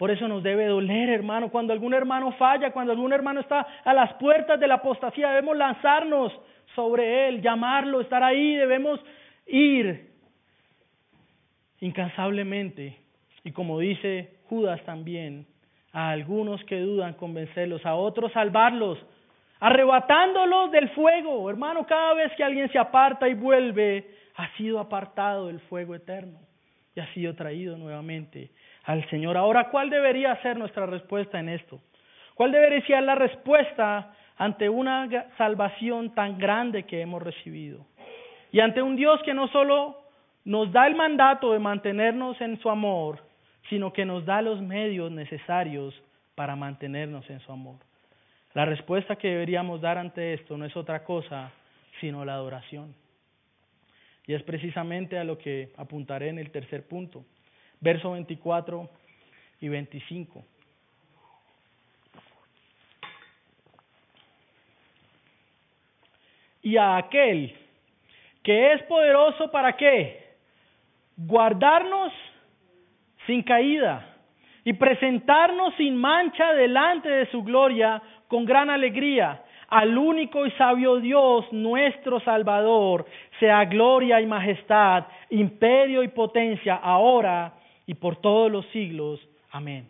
Por 0.00 0.10
eso 0.10 0.26
nos 0.28 0.42
debe 0.42 0.64
doler, 0.64 1.10
hermano. 1.10 1.50
Cuando 1.50 1.74
algún 1.74 1.92
hermano 1.92 2.32
falla, 2.32 2.70
cuando 2.72 2.92
algún 2.92 3.12
hermano 3.12 3.40
está 3.40 3.66
a 3.84 3.92
las 3.92 4.14
puertas 4.14 4.58
de 4.58 4.66
la 4.66 4.76
apostasía, 4.76 5.28
debemos 5.28 5.58
lanzarnos 5.58 6.32
sobre 6.74 7.28
él, 7.28 7.42
llamarlo, 7.42 8.00
estar 8.00 8.22
ahí, 8.22 8.54
debemos 8.54 8.98
ir 9.46 10.08
incansablemente. 11.80 12.96
Y 13.44 13.52
como 13.52 13.78
dice 13.78 14.38
Judas 14.48 14.82
también, 14.86 15.44
a 15.92 16.08
algunos 16.08 16.64
que 16.64 16.80
dudan 16.80 17.12
convencerlos, 17.12 17.84
a 17.84 17.94
otros 17.94 18.32
salvarlos, 18.32 18.98
arrebatándolos 19.58 20.70
del 20.70 20.88
fuego. 20.92 21.50
Hermano, 21.50 21.86
cada 21.86 22.14
vez 22.14 22.32
que 22.38 22.44
alguien 22.44 22.72
se 22.72 22.78
aparta 22.78 23.28
y 23.28 23.34
vuelve, 23.34 24.14
ha 24.36 24.48
sido 24.56 24.80
apartado 24.80 25.48
del 25.48 25.60
fuego 25.60 25.94
eterno 25.94 26.38
y 26.96 27.00
ha 27.00 27.12
sido 27.12 27.34
traído 27.34 27.76
nuevamente 27.76 28.48
al 28.84 29.08
Señor. 29.10 29.36
Ahora, 29.36 29.68
¿cuál 29.70 29.90
debería 29.90 30.34
ser 30.42 30.56
nuestra 30.56 30.86
respuesta 30.86 31.38
en 31.38 31.48
esto? 31.48 31.80
¿Cuál 32.34 32.52
debería 32.52 32.84
ser 32.86 33.02
la 33.02 33.14
respuesta 33.14 34.14
ante 34.36 34.68
una 34.68 35.08
salvación 35.36 36.14
tan 36.14 36.38
grande 36.38 36.84
que 36.84 37.00
hemos 37.00 37.22
recibido? 37.22 37.84
Y 38.52 38.60
ante 38.60 38.82
un 38.82 38.96
Dios 38.96 39.20
que 39.22 39.34
no 39.34 39.48
solo 39.48 39.98
nos 40.44 40.72
da 40.72 40.86
el 40.86 40.94
mandato 40.94 41.52
de 41.52 41.58
mantenernos 41.58 42.40
en 42.40 42.58
su 42.60 42.70
amor, 42.70 43.22
sino 43.68 43.92
que 43.92 44.04
nos 44.04 44.24
da 44.24 44.42
los 44.42 44.60
medios 44.60 45.10
necesarios 45.10 45.94
para 46.34 46.56
mantenernos 46.56 47.28
en 47.28 47.40
su 47.40 47.52
amor. 47.52 47.76
La 48.54 48.64
respuesta 48.64 49.16
que 49.16 49.28
deberíamos 49.28 49.80
dar 49.80 49.98
ante 49.98 50.32
esto 50.32 50.56
no 50.56 50.64
es 50.64 50.76
otra 50.76 51.04
cosa 51.04 51.52
sino 52.00 52.24
la 52.24 52.34
adoración. 52.34 52.94
Y 54.26 54.34
es 54.34 54.42
precisamente 54.42 55.18
a 55.18 55.24
lo 55.24 55.38
que 55.38 55.72
apuntaré 55.76 56.28
en 56.28 56.38
el 56.38 56.50
tercer 56.50 56.86
punto 56.86 57.24
versos 57.80 58.12
24 58.12 58.88
y 59.60 59.68
25. 59.68 60.44
Y 66.62 66.76
a 66.76 66.96
aquel 66.98 67.56
que 68.42 68.72
es 68.72 68.82
poderoso 68.84 69.50
para 69.50 69.76
qué? 69.76 70.34
Guardarnos 71.16 72.12
sin 73.26 73.42
caída 73.42 74.06
y 74.64 74.72
presentarnos 74.74 75.74
sin 75.76 75.96
mancha 75.96 76.52
delante 76.54 77.08
de 77.08 77.26
su 77.30 77.42
gloria 77.42 78.02
con 78.28 78.44
gran 78.44 78.70
alegría. 78.70 79.42
Al 79.68 79.96
único 79.96 80.44
y 80.46 80.50
sabio 80.52 80.96
Dios, 80.96 81.46
nuestro 81.52 82.20
Salvador, 82.20 83.06
sea 83.38 83.64
gloria 83.66 84.20
y 84.20 84.26
majestad, 84.26 85.04
imperio 85.30 86.02
y 86.02 86.08
potencia, 86.08 86.74
ahora 86.74 87.54
y 87.90 87.94
por 87.94 88.14
todos 88.14 88.52
los 88.52 88.64
siglos. 88.66 89.18
Amén. 89.50 89.88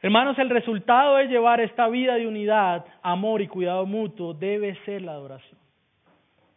Hermanos, 0.00 0.36
el 0.40 0.50
resultado 0.50 1.18
de 1.18 1.28
llevar 1.28 1.60
esta 1.60 1.86
vida 1.86 2.16
de 2.16 2.26
unidad, 2.26 2.84
amor 3.00 3.42
y 3.42 3.46
cuidado 3.46 3.86
mutuo 3.86 4.34
debe 4.34 4.74
ser 4.84 5.02
la 5.02 5.12
adoración. 5.12 5.60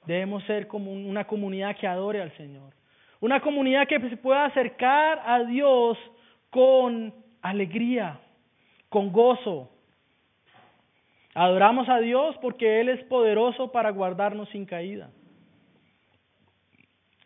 Debemos 0.07 0.43
ser 0.45 0.67
como 0.67 0.91
una 0.91 1.25
comunidad 1.27 1.77
que 1.77 1.85
adore 1.85 2.19
al 2.19 2.35
Señor. 2.35 2.73
Una 3.21 3.41
comunidad 3.41 3.87
que 3.87 3.99
se 4.09 4.17
pueda 4.17 4.45
acercar 4.45 5.21
a 5.23 5.43
Dios 5.43 5.99
con 6.49 7.13
alegría, 7.43 8.19
con 8.89 9.11
gozo. 9.11 9.69
Adoramos 11.35 11.87
a 11.89 11.99
Dios 11.99 12.35
porque 12.41 12.81
Él 12.81 12.89
es 12.89 13.03
poderoso 13.03 13.71
para 13.71 13.91
guardarnos 13.91 14.49
sin 14.49 14.65
caída. 14.65 15.11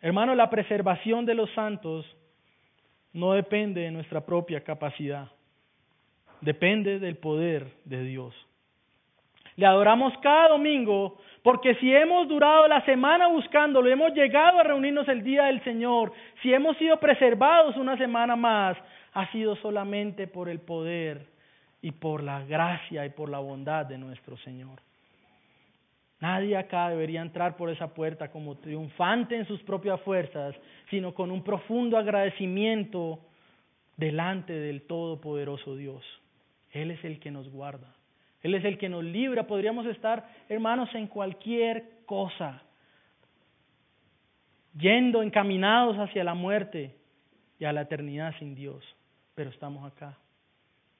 Hermano, 0.02 0.34
la 0.34 0.50
preservación 0.50 1.24
de 1.24 1.34
los 1.34 1.50
santos 1.52 2.04
no 3.12 3.32
depende 3.32 3.82
de 3.82 3.90
nuestra 3.90 4.24
propia 4.24 4.62
capacidad, 4.62 5.28
depende 6.40 6.98
del 6.98 7.16
poder 7.16 7.66
de 7.84 8.02
Dios. 8.04 8.34
Le 9.56 9.66
adoramos 9.66 10.12
cada 10.22 10.48
domingo 10.48 11.18
porque 11.42 11.74
si 11.76 11.94
hemos 11.94 12.28
durado 12.28 12.68
la 12.68 12.84
semana 12.84 13.28
buscándolo, 13.28 13.90
hemos 13.90 14.12
llegado 14.14 14.58
a 14.58 14.62
reunirnos 14.62 15.08
el 15.08 15.22
día 15.22 15.44
del 15.44 15.62
Señor, 15.64 16.12
si 16.42 16.52
hemos 16.52 16.76
sido 16.76 16.98
preservados 16.98 17.76
una 17.76 17.96
semana 17.96 18.36
más, 18.36 18.76
ha 19.12 19.30
sido 19.32 19.56
solamente 19.56 20.26
por 20.26 20.48
el 20.48 20.60
poder 20.60 21.26
y 21.82 21.92
por 21.92 22.22
la 22.22 22.44
gracia 22.44 23.06
y 23.06 23.10
por 23.10 23.28
la 23.28 23.38
bondad 23.38 23.86
de 23.86 23.98
nuestro 23.98 24.36
Señor. 24.38 24.80
Nadie 26.20 26.56
acá 26.56 26.90
debería 26.90 27.22
entrar 27.22 27.56
por 27.56 27.70
esa 27.70 27.94
puerta 27.94 28.30
como 28.30 28.56
triunfante 28.58 29.36
en 29.36 29.46
sus 29.46 29.62
propias 29.62 30.00
fuerzas, 30.02 30.54
sino 30.90 31.14
con 31.14 31.30
un 31.30 31.42
profundo 31.42 31.96
agradecimiento 31.96 33.20
delante 33.96 34.52
del 34.52 34.82
Todopoderoso 34.82 35.76
Dios. 35.76 36.04
Él 36.72 36.90
es 36.90 37.02
el 37.04 37.20
que 37.20 37.30
nos 37.30 37.48
guarda. 37.50 37.94
Él 38.42 38.54
es 38.54 38.64
el 38.64 38.76
que 38.76 38.88
nos 38.88 39.02
libra. 39.02 39.46
Podríamos 39.46 39.86
estar, 39.86 40.28
hermanos, 40.48 40.94
en 40.94 41.06
cualquier 41.06 41.84
cosa, 42.06 42.62
yendo 44.78 45.22
encaminados 45.22 45.96
hacia 45.96 46.24
la 46.24 46.34
muerte 46.34 46.96
y 47.58 47.64
a 47.64 47.72
la 47.72 47.82
eternidad 47.82 48.34
sin 48.38 48.54
Dios. 48.54 48.84
Pero 49.34 49.50
estamos 49.50 49.90
acá. 49.90 50.18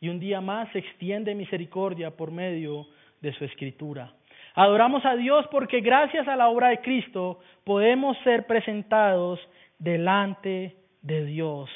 Y 0.00 0.08
un 0.08 0.18
día 0.18 0.40
más 0.40 0.72
se 0.72 0.78
extiende 0.78 1.34
misericordia 1.34 2.10
por 2.16 2.30
medio 2.30 2.86
de 3.20 3.34
su 3.34 3.44
escritura. 3.44 4.14
Adoramos 4.60 5.02
a 5.06 5.16
Dios 5.16 5.46
porque 5.50 5.80
gracias 5.80 6.28
a 6.28 6.36
la 6.36 6.50
obra 6.50 6.68
de 6.68 6.82
Cristo 6.82 7.40
podemos 7.64 8.14
ser 8.24 8.46
presentados 8.46 9.40
delante 9.78 10.76
de 11.00 11.24
Dios, 11.24 11.70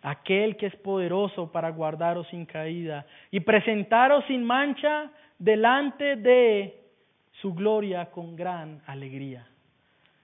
aquel 0.00 0.56
que 0.56 0.64
es 0.64 0.76
poderoso 0.76 1.52
para 1.52 1.68
guardaros 1.68 2.26
sin 2.28 2.46
caída 2.46 3.04
y 3.30 3.40
presentaros 3.40 4.24
sin 4.28 4.44
mancha 4.44 5.10
delante 5.38 6.16
de 6.16 6.80
su 7.42 7.52
gloria 7.52 8.06
con 8.06 8.34
gran 8.34 8.80
alegría. 8.86 9.46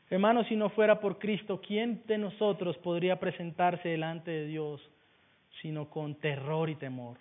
Hermanos, 0.08 0.46
si 0.46 0.56
no 0.56 0.70
fuera 0.70 0.98
por 0.98 1.18
Cristo, 1.18 1.60
¿quién 1.60 2.04
de 2.06 2.16
nosotros 2.16 2.74
podría 2.78 3.20
presentarse 3.20 3.90
delante 3.90 4.30
de 4.30 4.46
Dios 4.46 4.80
sino 5.60 5.90
con 5.90 6.14
terror 6.14 6.70
y 6.70 6.74
temor? 6.74 7.18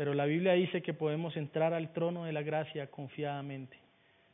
Pero 0.00 0.14
la 0.14 0.24
Biblia 0.24 0.54
dice 0.54 0.80
que 0.80 0.94
podemos 0.94 1.36
entrar 1.36 1.74
al 1.74 1.92
trono 1.92 2.24
de 2.24 2.32
la 2.32 2.40
gracia 2.40 2.90
confiadamente. 2.90 3.76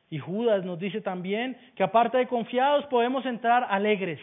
Y 0.08 0.20
Judas 0.20 0.64
nos 0.64 0.78
dice 0.78 1.00
también 1.00 1.58
que 1.74 1.82
aparte 1.82 2.18
de 2.18 2.28
confiados 2.28 2.86
podemos 2.86 3.26
entrar 3.26 3.66
alegres. 3.68 4.20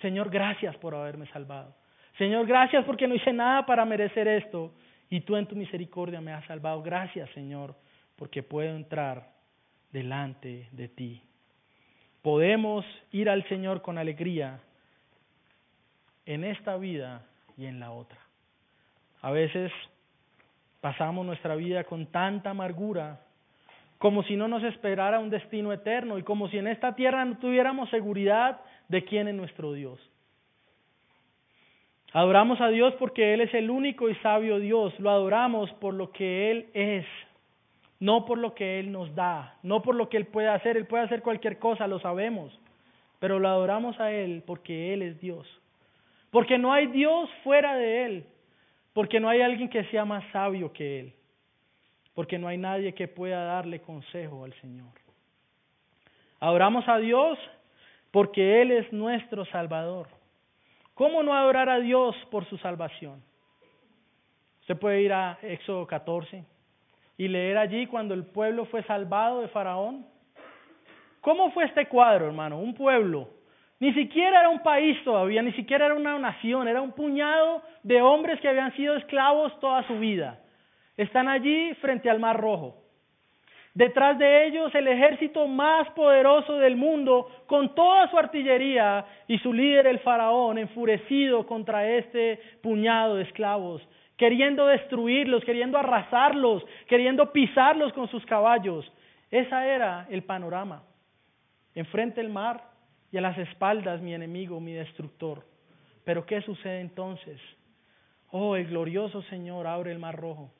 Señor, 0.00 0.30
gracias 0.30 0.76
por 0.76 0.94
haberme 0.94 1.26
salvado. 1.32 1.74
Señor, 2.16 2.46
gracias 2.46 2.84
porque 2.84 3.08
no 3.08 3.16
hice 3.16 3.32
nada 3.32 3.66
para 3.66 3.84
merecer 3.84 4.28
esto. 4.28 4.72
Y 5.10 5.22
tú 5.22 5.34
en 5.34 5.46
tu 5.46 5.56
misericordia 5.56 6.20
me 6.20 6.32
has 6.32 6.46
salvado. 6.46 6.80
Gracias, 6.80 7.28
Señor, 7.30 7.74
porque 8.14 8.44
puedo 8.44 8.76
entrar 8.76 9.32
delante 9.90 10.68
de 10.70 10.86
ti. 10.86 11.22
Podemos 12.22 12.84
ir 13.10 13.28
al 13.28 13.42
Señor 13.48 13.82
con 13.82 13.98
alegría 13.98 14.60
en 16.24 16.44
esta 16.44 16.76
vida 16.76 17.26
y 17.56 17.66
en 17.66 17.80
la 17.80 17.90
otra. 17.90 18.20
A 19.22 19.32
veces 19.32 19.72
pasamos 20.82 21.24
nuestra 21.24 21.54
vida 21.54 21.84
con 21.84 22.06
tanta 22.06 22.50
amargura, 22.50 23.20
como 23.98 24.24
si 24.24 24.34
no 24.34 24.48
nos 24.48 24.64
esperara 24.64 25.20
un 25.20 25.30
destino 25.30 25.72
eterno 25.72 26.18
y 26.18 26.24
como 26.24 26.48
si 26.48 26.58
en 26.58 26.66
esta 26.66 26.96
tierra 26.96 27.24
no 27.24 27.38
tuviéramos 27.38 27.88
seguridad 27.88 28.60
de 28.88 29.04
quién 29.04 29.28
es 29.28 29.34
nuestro 29.34 29.72
Dios. 29.72 30.00
Adoramos 32.12 32.60
a 32.60 32.68
Dios 32.68 32.92
porque 32.98 33.32
Él 33.32 33.42
es 33.42 33.54
el 33.54 33.70
único 33.70 34.10
y 34.10 34.16
sabio 34.16 34.58
Dios. 34.58 34.92
Lo 34.98 35.08
adoramos 35.10 35.70
por 35.74 35.94
lo 35.94 36.10
que 36.10 36.50
Él 36.50 36.66
es, 36.74 37.06
no 38.00 38.26
por 38.26 38.38
lo 38.38 38.52
que 38.56 38.80
Él 38.80 38.90
nos 38.90 39.14
da, 39.14 39.54
no 39.62 39.82
por 39.82 39.94
lo 39.94 40.08
que 40.08 40.16
Él 40.16 40.26
puede 40.26 40.48
hacer. 40.48 40.76
Él 40.76 40.86
puede 40.86 41.04
hacer 41.04 41.22
cualquier 41.22 41.60
cosa, 41.60 41.86
lo 41.86 42.00
sabemos. 42.00 42.52
Pero 43.20 43.38
lo 43.38 43.48
adoramos 43.48 44.00
a 44.00 44.10
Él 44.10 44.42
porque 44.44 44.92
Él 44.92 45.02
es 45.02 45.20
Dios. 45.20 45.46
Porque 46.32 46.58
no 46.58 46.72
hay 46.72 46.88
Dios 46.88 47.30
fuera 47.44 47.76
de 47.76 48.04
Él. 48.04 48.26
Porque 48.92 49.20
no 49.20 49.28
hay 49.28 49.40
alguien 49.40 49.68
que 49.68 49.84
sea 49.84 50.04
más 50.04 50.24
sabio 50.32 50.72
que 50.72 51.00
Él. 51.00 51.14
Porque 52.14 52.38
no 52.38 52.48
hay 52.48 52.58
nadie 52.58 52.94
que 52.94 53.08
pueda 53.08 53.44
darle 53.44 53.80
consejo 53.80 54.44
al 54.44 54.52
Señor. 54.60 54.90
Adoramos 56.40 56.86
a 56.88 56.98
Dios 56.98 57.38
porque 58.10 58.60
Él 58.60 58.70
es 58.72 58.92
nuestro 58.92 59.44
Salvador. 59.46 60.08
¿Cómo 60.94 61.22
no 61.22 61.34
adorar 61.34 61.68
a 61.68 61.80
Dios 61.80 62.14
por 62.30 62.44
su 62.46 62.58
salvación? 62.58 63.22
Usted 64.60 64.76
puede 64.78 65.02
ir 65.02 65.12
a 65.12 65.38
Éxodo 65.42 65.86
14 65.86 66.44
y 67.16 67.28
leer 67.28 67.56
allí 67.56 67.86
cuando 67.86 68.14
el 68.14 68.24
pueblo 68.24 68.66
fue 68.66 68.82
salvado 68.84 69.40
de 69.40 69.48
Faraón. 69.48 70.06
¿Cómo 71.20 71.50
fue 71.52 71.64
este 71.64 71.86
cuadro, 71.86 72.26
hermano? 72.26 72.58
Un 72.58 72.74
pueblo. 72.74 73.28
Ni 73.82 73.92
siquiera 73.94 74.38
era 74.38 74.48
un 74.48 74.60
país 74.60 74.96
todavía, 75.02 75.42
ni 75.42 75.50
siquiera 75.54 75.86
era 75.86 75.96
una 75.96 76.16
nación, 76.16 76.68
era 76.68 76.80
un 76.80 76.92
puñado 76.92 77.62
de 77.82 78.00
hombres 78.00 78.38
que 78.40 78.46
habían 78.46 78.72
sido 78.76 78.94
esclavos 78.94 79.58
toda 79.58 79.84
su 79.88 79.98
vida. 79.98 80.38
Están 80.96 81.26
allí 81.26 81.74
frente 81.80 82.08
al 82.08 82.20
Mar 82.20 82.40
Rojo. 82.40 82.76
Detrás 83.74 84.16
de 84.20 84.46
ellos 84.46 84.72
el 84.76 84.86
ejército 84.86 85.48
más 85.48 85.90
poderoso 85.96 86.58
del 86.58 86.76
mundo, 86.76 87.28
con 87.48 87.74
toda 87.74 88.08
su 88.08 88.16
artillería 88.16 89.04
y 89.26 89.38
su 89.38 89.52
líder 89.52 89.88
el 89.88 89.98
faraón, 89.98 90.58
enfurecido 90.58 91.44
contra 91.44 91.84
este 91.84 92.40
puñado 92.62 93.16
de 93.16 93.24
esclavos, 93.24 93.82
queriendo 94.16 94.64
destruirlos, 94.66 95.44
queriendo 95.44 95.76
arrasarlos, 95.76 96.64
queriendo 96.86 97.32
pisarlos 97.32 97.92
con 97.94 98.06
sus 98.06 98.24
caballos. 98.26 98.88
Ese 99.28 99.56
era 99.56 100.06
el 100.08 100.22
panorama. 100.22 100.84
Enfrente 101.74 102.20
el 102.20 102.28
mar 102.28 102.70
y 103.12 103.18
a 103.18 103.20
las 103.20 103.38
espaldas 103.38 104.00
mi 104.00 104.14
enemigo, 104.14 104.58
mi 104.58 104.72
destructor. 104.72 105.44
Pero 106.04 106.26
¿qué 106.26 106.40
sucede 106.42 106.80
entonces? 106.80 107.40
Oh, 108.30 108.56
el 108.56 108.66
glorioso 108.66 109.22
Señor 109.24 109.68
abre 109.68 109.92
el 109.92 110.00
mar 110.00 110.16
rojo 110.16 110.50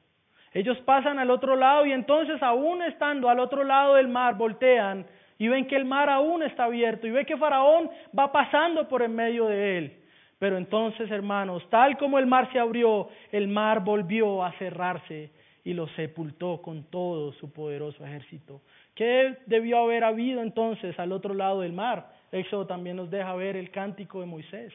ellos 0.54 0.78
pasan 0.80 1.18
al 1.18 1.30
otro 1.30 1.56
lado 1.56 1.86
y 1.86 1.92
entonces 1.92 2.42
aún 2.42 2.82
estando 2.82 3.28
al 3.28 3.40
otro 3.40 3.64
lado 3.64 3.94
del 3.94 4.08
mar 4.08 4.36
voltean 4.36 5.06
y 5.38 5.48
ven 5.48 5.66
que 5.66 5.76
el 5.76 5.84
mar 5.84 6.10
aún 6.10 6.42
está 6.42 6.64
abierto 6.64 7.06
y 7.06 7.10
ven 7.10 7.24
que 7.24 7.38
Faraón 7.38 7.90
va 8.16 8.30
pasando 8.30 8.86
por 8.86 9.02
en 9.02 9.14
medio 9.14 9.46
de 9.46 9.78
él. 9.78 9.98
Pero 10.38 10.58
entonces, 10.58 11.10
hermanos, 11.10 11.62
tal 11.70 11.96
como 11.96 12.18
el 12.18 12.26
mar 12.26 12.50
se 12.52 12.58
abrió, 12.58 13.08
el 13.30 13.48
mar 13.48 13.82
volvió 13.82 14.44
a 14.44 14.52
cerrarse 14.52 15.30
y 15.64 15.72
lo 15.72 15.88
sepultó 15.88 16.60
con 16.60 16.84
todo 16.84 17.32
su 17.34 17.52
poderoso 17.52 18.04
ejército. 18.04 18.60
¿Qué 18.94 19.38
debió 19.46 19.78
haber 19.78 20.04
habido 20.04 20.42
entonces 20.42 20.98
al 20.98 21.12
otro 21.12 21.32
lado 21.32 21.60
del 21.60 21.72
mar? 21.72 22.08
Éxodo 22.32 22.66
también 22.66 22.96
nos 22.96 23.10
deja 23.10 23.34
ver 23.34 23.56
el 23.56 23.70
cántico 23.70 24.20
de 24.20 24.26
Moisés. 24.26 24.72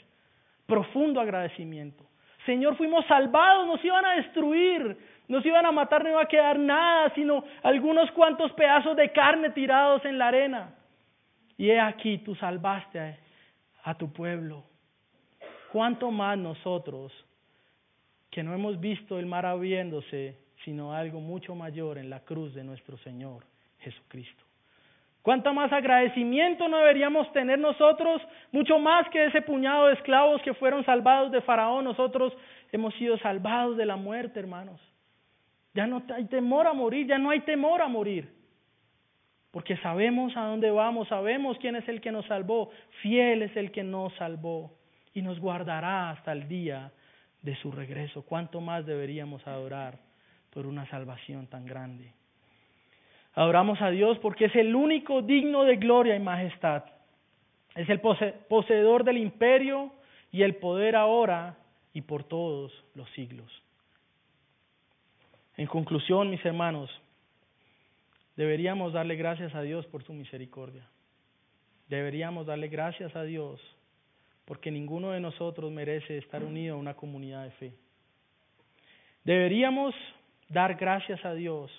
Profundo 0.67 1.19
agradecimiento. 1.19 2.05
Señor, 2.45 2.77
fuimos 2.77 3.05
salvados, 3.07 3.67
nos 3.67 3.83
iban 3.83 4.05
a 4.05 4.15
destruir, 4.15 4.97
no 5.27 5.41
se 5.41 5.49
iban 5.49 5.65
a 5.65 5.71
matar, 5.71 6.03
no 6.03 6.11
iba 6.11 6.21
a 6.21 6.27
quedar 6.27 6.57
nada, 6.57 7.11
sino 7.13 7.43
algunos 7.61 8.09
cuantos 8.11 8.53
pedazos 8.53 8.95
de 8.95 9.11
carne 9.11 9.49
tirados 9.49 10.05
en 10.05 10.17
la 10.17 10.29
arena. 10.29 10.75
Y 11.57 11.69
he 11.71 11.79
aquí, 11.79 12.19
tú 12.19 12.35
salvaste 12.35 13.17
a, 13.83 13.95
tu 13.95 14.13
pueblo. 14.13 14.63
¿Cuánto 15.73 16.11
más 16.11 16.37
nosotros, 16.37 17.11
que 18.29 18.43
no 18.43 18.53
hemos 18.53 18.79
visto 18.79 19.19
el 19.19 19.25
mar 19.25 19.45
abriéndose, 19.45 20.37
sino 20.63 20.93
algo 20.93 21.19
mucho 21.19 21.55
mayor 21.55 21.97
en 21.97 22.09
la 22.09 22.21
cruz 22.21 22.53
de 22.53 22.63
nuestro 22.63 22.97
Señor 22.99 23.43
Jesucristo? 23.79 24.46
¿Cuánto 25.27 25.53
más 25.53 25.73
agradecimiento 25.73 26.69
no 26.69 26.77
deberíamos 26.77 27.29
tener 27.33 27.59
nosotros? 27.59 28.21
Mucho 28.53 28.79
más 28.79 29.09
que 29.09 29.25
ese 29.25 29.41
puñado 29.41 29.87
de 29.87 29.95
esclavos 29.95 30.41
que 30.41 30.53
fueron 30.53 30.85
salvados 30.85 31.33
de 31.33 31.41
Faraón, 31.41 31.83
nosotros 31.83 32.31
hemos 32.71 32.93
sido 32.93 33.17
salvados 33.17 33.75
de 33.75 33.85
la 33.85 33.97
muerte, 33.97 34.39
hermanos. 34.39 34.79
Ya 35.73 35.85
no 35.85 36.01
hay 36.15 36.27
temor 36.27 36.65
a 36.65 36.71
morir, 36.71 37.07
ya 37.07 37.17
no 37.17 37.29
hay 37.29 37.41
temor 37.41 37.81
a 37.81 37.89
morir. 37.89 38.33
Porque 39.51 39.75
sabemos 39.79 40.31
a 40.37 40.45
dónde 40.45 40.71
vamos, 40.71 41.09
sabemos 41.09 41.57
quién 41.57 41.75
es 41.75 41.89
el 41.89 41.99
que 41.99 42.13
nos 42.13 42.25
salvó. 42.27 42.69
Fiel 43.01 43.41
es 43.41 43.57
el 43.57 43.73
que 43.73 43.83
nos 43.83 44.15
salvó 44.15 44.77
y 45.13 45.21
nos 45.21 45.41
guardará 45.41 46.09
hasta 46.11 46.31
el 46.31 46.47
día 46.47 46.93
de 47.41 47.53
su 47.57 47.69
regreso. 47.73 48.21
¿Cuánto 48.21 48.61
más 48.61 48.85
deberíamos 48.85 49.45
adorar 49.45 49.99
por 50.51 50.65
una 50.65 50.89
salvación 50.89 51.47
tan 51.47 51.65
grande? 51.65 52.13
Adoramos 53.37 53.79
a 53.83 53.91
Dios 53.91 54.17
porque 54.17 54.45
es 54.45 54.55
el 54.55 54.75
único 54.75 55.21
digno 55.21 55.63
de 55.63 55.75
gloria 55.75 56.15
y 56.15 56.19
majestad. 56.19 56.85
Es 57.75 57.87
el 57.87 58.01
poseedor 58.01 59.03
del 59.03 59.19
imperio 59.19 59.91
y 60.31 60.41
el 60.41 60.55
poder 60.55 60.95
ahora 60.95 61.55
y 61.93 62.01
por 62.01 62.23
todos 62.23 62.73
los 62.95 63.07
siglos. 63.11 63.47
En 65.55 65.67
conclusión, 65.67 66.31
mis 66.31 66.43
hermanos, 66.43 66.89
deberíamos 68.35 68.93
darle 68.93 69.15
gracias 69.15 69.53
a 69.53 69.61
Dios 69.61 69.85
por 69.85 70.03
su 70.03 70.13
misericordia. 70.13 70.89
Deberíamos 71.89 72.47
darle 72.47 72.69
gracias 72.69 73.15
a 73.15 73.21
Dios 73.21 73.61
porque 74.45 74.71
ninguno 74.71 75.11
de 75.11 75.19
nosotros 75.19 75.71
merece 75.71 76.17
estar 76.17 76.43
unido 76.43 76.73
a 76.73 76.79
una 76.79 76.95
comunidad 76.95 77.43
de 77.43 77.51
fe. 77.51 77.73
Deberíamos 79.23 79.93
dar 80.49 80.73
gracias 80.73 81.23
a 81.23 81.35
Dios 81.35 81.69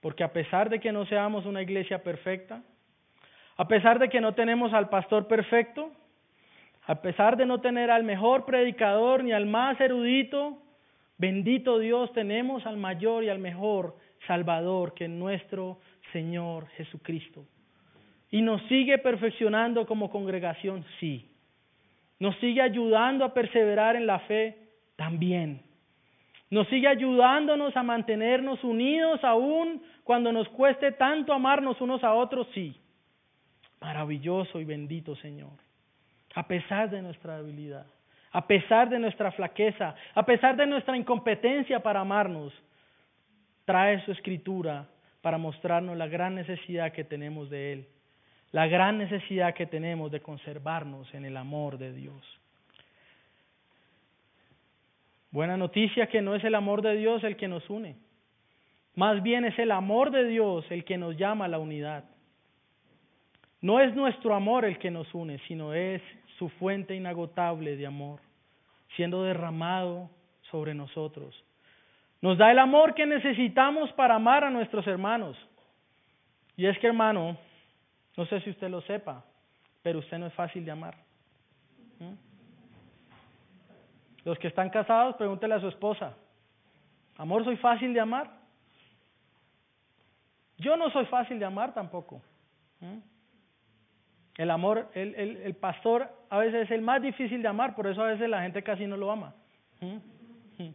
porque 0.00 0.24
a 0.24 0.32
pesar 0.32 0.70
de 0.70 0.80
que 0.80 0.92
no 0.92 1.06
seamos 1.06 1.46
una 1.46 1.62
iglesia 1.62 2.02
perfecta, 2.02 2.62
a 3.56 3.68
pesar 3.68 3.98
de 3.98 4.08
que 4.08 4.20
no 4.20 4.34
tenemos 4.34 4.72
al 4.72 4.88
pastor 4.88 5.26
perfecto, 5.26 5.90
a 6.86 7.02
pesar 7.02 7.36
de 7.36 7.46
no 7.46 7.60
tener 7.60 7.90
al 7.90 8.04
mejor 8.04 8.44
predicador 8.44 9.24
ni 9.24 9.32
al 9.32 9.46
más 9.46 9.80
erudito, 9.80 10.62
Bendito 11.18 11.80
Dios, 11.80 12.12
tenemos 12.12 12.64
al 12.64 12.76
mayor 12.76 13.24
y 13.24 13.28
al 13.28 13.40
mejor 13.40 13.96
Salvador 14.28 14.94
que 14.94 15.08
nuestro 15.08 15.80
Señor 16.12 16.68
Jesucristo. 16.76 17.44
Y 18.30 18.40
nos 18.40 18.62
sigue 18.68 18.98
perfeccionando 18.98 19.84
como 19.84 20.10
congregación, 20.10 20.84
sí. 21.00 21.28
Nos 22.20 22.36
sigue 22.36 22.62
ayudando 22.62 23.24
a 23.24 23.34
perseverar 23.34 23.96
en 23.96 24.06
la 24.06 24.20
fe, 24.20 24.56
también. 24.94 25.62
Nos 26.50 26.66
sigue 26.68 26.88
ayudándonos 26.88 27.76
a 27.76 27.82
mantenernos 27.82 28.62
unidos 28.64 29.22
aún 29.22 29.82
cuando 30.04 30.32
nos 30.32 30.48
cueste 30.48 30.92
tanto 30.92 31.32
amarnos 31.32 31.80
unos 31.80 32.02
a 32.02 32.14
otros, 32.14 32.46
sí. 32.54 32.74
Maravilloso 33.80 34.60
y 34.60 34.64
bendito 34.64 35.14
Señor, 35.16 35.52
a 36.34 36.46
pesar 36.48 36.90
de 36.90 37.02
nuestra 37.02 37.36
debilidad 37.36 37.86
a 38.32 38.46
pesar 38.46 38.88
de 38.88 38.98
nuestra 38.98 39.32
flaqueza, 39.32 39.94
a 40.14 40.24
pesar 40.24 40.56
de 40.56 40.66
nuestra 40.66 40.96
incompetencia 40.96 41.80
para 41.80 42.00
amarnos, 42.00 42.52
trae 43.64 44.04
su 44.04 44.12
escritura 44.12 44.86
para 45.22 45.38
mostrarnos 45.38 45.96
la 45.96 46.06
gran 46.06 46.34
necesidad 46.34 46.92
que 46.92 47.04
tenemos 47.04 47.50
de 47.50 47.72
Él, 47.72 47.88
la 48.52 48.66
gran 48.66 48.98
necesidad 48.98 49.54
que 49.54 49.66
tenemos 49.66 50.10
de 50.10 50.20
conservarnos 50.20 51.12
en 51.14 51.24
el 51.24 51.36
amor 51.36 51.78
de 51.78 51.92
Dios. 51.92 52.37
Buena 55.30 55.56
noticia 55.56 56.06
que 56.06 56.22
no 56.22 56.34
es 56.34 56.44
el 56.44 56.54
amor 56.54 56.82
de 56.82 56.96
Dios 56.96 57.22
el 57.24 57.36
que 57.36 57.48
nos 57.48 57.68
une, 57.68 57.96
más 58.98 59.22
bien 59.22 59.44
es 59.44 59.56
el 59.60 59.70
amor 59.70 60.10
de 60.10 60.24
Dios 60.24 60.64
el 60.70 60.84
que 60.84 60.98
nos 60.98 61.16
llama 61.16 61.44
a 61.44 61.48
la 61.48 61.60
unidad. 61.60 62.02
No 63.60 63.78
es 63.78 63.94
nuestro 63.94 64.34
amor 64.34 64.64
el 64.64 64.78
que 64.78 64.90
nos 64.90 65.14
une, 65.14 65.38
sino 65.46 65.72
es 65.72 66.02
su 66.36 66.48
fuente 66.48 66.96
inagotable 66.96 67.76
de 67.76 67.86
amor, 67.86 68.18
siendo 68.96 69.22
derramado 69.22 70.10
sobre 70.50 70.74
nosotros. 70.74 71.44
Nos 72.20 72.38
da 72.38 72.50
el 72.50 72.58
amor 72.58 72.94
que 72.94 73.06
necesitamos 73.06 73.92
para 73.92 74.16
amar 74.16 74.42
a 74.42 74.50
nuestros 74.50 74.84
hermanos. 74.88 75.36
Y 76.56 76.66
es 76.66 76.76
que, 76.80 76.88
hermano, 76.88 77.36
no 78.16 78.26
sé 78.26 78.40
si 78.40 78.50
usted 78.50 78.68
lo 78.68 78.80
sepa, 78.80 79.24
pero 79.80 80.00
usted 80.00 80.18
no 80.18 80.26
es 80.26 80.34
fácil 80.34 80.64
de 80.64 80.72
amar. 80.72 80.96
¿Mm? 82.00 82.27
Los 84.28 84.38
que 84.38 84.48
están 84.48 84.68
casados, 84.68 85.16
pregúntele 85.16 85.54
a 85.54 85.60
su 85.60 85.68
esposa, 85.68 86.14
amor, 87.16 87.44
¿soy 87.44 87.56
fácil 87.56 87.94
de 87.94 88.00
amar? 88.00 88.30
Yo 90.58 90.76
no 90.76 90.90
soy 90.90 91.06
fácil 91.06 91.38
de 91.38 91.46
amar 91.46 91.72
tampoco. 91.72 92.20
¿Mm? 92.80 92.98
El 94.36 94.50
amor, 94.50 94.90
el, 94.92 95.54
pastor 95.54 96.10
a 96.28 96.36
veces 96.40 96.64
es 96.66 96.70
el 96.72 96.82
más 96.82 97.00
difícil 97.00 97.40
de 97.40 97.48
amar, 97.48 97.74
por 97.74 97.86
eso 97.86 98.02
a 98.02 98.08
veces 98.08 98.28
la 98.28 98.42
gente 98.42 98.62
casi 98.62 98.86
no 98.86 98.98
lo 98.98 99.10
ama. 99.10 99.34
¿Mm? 99.80 99.96
¿Mm? 100.62 100.74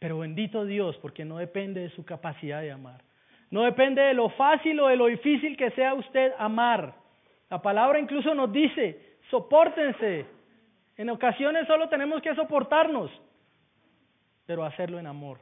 Pero 0.00 0.18
bendito 0.18 0.66
Dios, 0.66 0.98
porque 0.98 1.24
no 1.24 1.38
depende 1.38 1.80
de 1.80 1.88
su 1.88 2.04
capacidad 2.04 2.60
de 2.60 2.72
amar. 2.72 3.02
No 3.50 3.62
depende 3.62 4.02
de 4.02 4.12
lo 4.12 4.28
fácil 4.28 4.78
o 4.80 4.88
de 4.88 4.96
lo 4.96 5.06
difícil 5.06 5.56
que 5.56 5.70
sea 5.70 5.94
usted 5.94 6.34
amar. 6.36 6.92
La 7.48 7.62
palabra 7.62 7.98
incluso 7.98 8.34
nos 8.34 8.52
dice, 8.52 9.16
soportense 9.30 10.39
en 10.96 11.10
ocasiones 11.10 11.66
solo 11.66 11.88
tenemos 11.88 12.20
que 12.22 12.34
soportarnos, 12.34 13.10
pero 14.46 14.64
hacerlo 14.64 14.98
en 14.98 15.06
amor. 15.06 15.38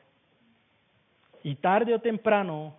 Y 1.43 1.57
tarde 1.57 1.95
o 1.95 2.01
temprano 2.01 2.77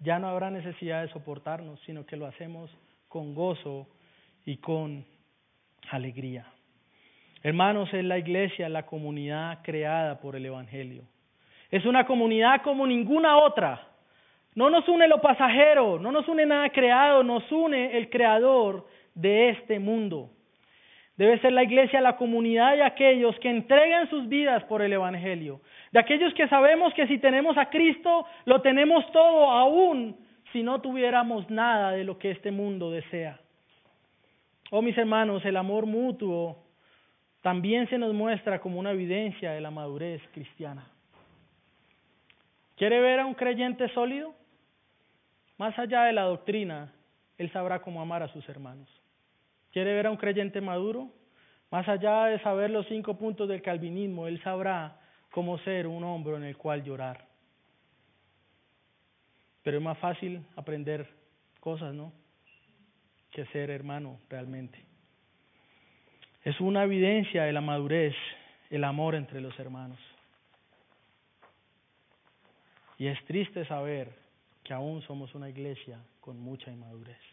ya 0.00 0.18
no 0.18 0.28
habrá 0.28 0.50
necesidad 0.50 1.02
de 1.02 1.12
soportarnos, 1.12 1.80
sino 1.86 2.04
que 2.06 2.16
lo 2.16 2.26
hacemos 2.26 2.70
con 3.08 3.34
gozo 3.34 3.86
y 4.44 4.56
con 4.56 5.04
alegría. 5.90 6.46
Hermanos, 7.42 7.92
es 7.92 8.04
la 8.04 8.18
iglesia, 8.18 8.68
la 8.68 8.86
comunidad 8.86 9.60
creada 9.62 10.20
por 10.20 10.36
el 10.36 10.46
Evangelio. 10.46 11.02
Es 11.70 11.84
una 11.84 12.06
comunidad 12.06 12.62
como 12.62 12.86
ninguna 12.86 13.38
otra. 13.38 13.88
No 14.54 14.70
nos 14.70 14.86
une 14.88 15.08
lo 15.08 15.20
pasajero, 15.20 15.98
no 15.98 16.12
nos 16.12 16.28
une 16.28 16.46
nada 16.46 16.68
creado, 16.70 17.22
nos 17.22 17.50
une 17.50 17.96
el 17.96 18.10
creador 18.10 18.86
de 19.14 19.50
este 19.50 19.78
mundo. 19.78 20.30
Debe 21.16 21.38
ser 21.40 21.52
la 21.52 21.62
iglesia 21.62 22.00
la 22.00 22.16
comunidad 22.16 22.74
de 22.74 22.82
aquellos 22.82 23.38
que 23.40 23.50
entregan 23.50 24.08
sus 24.08 24.28
vidas 24.28 24.64
por 24.64 24.80
el 24.80 24.92
Evangelio, 24.92 25.60
de 25.92 26.00
aquellos 26.00 26.32
que 26.34 26.48
sabemos 26.48 26.94
que 26.94 27.06
si 27.06 27.18
tenemos 27.18 27.58
a 27.58 27.68
Cristo, 27.68 28.26
lo 28.46 28.62
tenemos 28.62 29.10
todo, 29.12 29.50
aún 29.50 30.16
si 30.52 30.62
no 30.62 30.80
tuviéramos 30.80 31.48
nada 31.50 31.92
de 31.92 32.04
lo 32.04 32.18
que 32.18 32.30
este 32.30 32.50
mundo 32.50 32.90
desea. 32.90 33.38
Oh 34.70 34.80
mis 34.80 34.96
hermanos, 34.96 35.44
el 35.44 35.56
amor 35.58 35.84
mutuo 35.84 36.64
también 37.42 37.88
se 37.88 37.98
nos 37.98 38.14
muestra 38.14 38.60
como 38.60 38.80
una 38.80 38.92
evidencia 38.92 39.52
de 39.52 39.60
la 39.60 39.70
madurez 39.70 40.22
cristiana. 40.32 40.86
¿Quiere 42.76 43.00
ver 43.00 43.20
a 43.20 43.26
un 43.26 43.34
creyente 43.34 43.88
sólido? 43.90 44.34
Más 45.58 45.78
allá 45.78 46.04
de 46.04 46.12
la 46.12 46.22
doctrina, 46.22 46.92
él 47.36 47.52
sabrá 47.52 47.82
cómo 47.82 48.00
amar 48.00 48.22
a 48.22 48.28
sus 48.28 48.48
hermanos. 48.48 48.88
¿Quiere 49.72 49.94
ver 49.94 50.06
a 50.06 50.10
un 50.10 50.18
creyente 50.18 50.60
maduro? 50.60 51.10
Más 51.70 51.88
allá 51.88 52.26
de 52.26 52.38
saber 52.40 52.70
los 52.70 52.86
cinco 52.86 53.16
puntos 53.16 53.48
del 53.48 53.62
calvinismo, 53.62 54.28
él 54.28 54.42
sabrá 54.42 55.00
cómo 55.30 55.58
ser 55.60 55.86
un 55.86 56.04
hombro 56.04 56.36
en 56.36 56.44
el 56.44 56.56
cual 56.56 56.84
llorar. 56.84 57.26
Pero 59.62 59.78
es 59.78 59.82
más 59.82 59.96
fácil 59.98 60.44
aprender 60.56 61.08
cosas, 61.60 61.94
¿no? 61.94 62.12
Que 63.30 63.46
ser 63.46 63.70
hermano 63.70 64.20
realmente. 64.28 64.84
Es 66.44 66.60
una 66.60 66.84
evidencia 66.84 67.44
de 67.44 67.52
la 67.52 67.60
madurez, 67.60 68.14
el 68.68 68.84
amor 68.84 69.14
entre 69.14 69.40
los 69.40 69.58
hermanos. 69.58 69.98
Y 72.98 73.06
es 73.06 73.24
triste 73.24 73.64
saber 73.64 74.12
que 74.62 74.74
aún 74.74 75.00
somos 75.02 75.34
una 75.34 75.48
iglesia 75.48 75.98
con 76.20 76.38
mucha 76.38 76.70
inmadurez. 76.70 77.31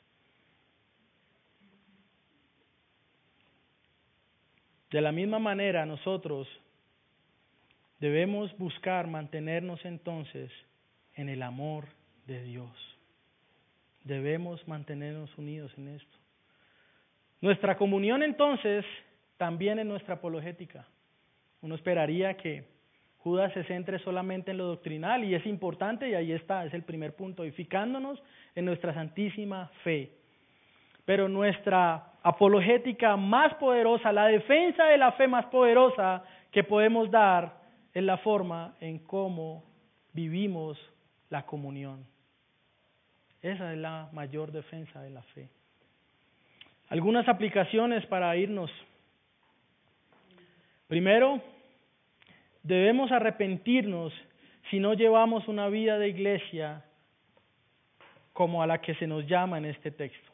De 4.92 5.02
la 5.02 5.12
misma 5.12 5.40
manera, 5.40 5.86
nosotros 5.86 6.48
debemos 8.00 8.56
buscar 8.58 9.08
mantenernos 9.08 9.84
entonces 9.86 10.52
en 11.16 11.30
el 11.30 11.44
amor 11.44 11.86
de 12.26 12.44
Dios. 12.44 12.72
Debemos 14.04 14.68
mantenernos 14.68 15.36
unidos 15.38 15.72
en 15.78 15.90
esto. 15.90 16.18
Nuestra 17.42 17.78
comunión 17.78 18.24
entonces 18.24 18.84
también 19.38 19.80
es 19.80 19.86
nuestra 19.86 20.16
apologética. 20.16 20.88
Uno 21.62 21.76
esperaría 21.76 22.36
que 22.36 22.66
Judas 23.20 23.54
se 23.54 23.64
centre 23.66 24.00
solamente 24.00 24.52
en 24.52 24.58
lo 24.58 24.66
doctrinal 24.66 25.24
y 25.24 25.36
es 25.36 25.46
importante 25.46 26.10
y 26.10 26.16
ahí 26.16 26.32
está, 26.32 26.66
es 26.66 26.74
el 26.74 26.84
primer 26.84 27.16
punto, 27.16 27.44
edificándonos 27.44 28.22
en 28.56 28.66
nuestra 28.66 28.94
santísima 28.94 29.70
fe. 29.84 30.12
Pero 31.06 31.28
nuestra 31.28 32.09
apologética 32.24 33.16
más 33.16 33.54
poderosa, 33.56 34.12
la 34.12 34.28
defensa 34.28 34.86
de 34.86 34.98
la 34.98 35.14
fe 35.14 35.28
más 35.28 35.46
poderosa 35.46 36.24
que 36.52 36.64
podemos 36.64 37.10
dar 37.10 37.60
es 37.94 38.04
la 38.04 38.18
forma 38.18 38.76
en 38.80 39.00
cómo 39.00 39.64
vivimos 40.14 40.78
la 41.30 41.46
comunión. 41.46 42.06
Esa 43.42 43.72
es 43.72 43.80
la 43.80 44.10
mayor 44.12 44.52
defensa 44.52 45.02
de 45.02 45.10
la 45.12 45.22
fe. 45.22 45.50
Algunas 46.90 47.28
aplicaciones 47.30 48.06
para 48.08 48.36
irnos. 48.36 48.72
Primero, 50.88 51.42
debemos 52.64 53.12
arrepentirnos 53.12 54.12
si 54.70 54.80
no 54.80 54.94
llevamos 54.94 55.48
una 55.48 55.70
vida 55.70 55.98
de 55.98 56.10
iglesia 56.10 56.84
como 58.34 58.64
a 58.64 58.68
la 58.68 58.82
que 58.82 58.96
se 58.96 59.08
nos 59.08 59.26
llama 59.28 59.58
en 59.58 59.66
este 59.66 59.92
texto. 59.92 60.29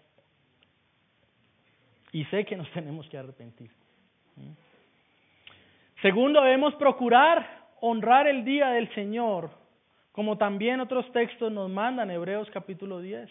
Y 2.15 2.23
sé 2.27 2.45
que 2.45 2.55
nos 2.55 2.71
tenemos 2.73 3.09
que 3.09 3.17
arrepentir. 3.17 3.69
Segundo, 6.01 6.41
debemos 6.41 6.73
procurar 6.75 7.65
honrar 7.81 8.27
el 8.27 8.45
día 8.45 8.69
del 8.69 8.89
Señor, 8.95 9.49
como 10.13 10.37
también 10.37 10.79
otros 10.79 11.11
textos 11.11 11.51
nos 11.51 11.69
mandan, 11.69 12.09
Hebreos 12.09 12.49
capítulo 12.53 13.01
10. 13.01 13.29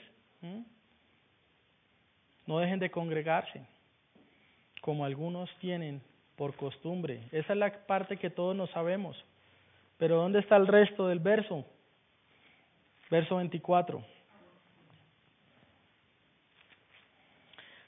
No 2.47 2.59
dejen 2.59 2.78
de 2.78 2.91
congregarse, 2.91 3.66
como 4.82 5.07
algunos 5.07 5.49
tienen 5.61 6.03
por 6.37 6.55
costumbre. 6.55 7.22
Esa 7.32 7.55
es 7.55 7.59
la 7.59 7.72
parte 7.87 8.18
que 8.18 8.28
todos 8.28 8.55
no 8.55 8.66
sabemos. 8.66 9.16
Pero 9.97 10.16
¿dónde 10.16 10.41
está 10.41 10.57
el 10.57 10.66
resto 10.66 11.09
del 11.09 11.20
verso? 11.20 11.64
Verso 13.11 13.37
24. 13.37 14.05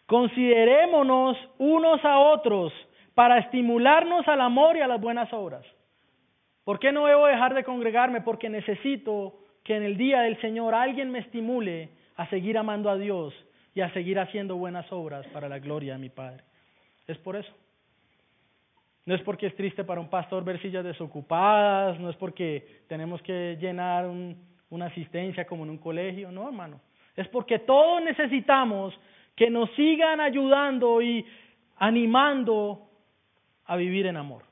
Considerémonos 0.06 1.36
unos 1.58 2.04
a 2.04 2.18
otros 2.18 2.72
para 3.14 3.38
estimularnos 3.38 4.26
al 4.28 4.40
amor 4.40 4.76
y 4.76 4.80
a 4.80 4.86
las 4.86 5.00
buenas 5.00 5.32
obras. 5.32 5.64
¿Por 6.64 6.78
qué 6.78 6.92
no 6.92 7.06
debo 7.06 7.26
dejar 7.26 7.54
de 7.54 7.64
congregarme? 7.64 8.20
Porque 8.20 8.48
necesito 8.48 9.34
que 9.64 9.76
en 9.76 9.82
el 9.82 9.96
día 9.96 10.20
del 10.22 10.40
Señor 10.40 10.74
alguien 10.74 11.10
me 11.10 11.20
estimule 11.20 11.90
a 12.16 12.28
seguir 12.28 12.56
amando 12.56 12.88
a 12.88 12.96
Dios 12.96 13.34
y 13.74 13.80
a 13.80 13.92
seguir 13.92 14.18
haciendo 14.18 14.56
buenas 14.56 14.90
obras 14.92 15.26
para 15.28 15.48
la 15.48 15.58
gloria 15.58 15.94
de 15.94 15.98
mi 15.98 16.08
Padre. 16.08 16.44
Es 17.06 17.18
por 17.18 17.36
eso. 17.36 17.52
No 19.06 19.14
es 19.14 19.22
porque 19.22 19.46
es 19.46 19.54
triste 19.54 19.84
para 19.84 20.00
un 20.00 20.08
pastor 20.08 20.44
ver 20.44 20.60
sillas 20.60 20.84
desocupadas, 20.84 21.98
no 22.00 22.10
es 22.10 22.16
porque 22.16 22.82
tenemos 22.88 23.22
que 23.22 23.56
llenar 23.60 24.10
una 24.70 24.86
asistencia 24.86 25.46
como 25.46 25.64
en 25.64 25.70
un 25.70 25.78
colegio, 25.78 26.32
no, 26.32 26.46
hermano. 26.46 26.80
Es 27.14 27.28
porque 27.28 27.60
todos 27.60 28.02
necesitamos 28.02 28.92
que 29.36 29.50
nos 29.50 29.70
sigan 29.72 30.20
ayudando 30.20 31.02
y 31.02 31.24
animando 31.76 32.88
a 33.66 33.76
vivir 33.76 34.06
en 34.06 34.16
amor. 34.16 34.42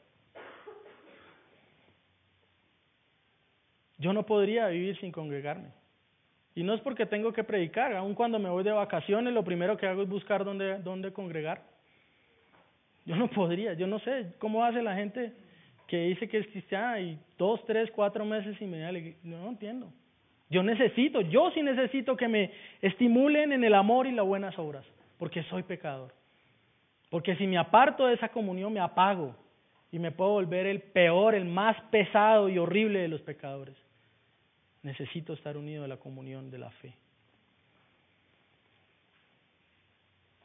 Yo 3.99 4.13
no 4.13 4.27
podría 4.27 4.69
vivir 4.69 4.99
sin 5.01 5.11
congregarme. 5.11 5.71
Y 6.55 6.63
no 6.63 6.75
es 6.75 6.81
porque 6.83 7.07
tengo 7.07 7.33
que 7.33 7.43
predicar, 7.43 7.95
aun 7.95 8.15
cuando 8.15 8.39
me 8.39 8.51
voy 8.51 8.63
de 8.63 8.71
vacaciones, 8.71 9.33
lo 9.33 9.43
primero 9.43 9.77
que 9.77 9.87
hago 9.87 10.03
es 10.03 10.09
buscar 10.09 10.45
dónde, 10.45 10.79
dónde 10.79 11.13
congregar. 11.13 11.63
Yo 13.07 13.17
no 13.17 13.29
podría, 13.29 13.75
yo 13.75 13.87
no 13.87 13.99
sé 14.01 14.35
cómo 14.39 14.65
hace 14.65 14.83
la 14.83 14.95
gente 14.95 15.33
que 15.89 16.05
dice 16.05 16.29
que 16.29 16.39
es 16.39 16.47
cristiana 16.49 17.01
y 17.01 17.19
dos, 17.39 17.65
tres, 17.67 17.91
cuatro 17.91 18.25
meses 18.25 18.61
y 18.61 18.67
media, 18.67 18.93
no, 19.23 19.43
no 19.43 19.49
entiendo. 19.49 19.93
Yo 20.51 20.63
necesito, 20.63 21.21
yo 21.21 21.51
sí 21.53 21.63
necesito 21.63 22.17
que 22.17 22.29
me 22.29 22.51
estimulen 22.83 23.53
en 23.53 23.65
el 23.65 23.75
amor 23.75 24.07
y 24.07 24.13
las 24.13 24.27
buenas 24.27 24.59
obras, 24.59 24.85
porque 25.19 25.43
soy 25.45 25.63
pecador. 25.63 26.13
Porque 27.11 27.37
si 27.37 27.47
me 27.47 27.59
aparto 27.59 28.07
de 28.07 28.15
esa 28.15 28.29
comunión, 28.29 28.73
me 28.73 28.81
apago 28.81 29.37
y 29.91 29.99
me 29.99 30.11
puedo 30.11 30.33
volver 30.33 30.67
el 30.67 30.81
peor, 30.81 31.35
el 31.35 31.45
más 31.45 31.81
pesado 31.91 32.49
y 32.49 32.59
horrible 32.59 33.01
de 33.01 33.09
los 33.09 33.21
pecadores. 33.23 33.77
Necesito 34.83 35.33
estar 35.33 35.57
unido 35.57 35.85
a 35.85 35.89
la 35.89 35.97
comunión 35.97 36.51
de 36.51 36.59
la 36.59 36.71
fe. 36.71 36.95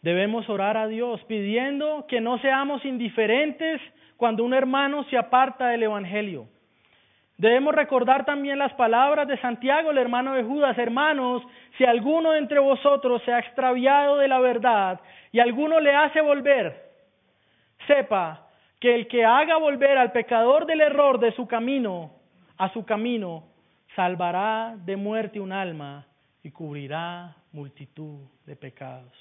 Debemos 0.01 0.47
orar 0.49 0.77
a 0.77 0.87
Dios 0.87 1.21
pidiendo 1.27 2.05
que 2.07 2.21
no 2.21 2.39
seamos 2.39 2.85
indiferentes 2.85 3.81
cuando 4.15 4.43
un 4.43 4.53
hermano 4.53 5.03
se 5.05 5.17
aparta 5.17 5.69
del 5.69 5.83
Evangelio. 5.83 6.47
Debemos 7.39 7.73
recordar 7.73 8.25
también 8.25 8.59
las 8.59 8.73
palabras 8.73 9.27
de 9.27 9.39
Santiago, 9.39 9.89
el 9.89 9.97
hermano 9.97 10.35
de 10.35 10.43
Judas, 10.43 10.77
hermanos, 10.77 11.41
si 11.77 11.85
alguno 11.85 12.35
entre 12.35 12.59
vosotros 12.59 13.23
se 13.23 13.33
ha 13.33 13.39
extraviado 13.39 14.17
de 14.17 14.27
la 14.27 14.39
verdad 14.39 14.99
y 15.31 15.39
alguno 15.39 15.79
le 15.79 15.95
hace 15.95 16.21
volver, 16.21 16.91
sepa 17.87 18.45
que 18.79 18.93
el 18.93 19.07
que 19.07 19.25
haga 19.25 19.57
volver 19.57 19.97
al 19.97 20.11
pecador 20.11 20.67
del 20.67 20.81
error 20.81 21.19
de 21.19 21.31
su 21.31 21.47
camino 21.47 22.19
a 22.59 22.71
su 22.73 22.85
camino, 22.85 23.45
salvará 23.95 24.75
de 24.85 24.97
muerte 24.97 25.39
un 25.39 25.53
alma 25.53 26.05
y 26.43 26.51
cubrirá 26.51 27.37
multitud 27.53 28.19
de 28.45 28.55
pecados. 28.57 29.13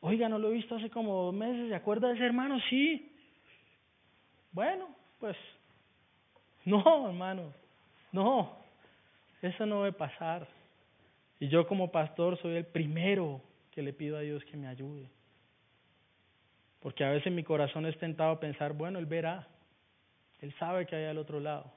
Oiga, 0.00 0.28
no 0.28 0.38
lo 0.38 0.48
he 0.48 0.54
visto 0.54 0.76
hace 0.76 0.90
como 0.90 1.24
dos 1.24 1.34
meses, 1.34 1.68
¿se 1.68 1.74
acuerda 1.74 2.08
de 2.08 2.14
ese 2.14 2.24
hermano? 2.24 2.56
Sí, 2.70 3.12
Bueno, 4.52 4.88
pues 5.18 5.36
no, 6.64 7.08
hermano, 7.08 7.52
no, 8.12 8.56
eso 9.42 9.66
no 9.66 9.84
debe 9.84 9.96
pasar. 9.96 10.46
Y 11.40 11.48
yo 11.48 11.66
como 11.66 11.90
pastor 11.90 12.38
soy 12.40 12.56
el 12.56 12.66
primero 12.66 13.40
que 13.70 13.82
le 13.82 13.92
pido 13.92 14.16
a 14.16 14.20
Dios 14.20 14.44
que 14.44 14.56
me 14.56 14.66
ayude. 14.66 15.08
Porque 16.80 17.04
a 17.04 17.10
veces 17.10 17.32
mi 17.32 17.44
corazón 17.44 17.86
es 17.86 17.96
tentado 17.98 18.32
a 18.32 18.40
pensar, 18.40 18.72
bueno, 18.72 18.98
Él 18.98 19.06
verá, 19.06 19.46
Él 20.40 20.54
sabe 20.58 20.86
que 20.86 20.96
hay 20.96 21.04
al 21.06 21.18
otro 21.18 21.40
lado, 21.40 21.72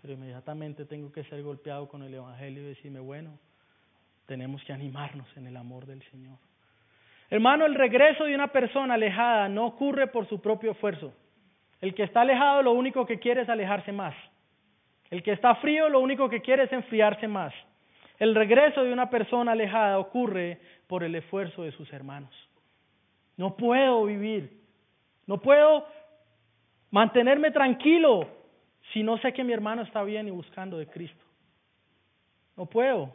pero 0.00 0.14
inmediatamente 0.14 0.84
tengo 0.84 1.10
que 1.12 1.24
ser 1.24 1.42
golpeado 1.42 1.88
con 1.88 2.02
el 2.02 2.14
Evangelio 2.14 2.62
y 2.62 2.66
decirme, 2.66 3.00
bueno, 3.00 3.38
tenemos 4.26 4.62
que 4.64 4.72
animarnos 4.72 5.26
en 5.36 5.46
el 5.46 5.56
amor 5.56 5.86
del 5.86 6.02
Señor. 6.10 6.38
Hermano, 7.30 7.66
el 7.66 7.74
regreso 7.74 8.24
de 8.24 8.34
una 8.34 8.48
persona 8.48 8.94
alejada 8.94 9.48
no 9.48 9.66
ocurre 9.66 10.06
por 10.06 10.28
su 10.28 10.40
propio 10.40 10.72
esfuerzo. 10.72 11.12
El 11.84 11.94
que 11.94 12.04
está 12.04 12.22
alejado 12.22 12.62
lo 12.62 12.72
único 12.72 13.04
que 13.04 13.18
quiere 13.18 13.42
es 13.42 13.48
alejarse 13.50 13.92
más. 13.92 14.14
El 15.10 15.22
que 15.22 15.32
está 15.32 15.54
frío 15.56 15.90
lo 15.90 16.00
único 16.00 16.30
que 16.30 16.40
quiere 16.40 16.62
es 16.62 16.72
enfriarse 16.72 17.28
más. 17.28 17.52
El 18.18 18.34
regreso 18.34 18.82
de 18.82 18.90
una 18.90 19.10
persona 19.10 19.52
alejada 19.52 19.98
ocurre 19.98 20.58
por 20.86 21.04
el 21.04 21.14
esfuerzo 21.14 21.62
de 21.62 21.72
sus 21.72 21.92
hermanos. 21.92 22.32
No 23.36 23.54
puedo 23.54 24.06
vivir, 24.06 24.62
no 25.26 25.42
puedo 25.42 25.86
mantenerme 26.90 27.50
tranquilo 27.50 28.30
si 28.94 29.02
no 29.02 29.18
sé 29.18 29.34
que 29.34 29.44
mi 29.44 29.52
hermano 29.52 29.82
está 29.82 30.02
bien 30.04 30.26
y 30.26 30.30
buscando 30.30 30.78
de 30.78 30.86
Cristo. 30.86 31.22
No 32.56 32.64
puedo. 32.64 33.12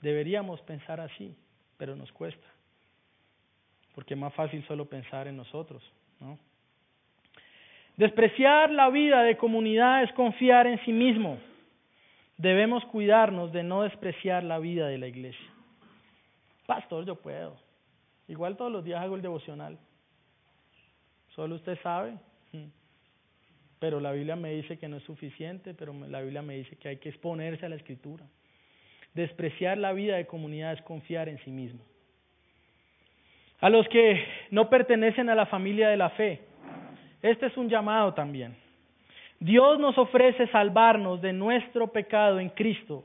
Deberíamos 0.00 0.60
pensar 0.62 0.98
así, 0.98 1.36
pero 1.76 1.94
nos 1.94 2.10
cuesta, 2.10 2.48
porque 3.94 4.14
es 4.14 4.20
más 4.20 4.34
fácil 4.34 4.66
solo 4.66 4.86
pensar 4.86 5.28
en 5.28 5.36
nosotros, 5.36 5.84
¿no? 6.18 6.49
Despreciar 8.00 8.70
la 8.70 8.88
vida 8.88 9.22
de 9.24 9.36
comunidad 9.36 10.02
es 10.02 10.10
confiar 10.12 10.66
en 10.66 10.82
sí 10.86 10.90
mismo. 10.90 11.38
Debemos 12.38 12.82
cuidarnos 12.86 13.52
de 13.52 13.62
no 13.62 13.82
despreciar 13.82 14.42
la 14.42 14.58
vida 14.58 14.88
de 14.88 14.96
la 14.96 15.06
iglesia. 15.06 15.46
Pastor, 16.64 17.04
yo 17.04 17.16
puedo. 17.16 17.58
Igual 18.26 18.56
todos 18.56 18.72
los 18.72 18.84
días 18.84 19.02
hago 19.02 19.16
el 19.16 19.20
devocional. 19.20 19.76
Solo 21.34 21.56
usted 21.56 21.78
sabe. 21.82 22.14
Pero 23.78 24.00
la 24.00 24.12
Biblia 24.12 24.34
me 24.34 24.54
dice 24.54 24.78
que 24.78 24.88
no 24.88 24.96
es 24.96 25.02
suficiente, 25.02 25.74
pero 25.74 25.92
la 25.92 26.22
Biblia 26.22 26.40
me 26.40 26.54
dice 26.54 26.76
que 26.76 26.88
hay 26.88 26.96
que 26.96 27.10
exponerse 27.10 27.66
a 27.66 27.68
la 27.68 27.76
escritura. 27.76 28.24
Despreciar 29.12 29.76
la 29.76 29.92
vida 29.92 30.16
de 30.16 30.26
comunidad 30.26 30.72
es 30.72 30.80
confiar 30.80 31.28
en 31.28 31.38
sí 31.44 31.50
mismo. 31.50 31.80
A 33.60 33.68
los 33.68 33.86
que 33.88 34.24
no 34.50 34.70
pertenecen 34.70 35.28
a 35.28 35.34
la 35.34 35.44
familia 35.44 35.90
de 35.90 35.98
la 35.98 36.08
fe, 36.08 36.40
este 37.22 37.46
es 37.46 37.56
un 37.56 37.68
llamado 37.68 38.14
también. 38.14 38.56
Dios 39.38 39.78
nos 39.78 39.96
ofrece 39.96 40.46
salvarnos 40.48 41.20
de 41.22 41.32
nuestro 41.32 41.88
pecado 41.88 42.40
en 42.40 42.50
Cristo 42.50 43.04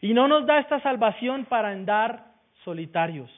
y 0.00 0.12
no 0.14 0.28
nos 0.28 0.46
da 0.46 0.58
esta 0.58 0.80
salvación 0.82 1.46
para 1.46 1.70
andar 1.70 2.32
solitarios. 2.64 3.30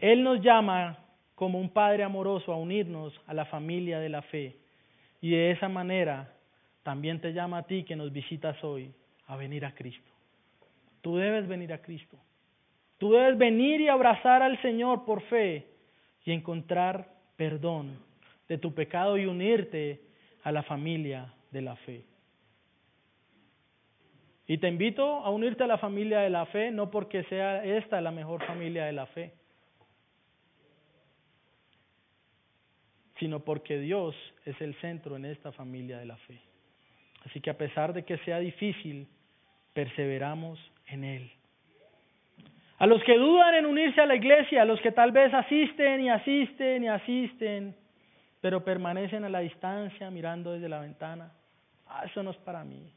Él 0.00 0.22
nos 0.22 0.40
llama 0.42 0.98
como 1.34 1.58
un 1.58 1.70
Padre 1.70 2.04
amoroso 2.04 2.52
a 2.52 2.56
unirnos 2.56 3.18
a 3.26 3.34
la 3.34 3.46
familia 3.46 3.98
de 3.98 4.08
la 4.08 4.22
fe 4.22 4.56
y 5.20 5.30
de 5.30 5.50
esa 5.50 5.68
manera 5.68 6.32
también 6.82 7.20
te 7.20 7.32
llama 7.32 7.58
a 7.58 7.62
ti 7.62 7.84
que 7.84 7.96
nos 7.96 8.12
visitas 8.12 8.62
hoy 8.62 8.92
a 9.26 9.36
venir 9.36 9.64
a 9.64 9.74
Cristo. 9.74 10.10
Tú 11.00 11.16
debes 11.16 11.46
venir 11.46 11.72
a 11.72 11.78
Cristo. 11.78 12.16
Tú 12.98 13.12
debes 13.12 13.38
venir 13.38 13.80
y 13.80 13.88
abrazar 13.88 14.42
al 14.42 14.60
Señor 14.60 15.04
por 15.04 15.22
fe 15.22 15.66
y 16.24 16.32
encontrar 16.32 17.08
perdón 17.36 18.07
de 18.48 18.58
tu 18.58 18.74
pecado 18.74 19.18
y 19.18 19.26
unirte 19.26 20.00
a 20.42 20.52
la 20.52 20.62
familia 20.62 21.34
de 21.50 21.62
la 21.62 21.76
fe. 21.76 22.04
Y 24.46 24.56
te 24.58 24.68
invito 24.68 25.04
a 25.04 25.30
unirte 25.30 25.64
a 25.64 25.66
la 25.66 25.76
familia 25.76 26.20
de 26.20 26.30
la 26.30 26.46
fe, 26.46 26.70
no 26.70 26.90
porque 26.90 27.22
sea 27.24 27.62
esta 27.64 28.00
la 28.00 28.10
mejor 28.10 28.42
familia 28.46 28.86
de 28.86 28.92
la 28.92 29.06
fe, 29.06 29.34
sino 33.18 33.40
porque 33.40 33.78
Dios 33.78 34.14
es 34.46 34.58
el 34.62 34.74
centro 34.76 35.16
en 35.16 35.26
esta 35.26 35.52
familia 35.52 35.98
de 35.98 36.06
la 36.06 36.16
fe. 36.16 36.40
Así 37.26 37.40
que 37.40 37.50
a 37.50 37.58
pesar 37.58 37.92
de 37.92 38.04
que 38.04 38.16
sea 38.18 38.38
difícil, 38.38 39.06
perseveramos 39.74 40.58
en 40.86 41.04
Él. 41.04 41.30
A 42.78 42.86
los 42.86 43.02
que 43.02 43.18
dudan 43.18 43.54
en 43.56 43.66
unirse 43.66 44.00
a 44.00 44.06
la 44.06 44.14
iglesia, 44.14 44.62
a 44.62 44.64
los 44.64 44.80
que 44.80 44.92
tal 44.92 45.12
vez 45.12 45.34
asisten 45.34 46.00
y 46.00 46.08
asisten 46.08 46.84
y 46.84 46.88
asisten, 46.88 47.76
pero 48.40 48.64
permanecen 48.64 49.24
a 49.24 49.28
la 49.28 49.40
distancia 49.40 50.10
mirando 50.10 50.52
desde 50.52 50.68
la 50.68 50.80
ventana. 50.80 51.32
Ah, 51.86 52.04
eso 52.04 52.22
no 52.22 52.30
es 52.30 52.36
para 52.38 52.64
mí. 52.64 52.92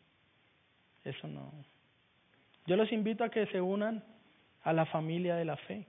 Eso 1.04 1.28
no. 1.28 1.52
Yo 2.68 2.76
los 2.76 2.92
invito 2.92 3.24
a 3.24 3.30
que 3.30 3.48
se 3.48 3.60
unan 3.60 4.04
a 4.64 4.74
la 4.74 4.86
familia 4.86 5.36
de 5.36 5.46
la 5.46 5.58
fe. 5.58 5.86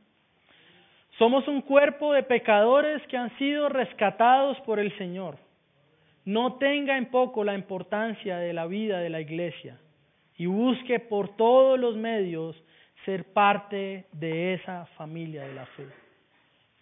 Somos 1.18 1.46
un 1.46 1.60
cuerpo 1.60 2.14
de 2.14 2.22
pecadores 2.22 3.02
que 3.08 3.16
han 3.16 3.36
sido 3.36 3.68
rescatados 3.68 4.58
por 4.60 4.78
el 4.78 4.96
Señor. 4.96 5.36
No 6.24 6.54
tenga 6.54 6.96
en 6.96 7.10
poco 7.10 7.44
la 7.44 7.54
importancia 7.54 8.38
de 8.38 8.52
la 8.52 8.66
vida 8.66 9.00
de 9.00 9.10
la 9.10 9.20
iglesia 9.20 9.78
y 10.36 10.46
busque 10.46 11.00
por 11.00 11.36
todos 11.36 11.78
los 11.78 11.96
medios 11.96 12.56
ser 13.04 13.32
parte 13.32 14.06
de 14.12 14.54
esa 14.54 14.86
familia 14.96 15.42
de 15.42 15.54
la 15.54 15.66
fe. 15.66 15.86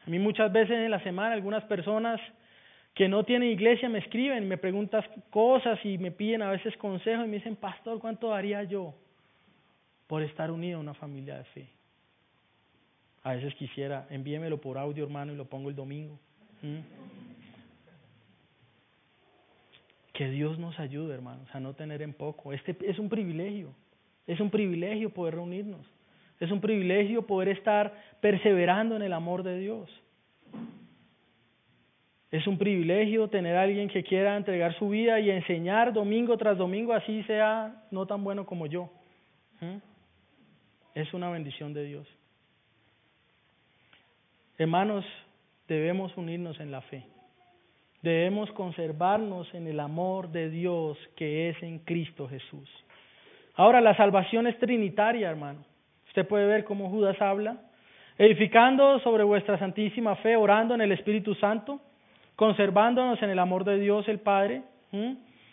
A 0.07 0.11
mí 0.11 0.19
muchas 0.19 0.53
veces 0.53 0.77
en 0.77 0.91
la 0.91 1.03
semana 1.03 1.35
algunas 1.35 1.65
personas 1.65 2.21
que 2.95 3.09
no 3.09 3.25
tienen 3.25 3.51
iglesia 3.51 3.89
me 3.89 3.99
escriben, 3.99 4.49
me 4.49 4.59
preguntan 4.59 5.05
cosas 5.31 5.79
y 5.85 5.99
me 5.99 6.11
piden 6.11 6.43
a 6.43 6.51
veces 6.51 6.77
consejos 6.77 7.25
y 7.25 7.29
me 7.29 7.37
dicen, 7.37 7.57
pastor, 7.57 7.99
¿cuánto 8.01 8.29
daría 8.29 8.63
yo 8.65 8.95
por 10.07 10.23
estar 10.23 10.51
unido 10.51 10.79
a 10.79 10.81
una 10.81 10.95
familia 10.95 11.39
de 11.39 11.45
fe? 11.45 11.69
A 13.23 13.35
veces 13.35 13.55
quisiera, 13.55 14.07
envíemelo 14.11 14.61
por 14.61 14.79
audio, 14.79 15.05
hermano, 15.05 15.33
y 15.33 15.37
lo 15.37 15.45
pongo 15.45 15.69
el 15.69 15.77
domingo. 15.77 16.19
¿Mm? 16.63 16.79
Que 20.13 20.31
Dios 20.31 20.59
nos 20.59 20.79
ayude, 20.79 21.15
hermanos, 21.15 21.49
a 21.55 21.61
no 21.61 21.75
tener 21.75 22.03
en 22.03 22.13
poco. 22.13 22.53
Este 22.53 22.77
es 22.83 22.99
un 22.99 23.09
privilegio, 23.09 23.75
es 24.27 24.41
un 24.41 24.51
privilegio 24.51 25.11
poder 25.11 25.35
reunirnos, 25.35 25.87
es 26.39 26.51
un 26.51 26.61
privilegio 26.61 27.27
poder 27.27 27.49
estar 27.49 27.95
perseverando 28.21 28.97
en 28.97 29.03
el 29.03 29.13
amor 29.13 29.43
de 29.43 29.59
Dios. 29.59 29.89
Es 32.31 32.47
un 32.47 32.59
privilegio 32.59 33.29
tener 33.29 33.57
a 33.57 33.63
alguien 33.63 33.89
que 33.89 34.05
quiera 34.05 34.37
entregar 34.37 34.77
su 34.79 34.89
vida 34.89 35.19
y 35.19 35.31
enseñar 35.31 35.93
domingo 35.93 36.37
tras 36.37 36.57
domingo, 36.57 36.93
así 36.93 37.25
sea 37.25 37.83
no 37.91 38.07
tan 38.07 38.23
bueno 38.23 38.47
como 38.47 38.67
yo. 38.67 38.89
¿Mm? 39.61 39.79
Es 40.95 41.13
una 41.13 41.29
bendición 41.31 41.73
de 41.75 41.85
Dios. 41.85 42.07
Hermanos, 44.59 45.05
debemos 45.67 46.17
unirnos 46.17 46.61
en 46.61 46.71
la 46.71 46.83
fe. 46.83 47.05
Debemos 48.03 48.51
conservarnos 48.53 49.53
en 49.53 49.67
el 49.67 49.81
amor 49.81 50.31
de 50.31 50.51
Dios 50.51 50.99
que 51.17 51.49
es 51.49 51.63
en 51.63 51.81
Cristo 51.81 52.29
Jesús. 52.29 52.69
Ahora, 53.57 53.81
la 53.81 53.97
salvación 53.97 54.47
es 54.47 54.59
trinitaria, 54.59 55.29
hermano. 55.29 55.65
Usted 56.07 56.27
puede 56.27 56.47
ver 56.47 56.65
cómo 56.65 56.91
Judas 56.91 57.21
habla, 57.21 57.57
edificando 58.17 59.01
sobre 59.01 59.25
vuestra 59.25 59.59
santísima 59.59 60.17
fe, 60.17 60.37
orando 60.37 60.75
en 60.75 60.81
el 60.81 60.93
Espíritu 60.93 61.35
Santo 61.35 61.81
conservándonos 62.41 63.23
en 63.23 63.29
el 63.29 63.39
amor 63.39 63.65
de 63.65 63.79
Dios 63.79 64.09
el 64.09 64.19
Padre, 64.19 64.63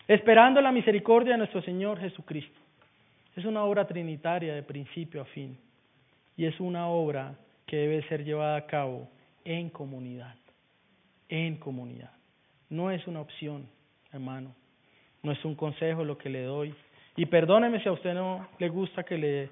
esperando 0.06 0.62
la 0.62 0.72
misericordia 0.72 1.32
de 1.32 1.38
nuestro 1.40 1.60
Señor 1.60 2.00
Jesucristo. 2.00 2.58
Es 3.36 3.44
una 3.44 3.62
obra 3.62 3.86
trinitaria 3.86 4.54
de 4.54 4.62
principio 4.62 5.20
a 5.20 5.26
fin 5.26 5.58
y 6.34 6.46
es 6.46 6.58
una 6.58 6.88
obra 6.88 7.34
que 7.66 7.76
debe 7.76 8.08
ser 8.08 8.24
llevada 8.24 8.56
a 8.56 8.64
cabo 8.64 9.06
en 9.44 9.68
comunidad, 9.68 10.34
en 11.28 11.58
comunidad. 11.58 12.12
No 12.70 12.90
es 12.90 13.06
una 13.06 13.20
opción, 13.20 13.68
hermano, 14.10 14.54
no 15.22 15.32
es 15.32 15.44
un 15.44 15.56
consejo 15.56 16.04
lo 16.04 16.16
que 16.16 16.30
le 16.30 16.44
doy. 16.44 16.74
Y 17.16 17.26
perdóneme 17.26 17.82
si 17.82 17.88
a 17.90 17.92
usted 17.92 18.14
no 18.14 18.48
le 18.58 18.70
gusta 18.70 19.02
que 19.02 19.18
le 19.18 19.50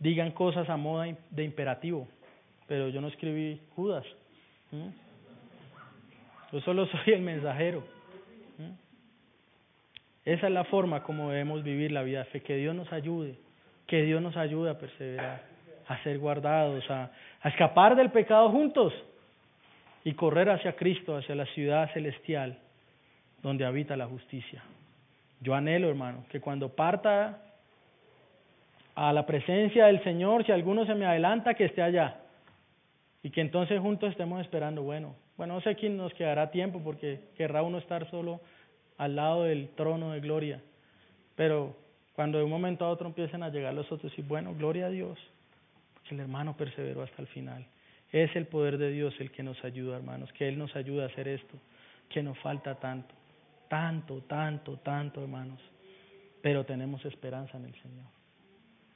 digan 0.00 0.32
cosas 0.32 0.68
a 0.68 0.76
moda 0.76 1.06
de 1.30 1.44
imperativo, 1.44 2.08
pero 2.66 2.88
yo 2.88 3.00
no 3.00 3.06
escribí 3.06 3.60
Judas. 3.76 4.04
Yo 6.52 6.60
solo 6.60 6.86
soy 7.04 7.14
el 7.14 7.22
mensajero. 7.22 7.82
Esa 10.24 10.46
es 10.46 10.52
la 10.52 10.64
forma 10.64 11.02
como 11.02 11.30
debemos 11.30 11.64
vivir 11.64 11.90
la 11.90 12.02
vida 12.02 12.20
de 12.20 12.24
fe. 12.26 12.40
Que 12.42 12.56
Dios 12.56 12.76
nos 12.76 12.92
ayude, 12.92 13.34
que 13.88 14.02
Dios 14.02 14.22
nos 14.22 14.36
ayude 14.36 14.70
a 14.70 14.78
perseverar, 14.78 15.42
a 15.88 16.00
ser 16.04 16.18
guardados, 16.18 16.88
a, 16.88 17.10
a 17.40 17.48
escapar 17.48 17.96
del 17.96 18.10
pecado 18.10 18.48
juntos 18.50 18.92
y 20.04 20.12
correr 20.14 20.48
hacia 20.50 20.76
Cristo, 20.76 21.16
hacia 21.16 21.34
la 21.34 21.46
ciudad 21.46 21.92
celestial 21.92 22.56
donde 23.42 23.64
habita 23.64 23.96
la 23.96 24.06
justicia. 24.06 24.62
Yo 25.40 25.54
anhelo, 25.54 25.88
hermano, 25.88 26.24
que 26.30 26.40
cuando 26.40 26.68
parta 26.68 27.40
a 28.94 29.12
la 29.12 29.26
presencia 29.26 29.86
del 29.86 30.02
Señor, 30.04 30.46
si 30.46 30.52
alguno 30.52 30.86
se 30.86 30.94
me 30.94 31.06
adelanta, 31.06 31.54
que 31.54 31.64
esté 31.64 31.82
allá. 31.82 32.18
Y 33.24 33.30
que 33.30 33.40
entonces 33.40 33.80
juntos 33.80 34.10
estemos 34.10 34.40
esperando, 34.40 34.82
bueno, 34.82 35.14
Bueno, 35.36 35.54
no 35.54 35.60
sé 35.60 35.74
quién 35.76 35.96
nos 35.96 36.12
quedará 36.14 36.50
tiempo 36.50 36.80
porque 36.82 37.20
querrá 37.36 37.62
uno 37.62 37.78
estar 37.78 38.08
solo 38.10 38.40
al 38.98 39.16
lado 39.16 39.44
del 39.44 39.70
trono 39.70 40.12
de 40.12 40.20
gloria. 40.20 40.62
Pero 41.34 41.76
cuando 42.14 42.38
de 42.38 42.44
un 42.44 42.50
momento 42.50 42.84
a 42.84 42.90
otro 42.90 43.06
empiecen 43.06 43.42
a 43.42 43.48
llegar 43.48 43.74
los 43.74 43.90
otros 43.90 44.12
y 44.18 44.22
bueno, 44.22 44.54
gloria 44.54 44.86
a 44.86 44.90
Dios, 44.90 45.18
que 46.06 46.14
el 46.14 46.20
hermano 46.20 46.56
perseveró 46.56 47.02
hasta 47.02 47.22
el 47.22 47.28
final. 47.28 47.66
Es 48.10 48.34
el 48.36 48.46
poder 48.46 48.76
de 48.76 48.90
Dios 48.90 49.14
el 49.20 49.30
que 49.30 49.42
nos 49.42 49.62
ayuda, 49.64 49.96
hermanos, 49.96 50.30
que 50.34 50.46
Él 50.46 50.58
nos 50.58 50.76
ayuda 50.76 51.04
a 51.04 51.06
hacer 51.06 51.28
esto, 51.28 51.56
que 52.10 52.22
nos 52.22 52.38
falta 52.40 52.74
tanto, 52.74 53.14
tanto, 53.68 54.20
tanto, 54.22 54.76
tanto, 54.78 55.22
hermanos. 55.22 55.60
Pero 56.42 56.64
tenemos 56.64 57.02
esperanza 57.06 57.56
en 57.56 57.64
el 57.64 57.74
Señor. 57.80 58.04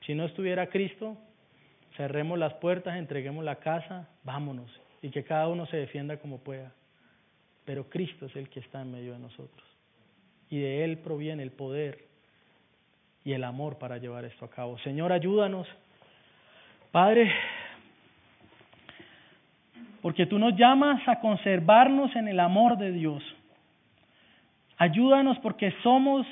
Si 0.05 0.15
no 0.15 0.27
estuviera 0.27 0.67
Cristo, 0.67 1.17
cerremos 1.97 2.39
las 2.39 2.53
puertas, 2.55 2.97
entreguemos 2.97 3.43
la 3.43 3.57
casa, 3.57 4.09
vámonos, 4.23 4.71
y 5.07 5.11
que 5.11 5.23
cada 5.23 5.47
uno 5.47 5.67
se 5.67 5.77
defienda 5.77 6.17
como 6.17 6.39
pueda. 6.39 6.73
Pero 7.65 7.89
Cristo 7.89 8.27
es 8.27 8.35
el 8.35 8.49
que 8.49 8.59
está 8.59 8.83
en 8.83 8.91
medio 8.91 9.13
de 9.13 9.21
nosotros. 9.21 9.65
Y 10.51 10.59
de 10.59 10.83
Él 10.83 10.99
proviene 10.99 11.45
el 11.45 11.53
poder 11.53 12.07
y 13.25 13.33
el 13.33 13.45
amor 13.45 13.79
para 13.79 13.99
llevar 13.99 14.25
esto 14.25 14.45
a 14.45 14.51
cabo. 14.51 14.79
Señor, 14.79 15.13
ayúdanos. 15.13 15.69
Padre, 16.91 17.31
porque 20.03 20.27
tú 20.27 20.41
nos 20.41 20.57
llamas 20.57 21.07
a 21.07 21.21
conservarnos 21.21 22.17
en 22.17 22.27
el 22.27 22.41
amor 22.41 22.77
de 22.77 22.91
Dios. 22.91 23.23
Ayúdanos 24.77 25.39
porque 25.39 25.73
somos 25.85 26.27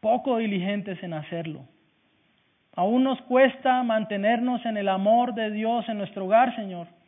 poco 0.00 0.36
diligentes 0.36 1.02
en 1.02 1.14
hacerlo. 1.14 1.64
Aún 2.76 3.02
nos 3.02 3.18
cuesta 3.22 3.82
mantenernos 3.82 4.62
en 4.66 4.76
el 4.76 4.90
amor 4.90 5.32
de 5.32 5.50
Dios 5.50 5.88
en 5.88 5.96
nuestro 5.96 6.26
hogar, 6.26 6.54
Señor. 6.54 6.99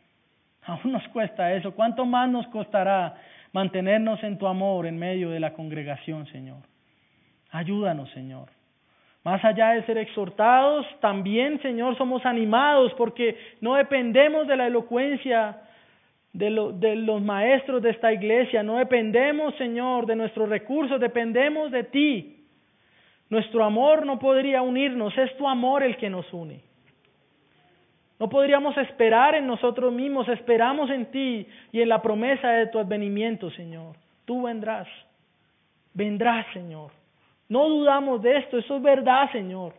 Aún 0.67 0.91
nos 0.91 1.07
cuesta 1.09 1.53
eso. 1.53 1.73
¿Cuánto 1.73 2.05
más 2.05 2.29
nos 2.29 2.47
costará 2.47 3.15
mantenernos 3.51 4.23
en 4.23 4.37
tu 4.37 4.47
amor 4.47 4.85
en 4.85 4.97
medio 4.97 5.29
de 5.29 5.39
la 5.39 5.53
congregación, 5.53 6.25
Señor? 6.27 6.59
Ayúdanos, 7.51 8.09
Señor. 8.11 8.49
Más 9.23 9.43
allá 9.45 9.69
de 9.71 9.85
ser 9.85 9.97
exhortados, 9.97 10.85
también, 10.99 11.61
Señor, 11.61 11.97
somos 11.97 12.25
animados 12.25 12.93
porque 12.97 13.37
no 13.61 13.75
dependemos 13.75 14.47
de 14.47 14.57
la 14.57 14.67
elocuencia 14.67 15.61
de, 16.33 16.49
los 16.49 17.21
maestros 17.21 17.81
de 17.81 17.91
esta 17.91 18.11
iglesia, 18.11 18.63
no 18.63 18.77
dependemos, 18.77 19.55
Señor, 19.55 20.07
de 20.07 20.15
nuestros 20.15 20.49
recursos, 20.49 20.99
dependemos 20.99 21.71
de 21.71 21.83
ti. 21.85 22.45
Nuestro 23.29 23.63
amor 23.63 24.05
no 24.05 24.19
podría 24.19 24.61
unirnos, 24.61 25.17
es 25.17 25.35
tu 25.37 25.47
amor 25.47 25.83
el 25.83 25.95
que 25.95 26.09
nos 26.09 26.31
une. 26.33 26.61
No 28.19 28.29
podríamos 28.29 28.77
esperar 28.77 29.35
en 29.35 29.47
nosotros 29.47 29.91
mismos, 29.91 30.27
esperamos 30.29 30.89
en 30.89 31.07
ti 31.11 31.47
y 31.71 31.81
en 31.81 31.89
la 31.89 32.01
promesa 32.01 32.49
de 32.49 32.67
tu 32.67 32.79
advenimiento, 32.79 33.49
Señor. 33.51 33.95
Tú 34.25 34.43
vendrás, 34.43 34.87
vendrás, 35.93 36.45
Señor. 36.53 36.91
No 37.49 37.67
dudamos 37.67 38.21
de 38.21 38.37
esto, 38.37 38.57
eso 38.57 38.77
es 38.77 38.81
verdad, 38.81 39.31
Señor. 39.31 39.73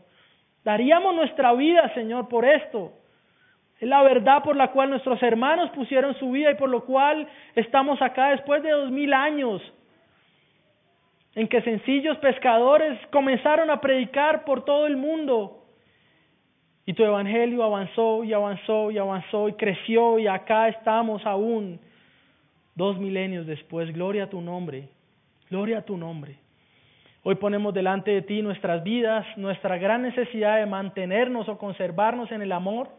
Daríamos 0.65 1.15
nuestra 1.15 1.53
vida, 1.55 1.93
Señor, 1.95 2.29
por 2.29 2.45
esto. 2.45 2.93
Es 3.81 3.89
la 3.89 4.03
verdad 4.03 4.43
por 4.43 4.57
la 4.57 4.71
cual 4.71 4.91
nuestros 4.91 5.23
hermanos 5.23 5.71
pusieron 5.71 6.15
su 6.19 6.31
vida 6.31 6.53
y 6.53 6.55
por 6.55 6.69
lo 6.69 6.85
cual 6.85 7.27
estamos 7.55 8.01
acá 8.01 8.31
después 8.31 8.63
de 8.63 8.71
dos 8.71 8.91
mil 8.91 9.13
años 9.13 9.63
en 11.35 11.49
que 11.49 11.63
sencillos 11.63 12.17
pescadores 12.19 12.99
comenzaron 13.11 13.71
a 13.71 13.81
predicar 13.81 14.45
por 14.45 14.65
todo 14.65 14.87
el 14.87 14.97
mundo. 14.97 15.64
Y 16.87 16.93
tu 16.93 17.03
evangelio 17.03 17.63
avanzó 17.63 18.25
y 18.25 18.33
avanzó 18.33 18.91
y 18.91 18.99
avanzó 18.99 19.49
y 19.49 19.55
creció 19.55 20.19
y 20.19 20.27
acá 20.27 20.69
estamos 20.69 21.25
aún 21.25 21.81
dos 22.75 22.99
milenios 22.99 23.47
después. 23.47 23.93
Gloria 23.93 24.25
a 24.25 24.31
tu 24.31 24.41
nombre, 24.43 24.89
gloria 25.49 25.79
a 25.79 25.83
tu 25.83 25.97
nombre. 25.97 26.37
Hoy 27.23 27.37
ponemos 27.37 27.73
delante 27.73 28.11
de 28.11 28.21
ti 28.21 28.43
nuestras 28.43 28.85
vidas, 28.85 29.25
nuestra 29.39 29.79
gran 29.79 30.03
necesidad 30.03 30.59
de 30.59 30.67
mantenernos 30.67 31.49
o 31.49 31.57
conservarnos 31.57 32.31
en 32.33 32.43
el 32.43 32.53
amor, 32.53 32.91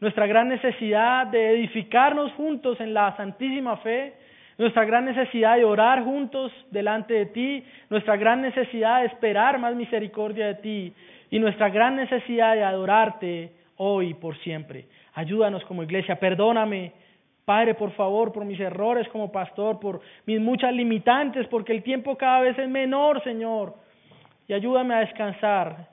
nuestra 0.00 0.26
gran 0.26 0.48
necesidad 0.48 1.26
de 1.26 1.50
edificarnos 1.50 2.32
juntos 2.32 2.80
en 2.80 2.94
la 2.94 3.14
santísima 3.18 3.76
fe, 3.78 4.14
nuestra 4.56 4.86
gran 4.86 5.04
necesidad 5.04 5.56
de 5.56 5.64
orar 5.66 6.04
juntos 6.04 6.50
delante 6.70 7.12
de 7.12 7.26
ti, 7.26 7.64
nuestra 7.90 8.16
gran 8.16 8.40
necesidad 8.40 9.00
de 9.00 9.08
esperar 9.08 9.58
más 9.58 9.74
misericordia 9.74 10.46
de 10.46 10.54
ti 10.54 10.94
y 11.30 11.38
nuestra 11.38 11.70
gran 11.70 11.96
necesidad 11.96 12.54
de 12.54 12.64
adorarte 12.64 13.52
hoy 13.76 14.10
y 14.10 14.14
por 14.14 14.36
siempre. 14.38 14.86
Ayúdanos 15.14 15.64
como 15.64 15.82
iglesia, 15.82 16.18
perdóname 16.18 16.92
Padre, 17.50 17.74
por 17.74 17.90
favor, 17.92 18.32
por 18.32 18.44
mis 18.44 18.60
errores 18.60 19.08
como 19.08 19.32
pastor, 19.32 19.80
por 19.80 20.00
mis 20.24 20.40
muchas 20.40 20.72
limitantes, 20.72 21.48
porque 21.48 21.72
el 21.72 21.82
tiempo 21.82 22.16
cada 22.16 22.42
vez 22.42 22.56
es 22.56 22.68
menor, 22.68 23.24
Señor. 23.24 23.74
Y 24.46 24.52
ayúdame 24.52 24.94
a 24.94 25.00
descansar 25.00 25.88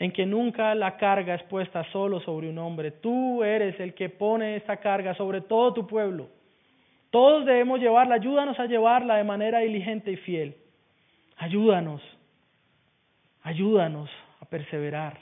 en 0.00 0.10
que 0.10 0.26
nunca 0.26 0.74
la 0.74 0.96
carga 0.96 1.36
es 1.36 1.42
puesta 1.44 1.84
solo 1.92 2.18
sobre 2.22 2.50
un 2.50 2.58
hombre. 2.58 2.90
Tú 2.90 3.44
eres 3.44 3.78
el 3.78 3.94
que 3.94 4.08
pone 4.08 4.56
esta 4.56 4.78
carga 4.78 5.14
sobre 5.14 5.40
todo 5.40 5.72
tu 5.72 5.86
pueblo. 5.86 6.30
Todos 7.10 7.46
debemos 7.46 7.78
llevarla. 7.78 8.16
Ayúdanos 8.16 8.58
a 8.58 8.66
llevarla 8.66 9.18
de 9.18 9.24
manera 9.24 9.60
diligente 9.60 10.10
y 10.10 10.16
fiel. 10.16 10.56
Ayúdanos. 11.36 12.02
Ayúdanos 13.44 14.10
a 14.40 14.44
perseverar. 14.46 15.18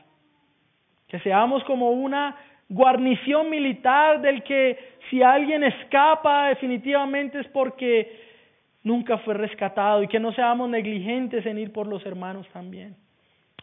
Que 1.08 1.18
seamos 1.20 1.62
como 1.64 1.90
una 1.90 2.36
guarnición 2.68 3.48
militar 3.48 4.20
del 4.20 4.42
que 4.42 4.96
si 5.08 5.22
alguien 5.22 5.62
escapa 5.64 6.48
definitivamente 6.48 7.40
es 7.40 7.46
porque 7.48 8.24
nunca 8.82 9.18
fue 9.18 9.34
rescatado 9.34 10.02
y 10.02 10.08
que 10.08 10.20
no 10.20 10.32
seamos 10.32 10.68
negligentes 10.68 11.46
en 11.46 11.58
ir 11.58 11.72
por 11.72 11.86
los 11.86 12.04
hermanos 12.04 12.46
también. 12.52 12.96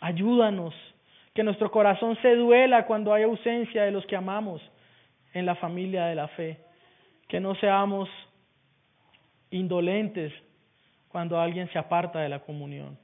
Ayúdanos, 0.01 0.73
que 1.33 1.43
nuestro 1.43 1.71
corazón 1.71 2.17
se 2.21 2.35
duela 2.35 2.85
cuando 2.85 3.13
hay 3.13 3.23
ausencia 3.23 3.83
de 3.83 3.91
los 3.91 4.05
que 4.05 4.15
amamos 4.15 4.61
en 5.33 5.45
la 5.45 5.55
familia 5.55 6.05
de 6.05 6.15
la 6.15 6.27
fe, 6.29 6.59
que 7.27 7.39
no 7.39 7.55
seamos 7.55 8.09
indolentes 9.49 10.31
cuando 11.07 11.39
alguien 11.39 11.71
se 11.71 11.79
aparta 11.79 12.19
de 12.19 12.29
la 12.29 12.39
comunión, 12.39 12.97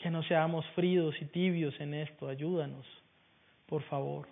que 0.00 0.10
no 0.10 0.22
seamos 0.22 0.64
fríos 0.74 1.14
y 1.20 1.26
tibios 1.26 1.78
en 1.80 1.94
esto, 1.94 2.28
ayúdanos, 2.28 2.86
por 3.66 3.82
favor. 3.82 4.26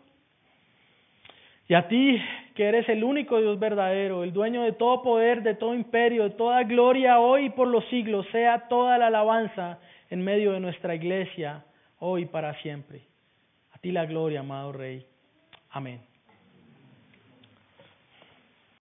Y 1.68 1.74
a 1.74 1.86
ti, 1.86 2.18
que 2.54 2.64
eres 2.64 2.88
el 2.88 3.04
único 3.04 3.38
Dios 3.38 3.58
verdadero, 3.58 4.24
el 4.24 4.32
dueño 4.32 4.62
de 4.62 4.72
todo 4.72 5.02
poder, 5.02 5.42
de 5.42 5.54
todo 5.54 5.74
imperio, 5.74 6.24
de 6.24 6.30
toda 6.30 6.62
gloria 6.62 7.20
hoy 7.20 7.46
y 7.46 7.50
por 7.50 7.68
los 7.68 7.84
siglos, 7.88 8.26
sea 8.32 8.68
toda 8.68 8.96
la 8.96 9.08
alabanza 9.08 9.78
en 10.08 10.24
medio 10.24 10.52
de 10.52 10.60
nuestra 10.60 10.94
iglesia, 10.94 11.66
hoy 11.98 12.22
y 12.22 12.26
para 12.26 12.58
siempre. 12.62 13.02
A 13.72 13.78
ti 13.78 13.92
la 13.92 14.06
gloria, 14.06 14.40
amado 14.40 14.72
Rey. 14.72 15.04
Amén. 15.70 16.07